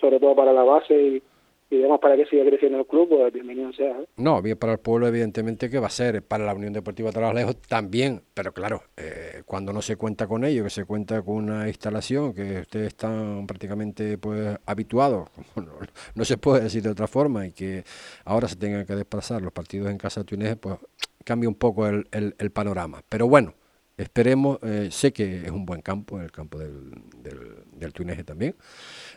sobre 0.00 0.18
todo 0.18 0.34
para 0.34 0.52
la 0.52 0.64
base 0.64 0.94
y, 0.94 1.22
y 1.70 1.78
demás 1.78 2.00
para 2.00 2.16
que 2.16 2.26
siga 2.26 2.44
creciendo 2.44 2.80
el 2.80 2.86
club, 2.86 3.08
pues 3.08 3.32
bienvenido 3.32 3.72
sea. 3.72 4.00
¿eh? 4.00 4.06
No, 4.16 4.42
bien 4.42 4.58
para 4.58 4.72
el 4.72 4.80
pueblo, 4.80 5.06
evidentemente 5.06 5.70
que 5.70 5.78
va 5.78 5.86
a 5.86 5.90
ser, 5.90 6.20
para 6.22 6.44
la 6.44 6.52
Unión 6.52 6.72
Deportiva 6.72 7.10
Lejos 7.32 7.56
también, 7.68 8.22
pero 8.34 8.52
claro, 8.52 8.82
eh, 8.96 9.42
cuando 9.46 9.72
no 9.72 9.80
se 9.80 9.96
cuenta 9.96 10.26
con 10.26 10.44
ello, 10.44 10.64
que 10.64 10.70
se 10.70 10.84
cuenta 10.84 11.22
con 11.22 11.36
una 11.36 11.68
instalación 11.68 12.34
que 12.34 12.60
ustedes 12.62 12.88
están 12.88 13.46
prácticamente 13.46 14.18
pues 14.18 14.58
habituados, 14.66 15.28
no, 16.16 16.24
se 16.24 16.36
puede 16.38 16.64
decir 16.64 16.82
de 16.82 16.90
otra 16.90 17.06
forma, 17.06 17.46
y 17.46 17.52
que 17.52 17.84
ahora 18.24 18.48
se 18.48 18.56
tengan 18.56 18.84
que 18.84 18.96
desplazar 18.96 19.40
los 19.40 19.52
partidos 19.52 19.90
en 19.90 19.98
casa 19.98 20.22
de 20.22 20.26
Túnez, 20.26 20.56
pues 20.56 20.76
cambia 21.24 21.48
un 21.48 21.54
poco 21.54 21.86
el, 21.86 22.08
el, 22.10 22.34
el 22.38 22.50
panorama. 22.50 23.02
Pero 23.08 23.28
bueno, 23.28 23.54
esperemos, 24.02 24.58
eh, 24.62 24.88
sé 24.90 25.12
que 25.12 25.42
es 25.44 25.50
un 25.50 25.66
buen 25.66 25.82
campo, 25.82 26.20
el 26.20 26.30
campo 26.30 26.58
del, 26.58 26.90
del, 27.22 27.38
del 27.72 27.92
Tuineje 27.92 28.24
también, 28.24 28.54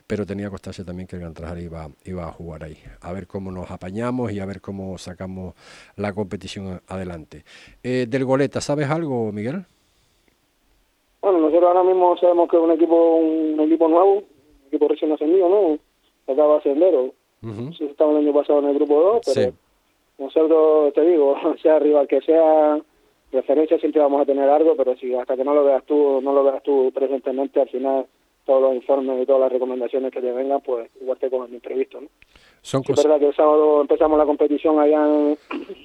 pero 0.08 0.26
tenía 0.26 0.50
constancia 0.50 0.84
también 0.84 1.08
que 1.08 1.16
el 1.16 1.22
Gran 1.22 1.62
iba, 1.62 1.90
iba 2.06 2.28
a 2.28 2.32
jugar 2.32 2.64
ahí. 2.64 2.78
A 3.02 3.14
ver 3.14 3.28
cómo 3.28 3.52
nos 3.52 3.72
apañamos 3.72 4.32
y 4.32 4.40
a 4.40 4.46
ver 4.46 4.62
cómo 4.62 4.98
sacamos 4.98 5.56
la 5.96 6.14
competición 6.14 6.82
adelante. 6.88 7.44
Eh, 7.84 8.06
del 8.10 8.26
Goleta, 8.26 8.62
¿sabes 8.62 8.90
algo, 8.90 9.32
Miguel? 9.32 9.66
Bueno, 11.22 11.40
nosotros 11.40 11.64
ahora 11.64 11.84
mismo 11.84 12.18
sabemos 12.18 12.50
que 12.50 12.58
es 12.58 12.64
un 12.64 12.72
equipo 12.72 13.16
un 13.16 13.60
equipo 13.62 13.88
nuevo, 13.88 14.16
un 14.16 14.68
equipo 14.68 14.88
recién 14.90 15.12
ascendido, 15.14 15.48
¿no? 15.48 15.80
Acaba 16.32 16.54
de 16.54 16.60
ascender, 16.60 16.96
uh 16.96 17.14
-huh. 17.42 17.90
estaba 17.90 18.12
el 18.12 18.18
año 18.18 18.34
pasado 18.34 18.60
en 18.60 18.66
el 18.66 18.76
grupo 18.76 19.22
2, 19.24 19.34
pero 19.34 19.54
nosotros, 20.18 20.94
te 20.94 21.02
digo, 21.02 21.36
sea 21.62 21.80
rival 21.80 22.08
que 22.08 22.22
sea, 22.22 22.80
referencia 23.34 23.78
siempre 23.80 24.02
vamos 24.02 24.22
a 24.22 24.26
tener 24.26 24.50
algo, 24.50 24.76
pero 24.76 24.96
si 24.96 25.14
hasta 25.14 25.36
que 25.36 25.44
no 25.44 25.54
lo 25.54 25.66
veas 25.66 25.84
tú, 25.86 26.22
no 26.22 26.32
lo 26.34 26.44
veas 26.44 26.64
tú 26.64 26.92
presentemente, 26.94 27.60
al 27.60 27.70
final 27.70 28.06
todos 28.46 28.62
los 28.62 28.76
informes 28.76 29.22
y 29.22 29.26
todas 29.26 29.42
las 29.42 29.52
recomendaciones 29.52 30.12
que 30.12 30.22
te 30.22 30.32
vengan, 30.32 30.62
pues 30.62 30.90
igual 31.02 31.18
te 31.18 31.30
con 31.30 31.48
el 31.48 31.54
imprevisto, 31.54 32.02
¿no? 32.02 32.08
Son 32.62 32.82
es 32.88 33.04
verdad 33.04 33.20
que 33.20 33.28
el 33.28 33.36
sábado 33.36 33.82
empezamos 33.82 34.18
la 34.18 34.26
competición 34.26 34.80
allá 34.80 35.06
en, 35.06 35.38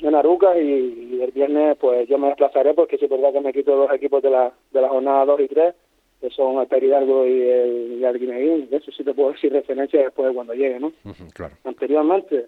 en 0.02 0.14
Arucas 0.14 0.56
y, 0.56 1.20
el 1.20 1.32
viernes 1.32 1.76
pues 1.78 2.08
yo 2.08 2.18
me 2.18 2.28
desplazaré 2.28 2.74
porque 2.74 2.96
es 2.96 3.08
verdad 3.08 3.32
que 3.32 3.40
me 3.40 3.52
quito 3.52 3.74
dos 3.74 3.92
equipos 3.92 4.22
de 4.22 4.30
la, 4.30 4.52
de 4.70 4.80
la 4.80 4.88
jornada 4.88 5.24
2 5.24 5.40
y 5.40 5.48
3, 5.48 5.74
que 6.20 6.30
son 6.30 6.58
el 6.58 6.66
Peridalgo 6.66 7.26
y 7.26 7.42
el, 7.42 7.98
y 8.00 8.04
el 8.04 8.18
Guineín, 8.18 8.68
eso 8.70 8.92
sí 8.92 9.02
te 9.02 9.14
puedo 9.14 9.32
decir 9.32 9.52
referencia 9.52 10.02
después 10.02 10.28
de 10.28 10.34
cuando 10.34 10.54
llegue, 10.54 10.78
¿no? 10.78 10.92
claro. 11.34 11.54
Anteriormente, 11.64 12.46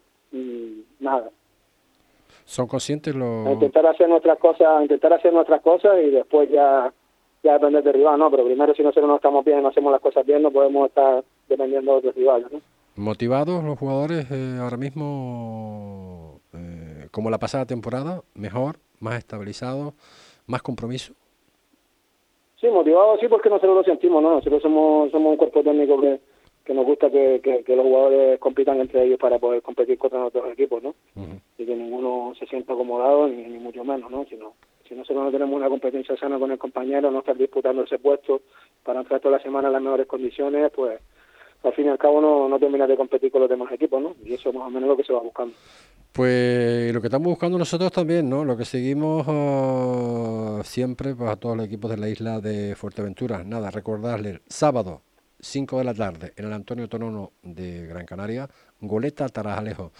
nada. 1.01 1.30
¿Son 2.51 2.66
conscientes 2.66 3.14
los...? 3.14 3.46
intentar 3.48 3.86
hacer 3.86 4.09
nuestras 4.09 4.36
cosas, 4.40 4.82
intentar 4.82 5.12
hacer 5.12 5.32
nuestras 5.32 5.62
cosas 5.62 5.92
y 6.05 6.11
después 6.11 6.51
ya 6.51 6.92
ya 7.44 7.53
depende 7.53 7.80
del 7.80 7.94
rival, 7.94 8.18
¿no? 8.18 8.28
Pero 8.28 8.44
primero 8.44 8.74
si 8.74 8.82
nosotros 8.82 9.09
no 9.09 9.14
estamos 9.14 9.44
bien, 9.44 9.62
no 9.62 9.68
hacemos 9.68 9.92
las 9.92 10.01
cosas 10.01 10.26
bien, 10.26 10.42
no 10.42 10.51
podemos 10.51 10.88
estar 10.88 11.22
dependiendo 11.48 11.92
de 11.92 11.98
otros 11.98 12.14
rivales, 12.16 12.51
¿no? 12.51 12.61
¿Motivados 12.96 13.62
los 13.62 13.78
jugadores 13.78 14.28
eh, 14.32 14.59
ahora 14.61 14.76
mismo, 14.76 16.40
eh, 16.53 17.07
como 17.12 17.30
la 17.30 17.38
pasada 17.38 17.66
temporada? 17.66 18.22
¿Mejor? 18.34 18.78
¿Más 18.98 19.16
estabilizados? 19.16 19.94
¿Más 20.48 20.61
compromiso? 20.61 21.14
Sí, 22.61 22.66
motivados 22.66 23.20
sí, 23.20 23.28
porque 23.28 23.48
nosotros 23.48 23.76
lo 23.76 23.84
sentimos, 23.84 24.20
¿no? 24.20 24.34
Nosotros 24.34 24.61
somos, 24.61 25.12
somos 25.12 25.30
un 25.30 25.36
cuerpo 25.36 25.62
técnico 25.62 26.01
que, 26.01 26.20
que 26.71 26.75
nos 26.75 26.87
gusta 26.87 27.11
que, 27.11 27.41
que, 27.43 27.75
los 27.75 27.85
jugadores 27.85 28.39
compitan 28.39 28.79
entre 28.79 29.03
ellos 29.03 29.18
para 29.18 29.41
poder 29.41 29.61
competir 29.61 29.99
contra 29.99 30.25
otros 30.25 30.53
equipos, 30.53 30.81
¿no? 30.81 30.95
Y 31.59 31.66
que 31.66 31.75
ninguno 31.75 32.33
se 32.39 32.47
sienta 32.47 32.75
acomodado, 32.75 33.27
ni, 33.27 33.43
ni 33.43 33.59
mucho 33.59 33.83
menos, 33.83 34.09
¿no? 34.09 34.25
Sino 34.27 34.55
si 34.89 34.95
nosotros 34.95 35.25
no 35.25 35.33
tenemos 35.33 35.57
una 35.57 35.68
competencia 35.68 36.16
sana 36.16 36.39
con 36.39 36.53
el 36.53 36.59
compañero, 36.59 37.11
no 37.11 37.18
estar 37.18 37.37
disputando 37.37 37.83
ese 37.83 37.99
puesto 37.99 38.43
para 38.85 39.01
entrar 39.01 39.18
toda 39.18 39.39
la 39.39 39.43
semana 39.43 39.66
en 39.66 39.73
las 39.73 39.83
mejores 39.83 40.07
condiciones, 40.07 40.71
pues 40.73 41.01
al 41.64 41.73
fin 41.73 41.87
y 41.87 41.89
al 41.89 41.99
cabo 41.99 42.21
no, 42.21 42.49
no 42.49 42.57
termina 42.61 42.87
de 42.87 42.97
competir 42.97 43.33
con 43.33 43.41
los 43.41 43.51
demás 43.51 43.73
equipos, 43.73 44.01
¿no? 44.01 44.14
Y 44.25 44.35
eso 44.35 44.51
es 44.51 44.55
más 44.55 44.68
o 44.68 44.71
menos 44.71 44.89
lo 44.91 44.97
que 44.97 45.03
se 45.03 45.12
va 45.12 45.23
buscando. 45.23 45.57
Pues 46.12 46.95
lo 46.95 47.01
que 47.01 47.09
estamos 47.09 47.27
buscando 47.27 47.59
nosotros 47.59 47.91
también, 47.91 48.31
¿no? 48.31 48.45
Lo 48.45 48.57
que 48.57 48.64
seguimos 48.64 49.27
uh, 49.27 50.62
siempre 50.62 51.16
pues, 51.16 51.31
a 51.31 51.35
todos 51.35 51.57
los 51.57 51.66
equipos 51.66 51.91
de 51.91 51.97
la 51.97 52.09
isla 52.09 52.41
de 52.41 52.77
Fuerteventura. 52.77 53.43
Nada, 53.43 53.73
recordarles, 53.73 54.41
sábado, 54.47 55.03
5 55.41 55.78
de 55.78 55.84
la 55.84 55.95
tarde, 55.95 56.32
en 56.36 56.47
el 56.47 56.53
Antonio 56.53 56.88
Tonono 56.88 57.32
de 57.43 57.86
Gran 57.86 58.07
Canaria, 58.07 58.49
Goleta 58.80 59.28
Tarajalejo. 59.28 59.93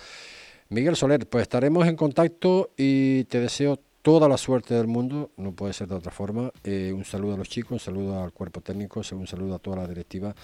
Miguel 0.69 0.97
Soler, 0.97 1.29
pues 1.29 1.43
estaremos 1.43 1.87
en 1.89 1.97
contacto 1.97 2.71
y 2.77 3.25
te 3.25 3.41
deseo 3.41 3.81
toda 4.03 4.29
la 4.29 4.37
suerte 4.37 4.75
del 4.75 4.87
mundo, 4.87 5.31
no 5.37 5.53
puede 5.53 5.73
ser 5.73 5.89
de 5.89 5.97
otra 5.97 6.11
forma. 6.11 6.53
Eh, 6.65 6.93
un 6.95 7.05
saludo 7.05 7.35
a 7.35 7.37
los 7.37 7.49
chicos, 7.49 7.73
un 7.73 7.79
saludo 7.81 8.23
al 8.23 8.33
cuerpo 8.33 8.61
técnico, 8.61 9.03
un 9.13 9.27
saludo 9.27 9.55
a 9.55 9.59
toda 9.59 9.79
la 9.79 9.89
directiva 9.89 10.35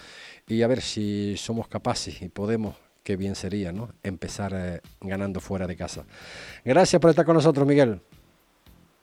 y 0.47 0.62
a 0.62 0.66
ver 0.66 0.80
si 0.80 1.36
somos 1.36 1.68
capaces 1.68 2.22
y 2.22 2.28
podemos, 2.28 2.74
que 3.03 3.16
bien 3.16 3.34
sería, 3.34 3.72
¿no? 3.72 3.90
Empezar 4.03 4.53
eh, 4.55 4.80
ganando 5.01 5.40
fuera 5.40 5.66
de 5.66 5.76
casa. 5.76 6.05
Gracias 6.64 7.01
por 7.01 7.11
estar 7.11 7.24
con 7.24 7.34
nosotros, 7.34 7.66
Miguel. 7.66 8.01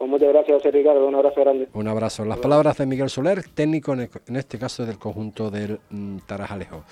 Pues 0.04 0.12
muchas 0.12 0.34
gracias, 0.34 0.58
José 0.58 0.72
Ricardo. 0.72 1.08
Un 1.08 1.16
abrazo 1.16 1.40
grande. 1.40 1.70
Un 1.72 1.88
abrazo. 1.88 2.26
Las 2.26 2.38
palabras 2.40 2.76
de 2.76 2.86
Miguel 2.86 3.10
Soler, 3.10 3.42
técnico 3.48 3.94
en, 3.94 4.36
este 4.36 4.60
caso 4.60 4.86
del 4.86 5.00
conjunto 5.00 5.50
del 5.50 5.80
mm, 5.90 6.18
Tarajalejo. 6.28 6.84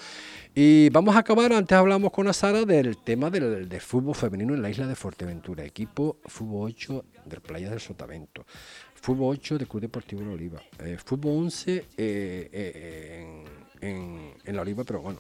Y 0.56 0.90
vamos 0.92 1.14
a 1.18 1.20
acabar, 1.20 1.52
antes 1.52 1.78
hablamos 1.78 2.14
con 2.14 2.34
Sara 2.34 2.64
del 2.64 2.96
tema 3.00 3.30
del, 3.30 3.68
fútbol 3.82 4.16
femenino 4.16 4.54
en 4.54 4.62
la 4.62 4.70
isla 4.70 4.88
de 4.88 4.96
Fuerteventura, 4.96 5.66
equipo 5.66 6.20
fútbol 6.24 6.72
8 6.72 7.04
del 7.26 7.42
Playa 7.42 7.70
del 7.70 7.82
Sotavento, 7.82 8.46
fútbol 8.96 9.36
8 9.36 9.58
del 9.58 9.68
Club 9.68 9.82
Deportivo 9.82 10.22
La 10.22 10.32
Oliva, 10.32 10.62
eh, 10.80 10.98
fútbol 11.04 11.34
11 11.34 11.76
eh, 11.76 11.86
eh, 11.98 13.44
en, 13.82 14.36
en, 14.46 14.56
La 14.56 14.62
Oliva, 14.62 14.86
pero 14.86 15.02
bueno, 15.02 15.20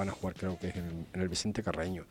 van 0.00 0.08
a 0.08 0.12
jugar 0.12 0.34
creo 0.34 0.58
que 0.58 0.68
es 0.68 0.76
en, 0.76 1.06
el 1.12 1.28
Vicente 1.28 1.62
Carreño. 1.62 2.06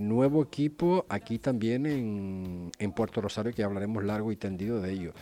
nuevo 0.00 0.42
equipo 0.42 1.06
aquí 1.08 1.38
también 1.38 1.86
en, 1.86 2.70
en 2.78 2.92
Puerto 2.92 3.20
Rosario, 3.20 3.52
que 3.52 3.62
hablaremos 3.62 4.04
largo 4.04 4.30
y 4.30 4.36
tendido 4.36 4.80
de 4.80 4.92
ello. 4.92 5.12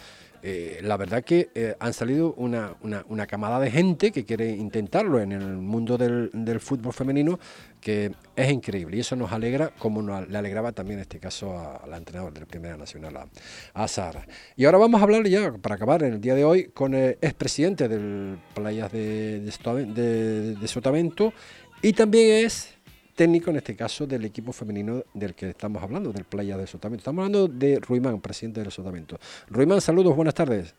Eh, 0.46 0.80
la 0.82 0.98
verdad 0.98 1.24
que 1.24 1.48
eh, 1.54 1.74
han 1.80 1.94
salido 1.94 2.34
una, 2.34 2.76
una, 2.82 3.26
camada 3.26 3.58
de 3.58 3.70
gente 3.70 4.12
que 4.12 4.26
quiere 4.26 4.50
intentarlo 4.50 5.18
en 5.18 5.32
el 5.32 5.56
mundo 5.56 5.96
del, 5.96 6.60
fútbol 6.60 6.92
femenino, 6.92 7.40
que 7.80 8.12
es 8.36 8.52
increíble 8.52 8.98
y 8.98 9.00
eso 9.00 9.16
nos 9.16 9.32
alegra, 9.32 9.70
como 9.78 10.02
le 10.02 10.36
alegraba 10.36 10.72
también 10.72 10.98
en 10.98 11.02
este 11.04 11.18
caso 11.18 11.58
a, 11.58 11.86
la 11.86 11.96
entrenadora 11.96 12.34
del 12.34 12.46
Primera 12.46 12.76
Nacional, 12.76 13.16
a, 13.16 13.26
a, 13.72 13.88
Sara. 13.88 14.26
Y 14.54 14.66
ahora 14.66 14.76
vamos 14.76 15.00
a 15.00 15.04
hablar 15.04 15.26
ya, 15.26 15.50
para 15.52 15.76
acabar 15.76 16.02
en 16.02 16.12
el 16.12 16.20
día 16.20 16.34
de 16.34 16.44
hoy, 16.44 16.64
con 16.74 16.92
el 16.92 17.16
expresidente 17.22 17.88
del 17.88 18.36
Playas 18.54 18.92
de, 18.92 19.40
de, 19.40 20.56
de 20.56 20.68
Sotavento 20.68 21.32
y 21.80 21.94
también 21.94 22.44
es 22.44 22.74
técnico, 23.14 23.50
en 23.50 23.56
este 23.56 23.76
caso, 23.76 24.06
del 24.06 24.24
equipo 24.24 24.52
femenino 24.52 25.02
del 25.14 25.34
que 25.34 25.50
estamos 25.50 25.82
hablando, 25.82 26.12
del 26.12 26.24
Playa 26.24 26.56
de 26.56 26.66
Sotavento. 26.66 27.00
Estamos 27.00 27.24
hablando 27.24 27.48
de 27.48 27.78
Ruimán, 27.80 28.20
presidente 28.20 28.60
del 28.60 28.70
Sotavento. 28.70 29.18
Ruimán, 29.48 29.80
saludos, 29.80 30.14
buenas 30.14 30.34
tardes. 30.34 30.74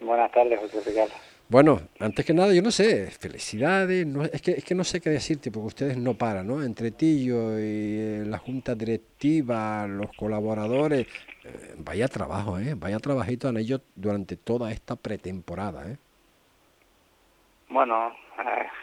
Buenas 0.00 0.32
tardes, 0.32 0.58
José 0.60 0.80
Ricardo. 0.88 1.12
Bueno, 1.50 1.80
antes 1.98 2.24
que 2.24 2.32
nada, 2.32 2.54
yo 2.54 2.62
no 2.62 2.70
sé, 2.70 3.10
felicidades, 3.10 4.06
no, 4.06 4.22
es, 4.22 4.40
que, 4.40 4.52
es 4.52 4.64
que 4.64 4.76
no 4.76 4.84
sé 4.84 5.00
qué 5.00 5.10
decirte, 5.10 5.50
porque 5.50 5.66
ustedes 5.66 5.96
no 5.98 6.14
paran, 6.14 6.46
¿no? 6.46 6.62
Entre 6.62 6.92
ti 6.92 7.26
y 7.26 7.28
eh, 7.32 8.22
la 8.24 8.38
junta 8.38 8.76
directiva, 8.76 9.84
los 9.88 10.12
colaboradores, 10.16 11.08
eh, 11.42 11.74
vaya 11.78 12.06
trabajo, 12.06 12.56
¿eh? 12.60 12.74
Vaya 12.76 13.00
trabajito 13.00 13.48
en 13.48 13.56
ellos 13.56 13.80
durante 13.96 14.36
toda 14.36 14.70
esta 14.70 14.94
pretemporada, 14.94 15.90
¿eh? 15.90 15.96
Bueno, 17.68 18.12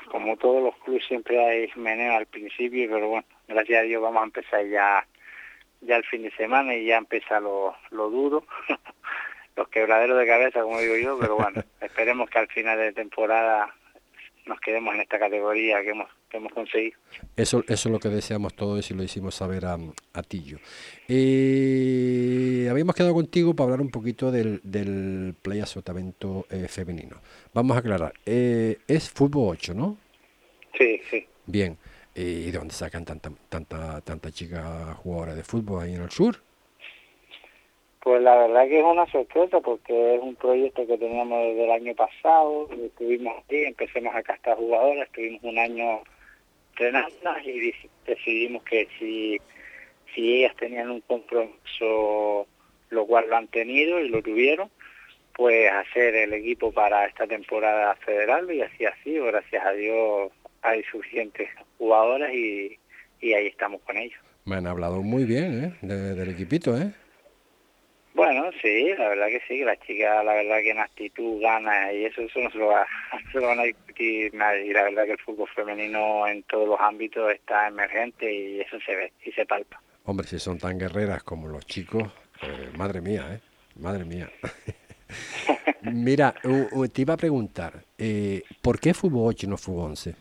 como 0.09 0.37
todos 0.37 0.63
los 0.63 0.75
clubes 0.77 1.05
siempre 1.07 1.43
hay 1.43 1.69
meneo 1.75 2.15
al 2.15 2.25
principio, 2.25 2.89
pero 2.89 3.07
bueno, 3.09 3.27
gracias 3.47 3.79
a 3.79 3.83
Dios 3.83 4.01
vamos 4.01 4.21
a 4.21 4.25
empezar 4.25 4.65
ya 4.67 5.05
ya 5.81 5.97
el 5.97 6.03
fin 6.05 6.23
de 6.23 6.31
semana 6.31 6.75
y 6.75 6.85
ya 6.85 6.97
empieza 6.97 7.39
lo, 7.39 7.75
lo 7.91 8.09
duro, 8.09 8.43
los 9.55 9.67
quebraderos 9.69 10.17
de 10.17 10.27
cabeza, 10.27 10.61
como 10.61 10.79
digo 10.79 10.95
yo, 10.97 11.17
pero 11.19 11.35
bueno, 11.35 11.61
esperemos 11.81 12.29
que 12.29 12.39
al 12.39 12.47
final 12.47 12.77
de 12.77 12.93
temporada 12.93 13.73
nos 14.47 14.59
quedemos 14.59 14.93
en 14.95 15.01
esta 15.01 15.19
categoría 15.19 15.81
que 15.81 15.89
hemos, 15.89 16.09
que 16.29 16.37
hemos 16.37 16.53
conseguido. 16.53 16.97
Eso, 17.35 17.63
eso 17.67 17.89
es 17.89 17.93
lo 17.93 17.99
que 17.99 18.09
deseamos 18.09 18.53
todos 18.55 18.89
y 18.89 18.93
lo 18.93 19.03
hicimos 19.03 19.35
saber 19.35 19.65
a, 19.65 19.77
a 20.13 20.23
Tillo. 20.23 20.59
Eh, 21.07 22.67
habíamos 22.69 22.95
quedado 22.95 23.13
contigo 23.13 23.55
para 23.55 23.65
hablar 23.65 23.81
un 23.81 23.91
poquito 23.91 24.31
del, 24.31 24.61
del 24.63 25.35
Playa 25.41 25.65
Sotavento 25.65 26.45
eh, 26.49 26.67
femenino. 26.67 27.17
Vamos 27.53 27.75
a 27.75 27.79
aclarar, 27.79 28.13
eh, 28.25 28.77
es 28.87 29.09
fútbol 29.09 29.55
8, 29.57 29.73
¿no? 29.73 29.97
Sí, 30.77 31.01
sí. 31.09 31.25
Bien. 31.45 31.77
¿Y 32.15 32.49
de 32.49 32.57
dónde 32.57 32.73
sacan 32.73 33.05
tanta, 33.05 33.29
tanta, 33.47 34.01
tanta 34.01 34.31
chica 34.31 34.95
jugadora 34.95 35.35
de 35.35 35.43
fútbol 35.43 35.83
ahí 35.83 35.93
en 35.93 36.01
el 36.01 36.09
sur? 36.09 36.46
Pues 38.07 38.21
la 38.21 38.37
verdad 38.37 38.69
que 38.69 38.79
es 38.79 38.85
una 38.85 39.05
sorpresa 39.07 39.59
porque 39.59 40.15
es 40.15 40.21
un 40.21 40.33
proyecto 40.35 40.87
que 40.87 40.97
teníamos 40.97 41.43
desde 41.43 41.65
el 41.65 41.71
año 41.71 41.93
pasado, 41.93 42.69
estuvimos 42.71 43.37
aquí, 43.37 43.65
empecemos 43.65 44.15
a 44.15 44.23
castar 44.23 44.55
jugadoras, 44.55 45.07
estuvimos 45.07 45.43
un 45.43 45.59
año 45.59 45.99
entrenando 46.69 47.37
y 47.43 47.73
decidimos 48.05 48.63
que 48.63 48.87
si, 48.97 49.41
si 50.15 50.35
ellas 50.35 50.55
tenían 50.55 50.89
un 50.89 51.01
compromiso, 51.01 52.47
lo 52.91 53.05
cual 53.07 53.29
lo 53.29 53.35
han 53.35 53.49
tenido 53.49 53.99
y 53.99 54.07
lo 54.07 54.23
tuvieron, 54.23 54.69
pues 55.35 55.69
hacer 55.69 56.15
el 56.15 56.31
equipo 56.31 56.71
para 56.71 57.07
esta 57.07 57.27
temporada 57.27 57.93
federal 57.95 58.49
y 58.49 58.61
así 58.61 58.85
así, 58.85 59.19
gracias 59.19 59.65
a 59.65 59.73
Dios 59.73 60.31
hay 60.61 60.81
suficientes 60.83 61.49
jugadoras 61.77 62.33
y, 62.33 62.79
y 63.19 63.33
ahí 63.33 63.47
estamos 63.47 63.81
con 63.81 63.97
ellos. 63.97 64.21
Me 64.45 64.55
han 64.55 64.67
hablado 64.67 65.03
muy 65.03 65.25
bien 65.25 65.75
¿eh? 65.81 65.85
del 65.85 66.29
equipito, 66.29 66.77
¿eh? 66.77 66.93
Bueno, 68.17 68.49
sí, 68.63 68.95
la 68.97 69.09
verdad 69.09 69.27
que 69.27 69.41
sí, 69.47 69.59
que 69.59 69.65
las 69.65 69.79
chicas, 69.81 70.25
la 70.25 70.33
verdad 70.33 70.57
que 70.63 70.71
en 70.71 70.79
actitud, 70.79 71.39
gana 71.39 71.93
y 71.93 72.05
eso, 72.05 72.23
eso 72.23 72.39
no 72.39 72.49
se 72.49 72.57
lo, 72.57 72.65
va, 72.65 72.83
se 73.31 73.39
lo 73.39 73.45
van 73.45 73.59
a 73.59 73.63
discutir. 73.63 74.33
Y 74.33 74.73
la 74.73 74.83
verdad 74.83 75.05
que 75.05 75.11
el 75.11 75.19
fútbol 75.19 75.47
femenino 75.55 76.27
en 76.27 76.41
todos 76.43 76.67
los 76.67 76.79
ámbitos 76.79 77.31
está 77.31 77.67
emergente 77.67 78.33
y 78.33 78.59
eso 78.59 78.79
se 78.83 78.95
ve 78.95 79.13
y 79.23 79.31
se 79.33 79.45
palpa. 79.45 79.79
Hombre, 80.05 80.25
si 80.25 80.39
son 80.39 80.57
tan 80.57 80.79
guerreras 80.79 81.21
como 81.21 81.47
los 81.47 81.63
chicos, 81.67 82.11
eh, 82.41 82.71
madre 82.75 83.01
mía, 83.01 83.23
¿eh? 83.35 83.39
Madre 83.75 84.03
mía. 84.03 84.27
Mira, 85.83 86.33
te 86.91 87.01
iba 87.03 87.13
a 87.13 87.17
preguntar, 87.17 87.83
eh, 87.99 88.41
¿por 88.63 88.79
qué 88.79 88.95
fútbol 88.95 89.27
8 89.27 89.45
y 89.45 89.49
no 89.49 89.57
fútbol 89.57 89.91
11? 89.91 90.15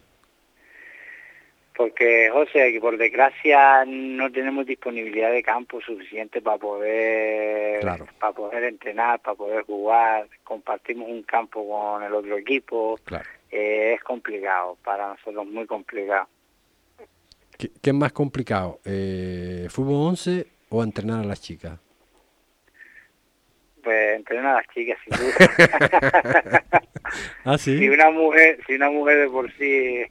Porque 1.76 2.30
José, 2.32 2.72
que 2.72 2.80
por 2.80 2.96
desgracia 2.96 3.84
no 3.86 4.32
tenemos 4.32 4.64
disponibilidad 4.64 5.30
de 5.30 5.42
campo 5.42 5.80
suficiente 5.82 6.40
para 6.40 6.56
poder 6.56 7.84
para 8.18 8.32
poder 8.32 8.64
entrenar, 8.64 9.20
para 9.20 9.36
poder 9.36 9.62
jugar, 9.64 10.26
compartimos 10.42 11.08
un 11.08 11.22
campo 11.22 11.68
con 11.68 12.02
el 12.02 12.14
otro 12.14 12.38
equipo, 12.38 12.98
eh, 13.50 13.94
es 13.94 14.02
complicado, 14.02 14.78
para 14.82 15.08
nosotros 15.08 15.46
muy 15.46 15.66
complicado. 15.66 16.28
¿Qué, 17.58 17.70
es 17.82 17.94
más 17.94 18.12
complicado, 18.12 18.80
eh, 18.84 19.66
fútbol 19.70 20.08
11 20.08 20.46
o 20.70 20.82
entrenar 20.82 21.20
a 21.20 21.24
las 21.24 21.40
chicas? 21.42 21.78
Pues 23.82 24.16
entrenar 24.16 24.46
a 24.46 24.54
las 24.56 24.66
chicas, 24.74 24.98
sin 25.04 25.18
duda. 25.18 26.62
¿Ah, 27.44 27.58
sí? 27.58 27.78
Si 27.78 27.88
una 27.88 28.10
mujer, 28.10 28.58
si 28.66 28.74
una 28.74 28.90
mujer 28.90 29.18
de 29.18 29.28
por 29.28 29.52
sí 29.52 30.02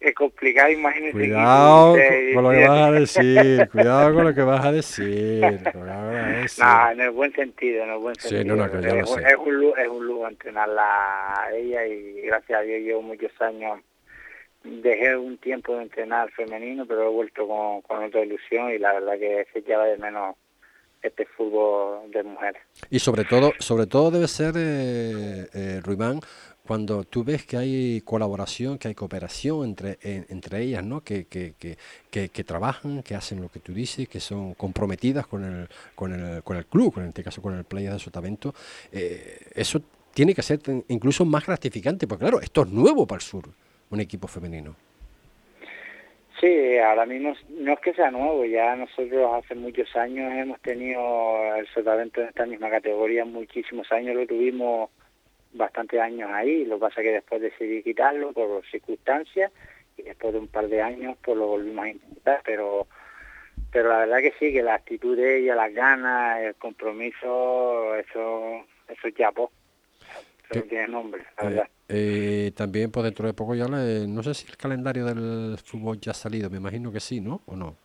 es 0.00 0.14
complicado, 0.14 0.70
imagínese. 0.70 1.12
Cuidado 1.18 1.96
con, 2.34 2.44
lo 2.44 2.50
que 2.50 2.68
vas 2.68 2.80
a 2.80 2.92
decir, 2.92 3.68
cuidado 3.70 4.14
con 4.14 4.24
lo 4.24 4.34
que 4.34 4.42
vas 4.42 4.64
a 4.64 4.72
decir. 4.72 5.60
No, 6.58 6.90
en 6.90 7.00
el 7.00 7.10
buen 7.10 7.32
sentido, 7.32 7.84
en 7.84 7.90
el 7.90 7.98
buen 7.98 8.14
sentido. 8.14 8.42
Sí, 8.42 8.48
no, 8.48 8.56
no, 8.56 8.64
es, 8.66 8.84
es, 9.10 9.36
un, 9.36 9.54
lujo, 9.54 9.76
es 9.76 9.88
un 9.88 10.06
lujo 10.06 10.28
entrenarla 10.28 11.42
a 11.42 11.52
ella 11.52 11.86
y 11.86 12.22
gracias 12.22 12.60
a 12.60 12.62
Dios 12.62 12.80
llevo 12.80 13.02
muchos 13.02 13.32
años. 13.40 13.80
Dejé 14.64 15.16
un 15.16 15.38
tiempo 15.38 15.76
de 15.76 15.84
entrenar 15.84 16.30
femenino, 16.32 16.84
pero 16.86 17.08
he 17.08 17.12
vuelto 17.12 17.46
con, 17.46 17.80
con 17.82 18.04
otra 18.04 18.20
ilusión 18.20 18.70
y 18.70 18.78
la 18.78 18.92
verdad 18.92 19.18
que 19.18 19.46
se 19.52 19.62
lleva 19.62 19.84
de 19.84 19.98
menos 19.98 20.36
este 21.02 21.26
fútbol 21.26 22.10
de 22.10 22.22
mujeres. 22.22 22.62
Y 22.90 22.98
sobre 22.98 23.24
todo, 23.24 23.52
sobre 23.58 23.86
todo 23.86 24.10
debe 24.10 24.26
ser, 24.26 24.54
eh, 24.56 25.46
eh, 25.54 25.80
Ruimán, 25.82 26.20
cuando 26.68 27.02
tú 27.04 27.24
ves 27.24 27.46
que 27.46 27.56
hay 27.56 28.02
colaboración, 28.02 28.76
que 28.76 28.88
hay 28.88 28.94
cooperación 28.94 29.64
entre, 29.64 29.96
entre 30.02 30.60
ellas, 30.60 30.84
¿no? 30.84 31.00
Que, 31.00 31.24
que, 31.24 31.54
que, 32.10 32.44
trabajan, 32.44 33.02
que 33.02 33.14
hacen 33.14 33.40
lo 33.40 33.48
que 33.48 33.58
tú 33.58 33.72
dices, 33.72 34.06
que 34.06 34.20
son 34.20 34.52
comprometidas 34.52 35.26
con 35.26 35.44
el, 35.44 35.68
con 35.94 36.12
el, 36.12 36.42
con 36.42 36.58
el 36.58 36.66
club, 36.66 36.92
en 36.98 37.06
este 37.06 37.24
caso 37.24 37.40
con 37.40 37.56
el 37.56 37.64
Playa 37.64 37.94
de 37.94 37.98
Sotavento, 37.98 38.54
eh, 38.92 39.38
eso 39.54 39.80
tiene 40.12 40.34
que 40.34 40.42
ser 40.42 40.60
incluso 40.88 41.24
más 41.24 41.46
gratificante, 41.46 42.06
porque 42.06 42.24
claro, 42.24 42.42
esto 42.42 42.60
es 42.64 42.68
nuevo 42.68 43.06
para 43.06 43.16
el 43.16 43.22
sur, 43.22 43.44
un 43.88 44.00
equipo 44.00 44.28
femenino. 44.28 44.76
Sí, 46.38 46.76
ahora 46.76 47.06
mismo 47.06 47.32
no 47.48 47.72
es 47.72 47.80
que 47.80 47.94
sea 47.94 48.10
nuevo, 48.10 48.44
ya 48.44 48.76
nosotros 48.76 49.42
hace 49.42 49.54
muchos 49.54 49.96
años 49.96 50.30
hemos 50.34 50.60
tenido 50.60 51.00
el 51.56 51.66
Sotavento 51.68 52.20
en 52.20 52.28
esta 52.28 52.44
misma 52.44 52.68
categoría, 52.68 53.24
muchísimos 53.24 53.90
años 53.90 54.16
lo 54.16 54.26
tuvimos 54.26 54.90
bastantes 55.52 56.00
años 56.00 56.30
ahí, 56.32 56.64
lo 56.64 56.76
que 56.76 56.80
pasa 56.80 57.00
es 57.00 57.06
que 57.06 57.12
después 57.12 57.40
decidí 57.40 57.82
quitarlo 57.82 58.32
por 58.32 58.64
circunstancias 58.70 59.50
y 59.96 60.02
después 60.02 60.32
de 60.32 60.40
un 60.40 60.48
par 60.48 60.68
de 60.68 60.82
años 60.82 61.16
pues 61.22 61.36
lo 61.36 61.46
volvimos 61.46 61.84
a 61.84 61.88
intentar, 61.88 62.42
pero 62.44 62.86
pero 63.70 63.90
la 63.90 63.98
verdad 63.98 64.18
que 64.18 64.32
sí, 64.38 64.52
que 64.52 64.62
la 64.62 64.74
actitud 64.74 65.16
de 65.16 65.40
ella, 65.40 65.54
las 65.54 65.72
ganas, 65.74 66.40
el 66.40 66.54
compromiso, 66.54 67.94
eso 67.96 68.64
eso 68.88 69.08
ya 69.16 69.30
pues, 69.32 69.50
eso 70.50 70.62
tiene 70.62 70.88
nombre, 70.88 71.22
la 71.36 71.44
eh, 71.44 71.48
verdad. 71.48 71.68
Eh, 71.88 72.52
también 72.54 72.90
pues 72.90 73.04
dentro 73.04 73.26
de 73.26 73.34
poco 73.34 73.54
ya, 73.54 73.66
no 73.66 74.22
sé 74.22 74.34
si 74.34 74.46
el 74.46 74.56
calendario 74.56 75.04
del 75.04 75.58
fútbol 75.58 76.00
ya 76.00 76.12
ha 76.12 76.14
salido, 76.14 76.50
me 76.50 76.58
imagino 76.58 76.92
que 76.92 77.00
sí, 77.00 77.20
¿no? 77.20 77.42
¿O 77.46 77.56
no? 77.56 77.76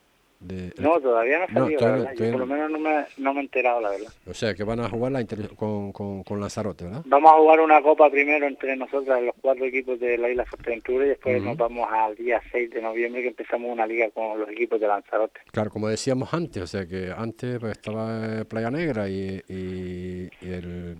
No, 0.78 1.00
todavía 1.00 1.38
no 1.38 1.44
ha 1.44 1.48
salido, 1.48 2.14
Yo 2.14 2.30
por 2.30 2.40
lo 2.40 2.46
menos 2.46 2.70
no 2.70 2.78
me, 2.78 3.04
no 3.18 3.34
me 3.34 3.40
he 3.40 3.42
enterado, 3.44 3.80
la 3.80 3.90
verdad. 3.90 4.12
O 4.26 4.34
sea, 4.34 4.54
que 4.54 4.64
van 4.64 4.80
a 4.80 4.88
jugar 4.88 5.12
la 5.12 5.24
con, 5.56 5.92
con, 5.92 6.22
con, 6.22 6.40
Lanzarote, 6.40 6.84
¿verdad? 6.84 7.02
Vamos 7.06 7.32
a 7.32 7.36
jugar 7.36 7.60
una 7.60 7.82
copa 7.82 8.10
primero 8.10 8.46
entre 8.46 8.76
nosotras, 8.76 9.22
los 9.22 9.34
cuatro 9.40 9.64
equipos 9.64 9.98
de 10.00 10.18
la 10.18 10.28
Isla 10.28 10.44
Fuerteventura, 10.44 11.06
y 11.06 11.08
después 11.08 11.42
nos 11.42 11.56
vamos 11.56 11.88
al 11.90 12.14
día 12.16 12.40
6 12.52 12.70
de 12.70 12.82
noviembre 12.82 13.22
que 13.22 13.28
empezamos 13.28 13.70
una 13.70 13.86
liga 13.86 14.10
con 14.10 14.38
los 14.38 14.48
equipos 14.48 14.80
de 14.80 14.86
Lanzarote. 14.86 15.40
Claro, 15.50 15.70
como 15.70 15.88
decíamos 15.88 16.32
antes, 16.34 16.62
o 16.62 16.66
sea, 16.66 16.86
que 16.86 17.12
antes 17.16 17.58
pues, 17.58 17.72
estaba 17.72 18.44
Playa 18.44 18.70
Negra 18.70 19.08
y, 19.08 19.40
y, 19.48 20.28
el, 20.42 20.98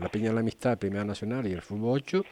la 0.00 0.08
Piña 0.08 0.28
de 0.28 0.34
la 0.34 0.40
Amistad, 0.40 0.78
Primera 0.78 1.04
Nacional 1.04 1.46
y 1.46 1.52
el 1.52 1.62
Fútbol 1.62 1.98
8 1.98 2.24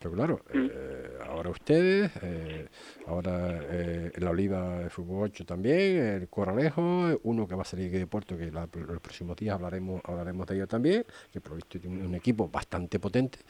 pero 0.00 0.14
claro, 0.14 0.40
mm. 0.54 0.66
eh, 0.72 1.10
ahora 1.28 1.50
ustedes, 1.50 2.10
eh, 2.22 2.66
ahora 3.06 3.60
eh, 3.70 4.10
la 4.16 4.30
Oliva 4.30 4.78
de 4.78 4.88
Fútbol 4.88 5.24
8 5.24 5.44
también, 5.44 5.76
el 6.22 6.28
Corralejo, 6.28 7.20
uno 7.24 7.46
que 7.46 7.54
va 7.54 7.62
a 7.62 7.66
salir 7.66 7.90
de 7.90 8.06
Puerto, 8.06 8.34
que 8.38 8.50
los 8.50 9.00
próximos 9.02 9.36
días 9.36 9.56
hablaremos 9.56 10.00
hablaremos 10.04 10.46
de 10.46 10.54
ello 10.54 10.66
también, 10.66 11.04
que 11.30 11.42
por 11.42 11.54
visto 11.54 11.78
tiene 11.78 12.02
un, 12.02 12.14
equipo 12.14 12.48
bastante 12.48 12.98
potente. 12.98 13.40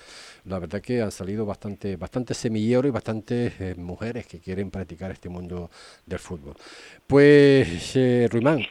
La 0.46 0.58
verdad 0.58 0.80
que 0.80 1.00
han 1.00 1.12
salido 1.12 1.46
bastante, 1.46 1.94
bastante 1.94 2.34
semilleros 2.34 2.88
y 2.88 2.90
bastantes 2.90 3.78
mujeres 3.78 4.26
que 4.26 4.40
quieren 4.40 4.72
practicar 4.72 5.12
este 5.12 5.28
mundo 5.28 5.70
del 6.04 6.18
fútbol. 6.18 6.56
Pues, 7.06 7.94
Ruimán, 8.28 8.62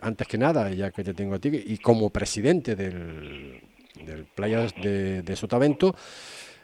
antes 0.00 0.28
que 0.28 0.38
nada, 0.38 0.70
ya 0.70 0.92
que 0.92 1.02
te 1.02 1.12
tengo 1.12 1.34
a 1.34 1.38
ti, 1.40 1.50
y 1.52 1.78
como 1.78 2.10
presidente 2.10 2.76
del, 2.76 3.60
del 4.06 4.26
Playas 4.26 4.72
de, 4.80 5.22
de 5.22 5.36
Sotavento, 5.36 5.96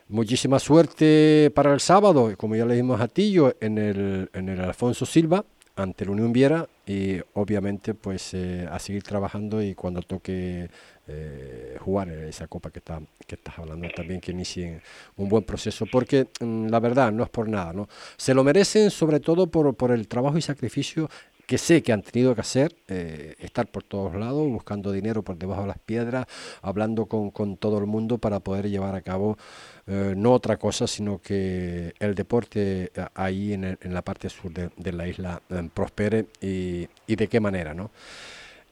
Muchísima 0.08 0.60
suerte 0.60 1.50
para 1.52 1.74
el 1.74 1.80
sábado, 1.80 2.32
como 2.36 2.54
ya 2.54 2.64
le 2.64 2.74
dijimos 2.74 3.00
a 3.00 3.08
Tillo, 3.08 3.56
en 3.60 3.76
el, 3.76 4.30
en 4.34 4.48
el 4.48 4.60
Alfonso 4.60 5.04
Silva, 5.04 5.44
ante 5.74 6.04
la 6.04 6.12
Unión 6.12 6.32
Viera, 6.32 6.68
y 6.86 7.18
obviamente 7.34 7.92
pues 7.92 8.32
eh, 8.32 8.68
a 8.70 8.78
seguir 8.78 9.02
trabajando 9.02 9.60
y 9.60 9.74
cuando 9.74 10.02
toque 10.02 10.70
eh, 11.08 11.76
jugar 11.80 12.08
esa 12.10 12.46
copa 12.46 12.70
que, 12.70 12.78
está, 12.78 13.00
que 13.26 13.34
estás 13.34 13.58
hablando 13.58 13.88
también, 13.96 14.20
que 14.20 14.30
inicien 14.30 14.80
un 15.16 15.28
buen 15.28 15.42
proceso, 15.42 15.86
porque 15.90 16.28
mm, 16.38 16.68
la 16.68 16.78
verdad 16.78 17.10
no 17.10 17.24
es 17.24 17.28
por 17.28 17.48
nada, 17.48 17.72
¿no? 17.72 17.88
Se 18.16 18.32
lo 18.32 18.44
merecen 18.44 18.92
sobre 18.92 19.18
todo 19.18 19.48
por, 19.48 19.74
por 19.74 19.90
el 19.90 20.06
trabajo 20.06 20.38
y 20.38 20.42
sacrificio 20.42 21.10
que 21.46 21.58
sé 21.58 21.82
que 21.82 21.92
han 21.92 22.02
tenido 22.02 22.34
que 22.34 22.40
hacer, 22.40 22.74
eh, 22.88 23.36
estar 23.38 23.68
por 23.68 23.84
todos 23.84 24.14
lados, 24.16 24.48
buscando 24.48 24.90
dinero 24.90 25.22
por 25.22 25.38
debajo 25.38 25.62
de 25.62 25.68
las 25.68 25.78
piedras, 25.78 26.26
hablando 26.60 27.06
con, 27.06 27.30
con 27.30 27.56
todo 27.56 27.78
el 27.78 27.86
mundo 27.86 28.18
para 28.18 28.40
poder 28.40 28.68
llevar 28.68 28.96
a 28.96 29.00
cabo 29.00 29.38
eh, 29.86 30.14
no 30.16 30.32
otra 30.32 30.56
cosa, 30.56 30.86
sino 30.86 31.20
que 31.20 31.94
el 31.98 32.14
deporte 32.14 32.90
eh, 32.94 33.06
ahí 33.14 33.52
en, 33.52 33.64
en 33.64 33.94
la 33.94 34.02
parte 34.02 34.28
sur 34.28 34.52
de, 34.52 34.92
la 34.92 35.06
isla 35.06 35.40
prospere 35.72 36.26
y, 36.40 36.88
y, 37.06 37.16
de 37.16 37.28
qué 37.28 37.38
manera, 37.38 37.72
¿no? 37.72 37.90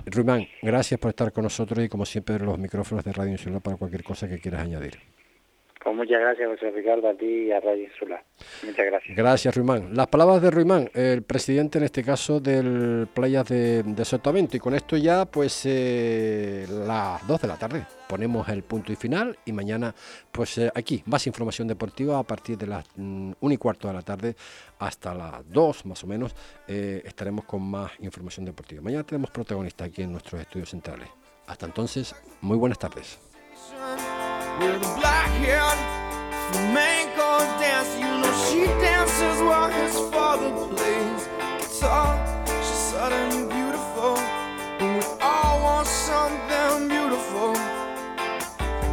Ruimán, 0.07 0.47
gracias 0.61 0.99
por 0.99 1.11
estar 1.11 1.33
con 1.33 1.45
nosotros 1.45 1.85
y 1.85 1.89
como 1.89 2.05
siempre 2.05 2.39
los 2.39 2.59
micrófonos 2.59 3.05
de 3.05 3.13
Radio 3.13 3.33
Insular 3.33 3.61
para 3.61 3.77
cualquier 3.77 4.03
cosa 4.03 4.29
que 4.29 4.39
quieras 4.39 4.63
añadir. 4.63 4.99
Pues 5.85 5.97
muchas 5.97 6.19
gracias, 6.19 6.49
José 6.49 6.71
Ricardo, 6.71 7.11
a 7.11 7.15
ti 7.15 7.27
y 7.27 7.53
a 7.53 7.61
Radio 7.61 7.85
Insular. 7.85 8.25
Muchas 8.63 8.87
gracias. 8.87 9.15
Gracias, 9.15 9.55
Ruimán. 9.55 9.95
Las 9.95 10.07
palabras 10.07 10.41
de 10.41 10.51
Ruimán, 10.51 10.89
el 10.95 11.23
presidente 11.23 11.77
en 11.77 11.85
este 11.85 12.03
caso 12.03 12.41
del 12.41 13.07
Playas 13.13 13.47
de, 13.49 13.83
de 13.83 14.05
Sotavento. 14.07 14.57
Y 14.57 14.61
con 14.61 14.75
esto 14.75 14.97
ya, 14.97 15.27
pues, 15.27 15.65
eh, 15.67 16.65
las 16.71 17.27
2 17.29 17.43
de 17.43 17.49
la 17.49 17.57
tarde 17.59 17.85
ponemos 18.09 18.49
el 18.49 18.63
punto 18.63 18.93
y 18.93 18.97
final. 18.97 19.37
Y 19.45 19.53
mañana, 19.53 19.95
pues, 20.33 20.57
eh, 20.57 20.73
aquí, 20.75 21.03
más 21.05 21.27
información 21.27 21.69
deportiva 21.69 22.19
a 22.19 22.23
partir 22.23 22.57
de 22.57 22.67
las 22.67 22.87
1 22.97 23.37
mm, 23.39 23.53
y 23.53 23.57
cuarto 23.59 23.87
de 23.87 23.93
la 23.93 24.03
tarde 24.03 24.37
hasta 24.79 25.13
las 25.13 25.47
2 25.51 25.85
más 25.85 26.03
o 26.03 26.07
menos. 26.07 26.35
Eh, 26.67 27.03
estaremos 27.05 27.45
con 27.45 27.61
más 27.61 27.93
información 28.01 28.47
deportiva. 28.47 28.81
Mañana 28.81 29.05
tenemos 29.05 29.31
protagonistas 29.31 29.89
aquí 29.89 30.01
en 30.01 30.13
nuestros 30.13 30.41
estudios 30.41 30.71
centrales. 30.71 31.11
Hasta 31.47 31.67
entonces, 31.67 32.17
muy 32.41 32.57
buenas 32.57 32.79
tardes. 32.79 33.19
with 34.61 34.77
a 34.77 34.95
black 34.99 35.31
haired 35.43 35.81
flamenco 36.51 37.39
dance. 37.61 37.91
You 37.99 38.07
know 38.21 38.33
she 38.49 38.67
dances 38.81 39.43
while 39.43 39.71
his 39.71 39.95
father 40.13 40.51
plays 40.69 41.29
guitar. 41.61 42.15
She's 42.47 42.85
suddenly 42.93 43.45
beautiful, 43.53 44.17
and 44.81 44.99
we 44.99 45.05
all 45.21 45.63
want 45.63 45.87
something 45.87 46.89
beautiful. 46.89 47.53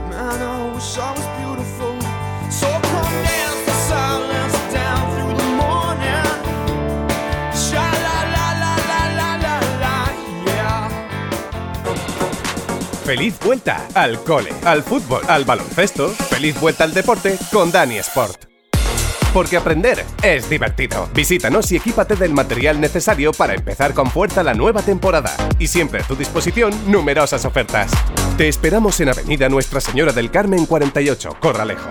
Man, 0.09 0.41
I 0.41 0.73
wish 0.73 0.97
I 0.97 1.11
was 1.11 1.19
beautiful. 1.19 1.40
Feliz 13.11 13.37
vuelta 13.43 13.89
al 13.93 14.23
cole, 14.23 14.53
al 14.63 14.83
fútbol, 14.83 15.21
al 15.27 15.43
baloncesto. 15.43 16.07
Feliz 16.29 16.57
vuelta 16.61 16.85
al 16.85 16.93
deporte 16.93 17.37
con 17.51 17.69
Dani 17.69 17.97
Sport. 17.97 18.45
Porque 19.33 19.57
aprender 19.57 20.05
es 20.23 20.49
divertido. 20.49 21.09
Visítanos 21.13 21.69
y 21.73 21.75
equípate 21.75 22.15
del 22.15 22.31
material 22.31 22.79
necesario 22.79 23.33
para 23.33 23.53
empezar 23.53 23.93
con 23.93 24.09
fuerza 24.09 24.43
la 24.43 24.53
nueva 24.53 24.81
temporada. 24.81 25.35
Y 25.59 25.67
siempre 25.67 26.03
a 26.03 26.07
tu 26.07 26.15
disposición 26.15 26.71
numerosas 26.89 27.43
ofertas. 27.43 27.91
Te 28.37 28.47
esperamos 28.47 28.97
en 29.01 29.09
Avenida 29.09 29.49
Nuestra 29.49 29.81
Señora 29.81 30.13
del 30.13 30.31
Carmen 30.31 30.65
48, 30.65 31.35
Corralejo. 31.41 31.89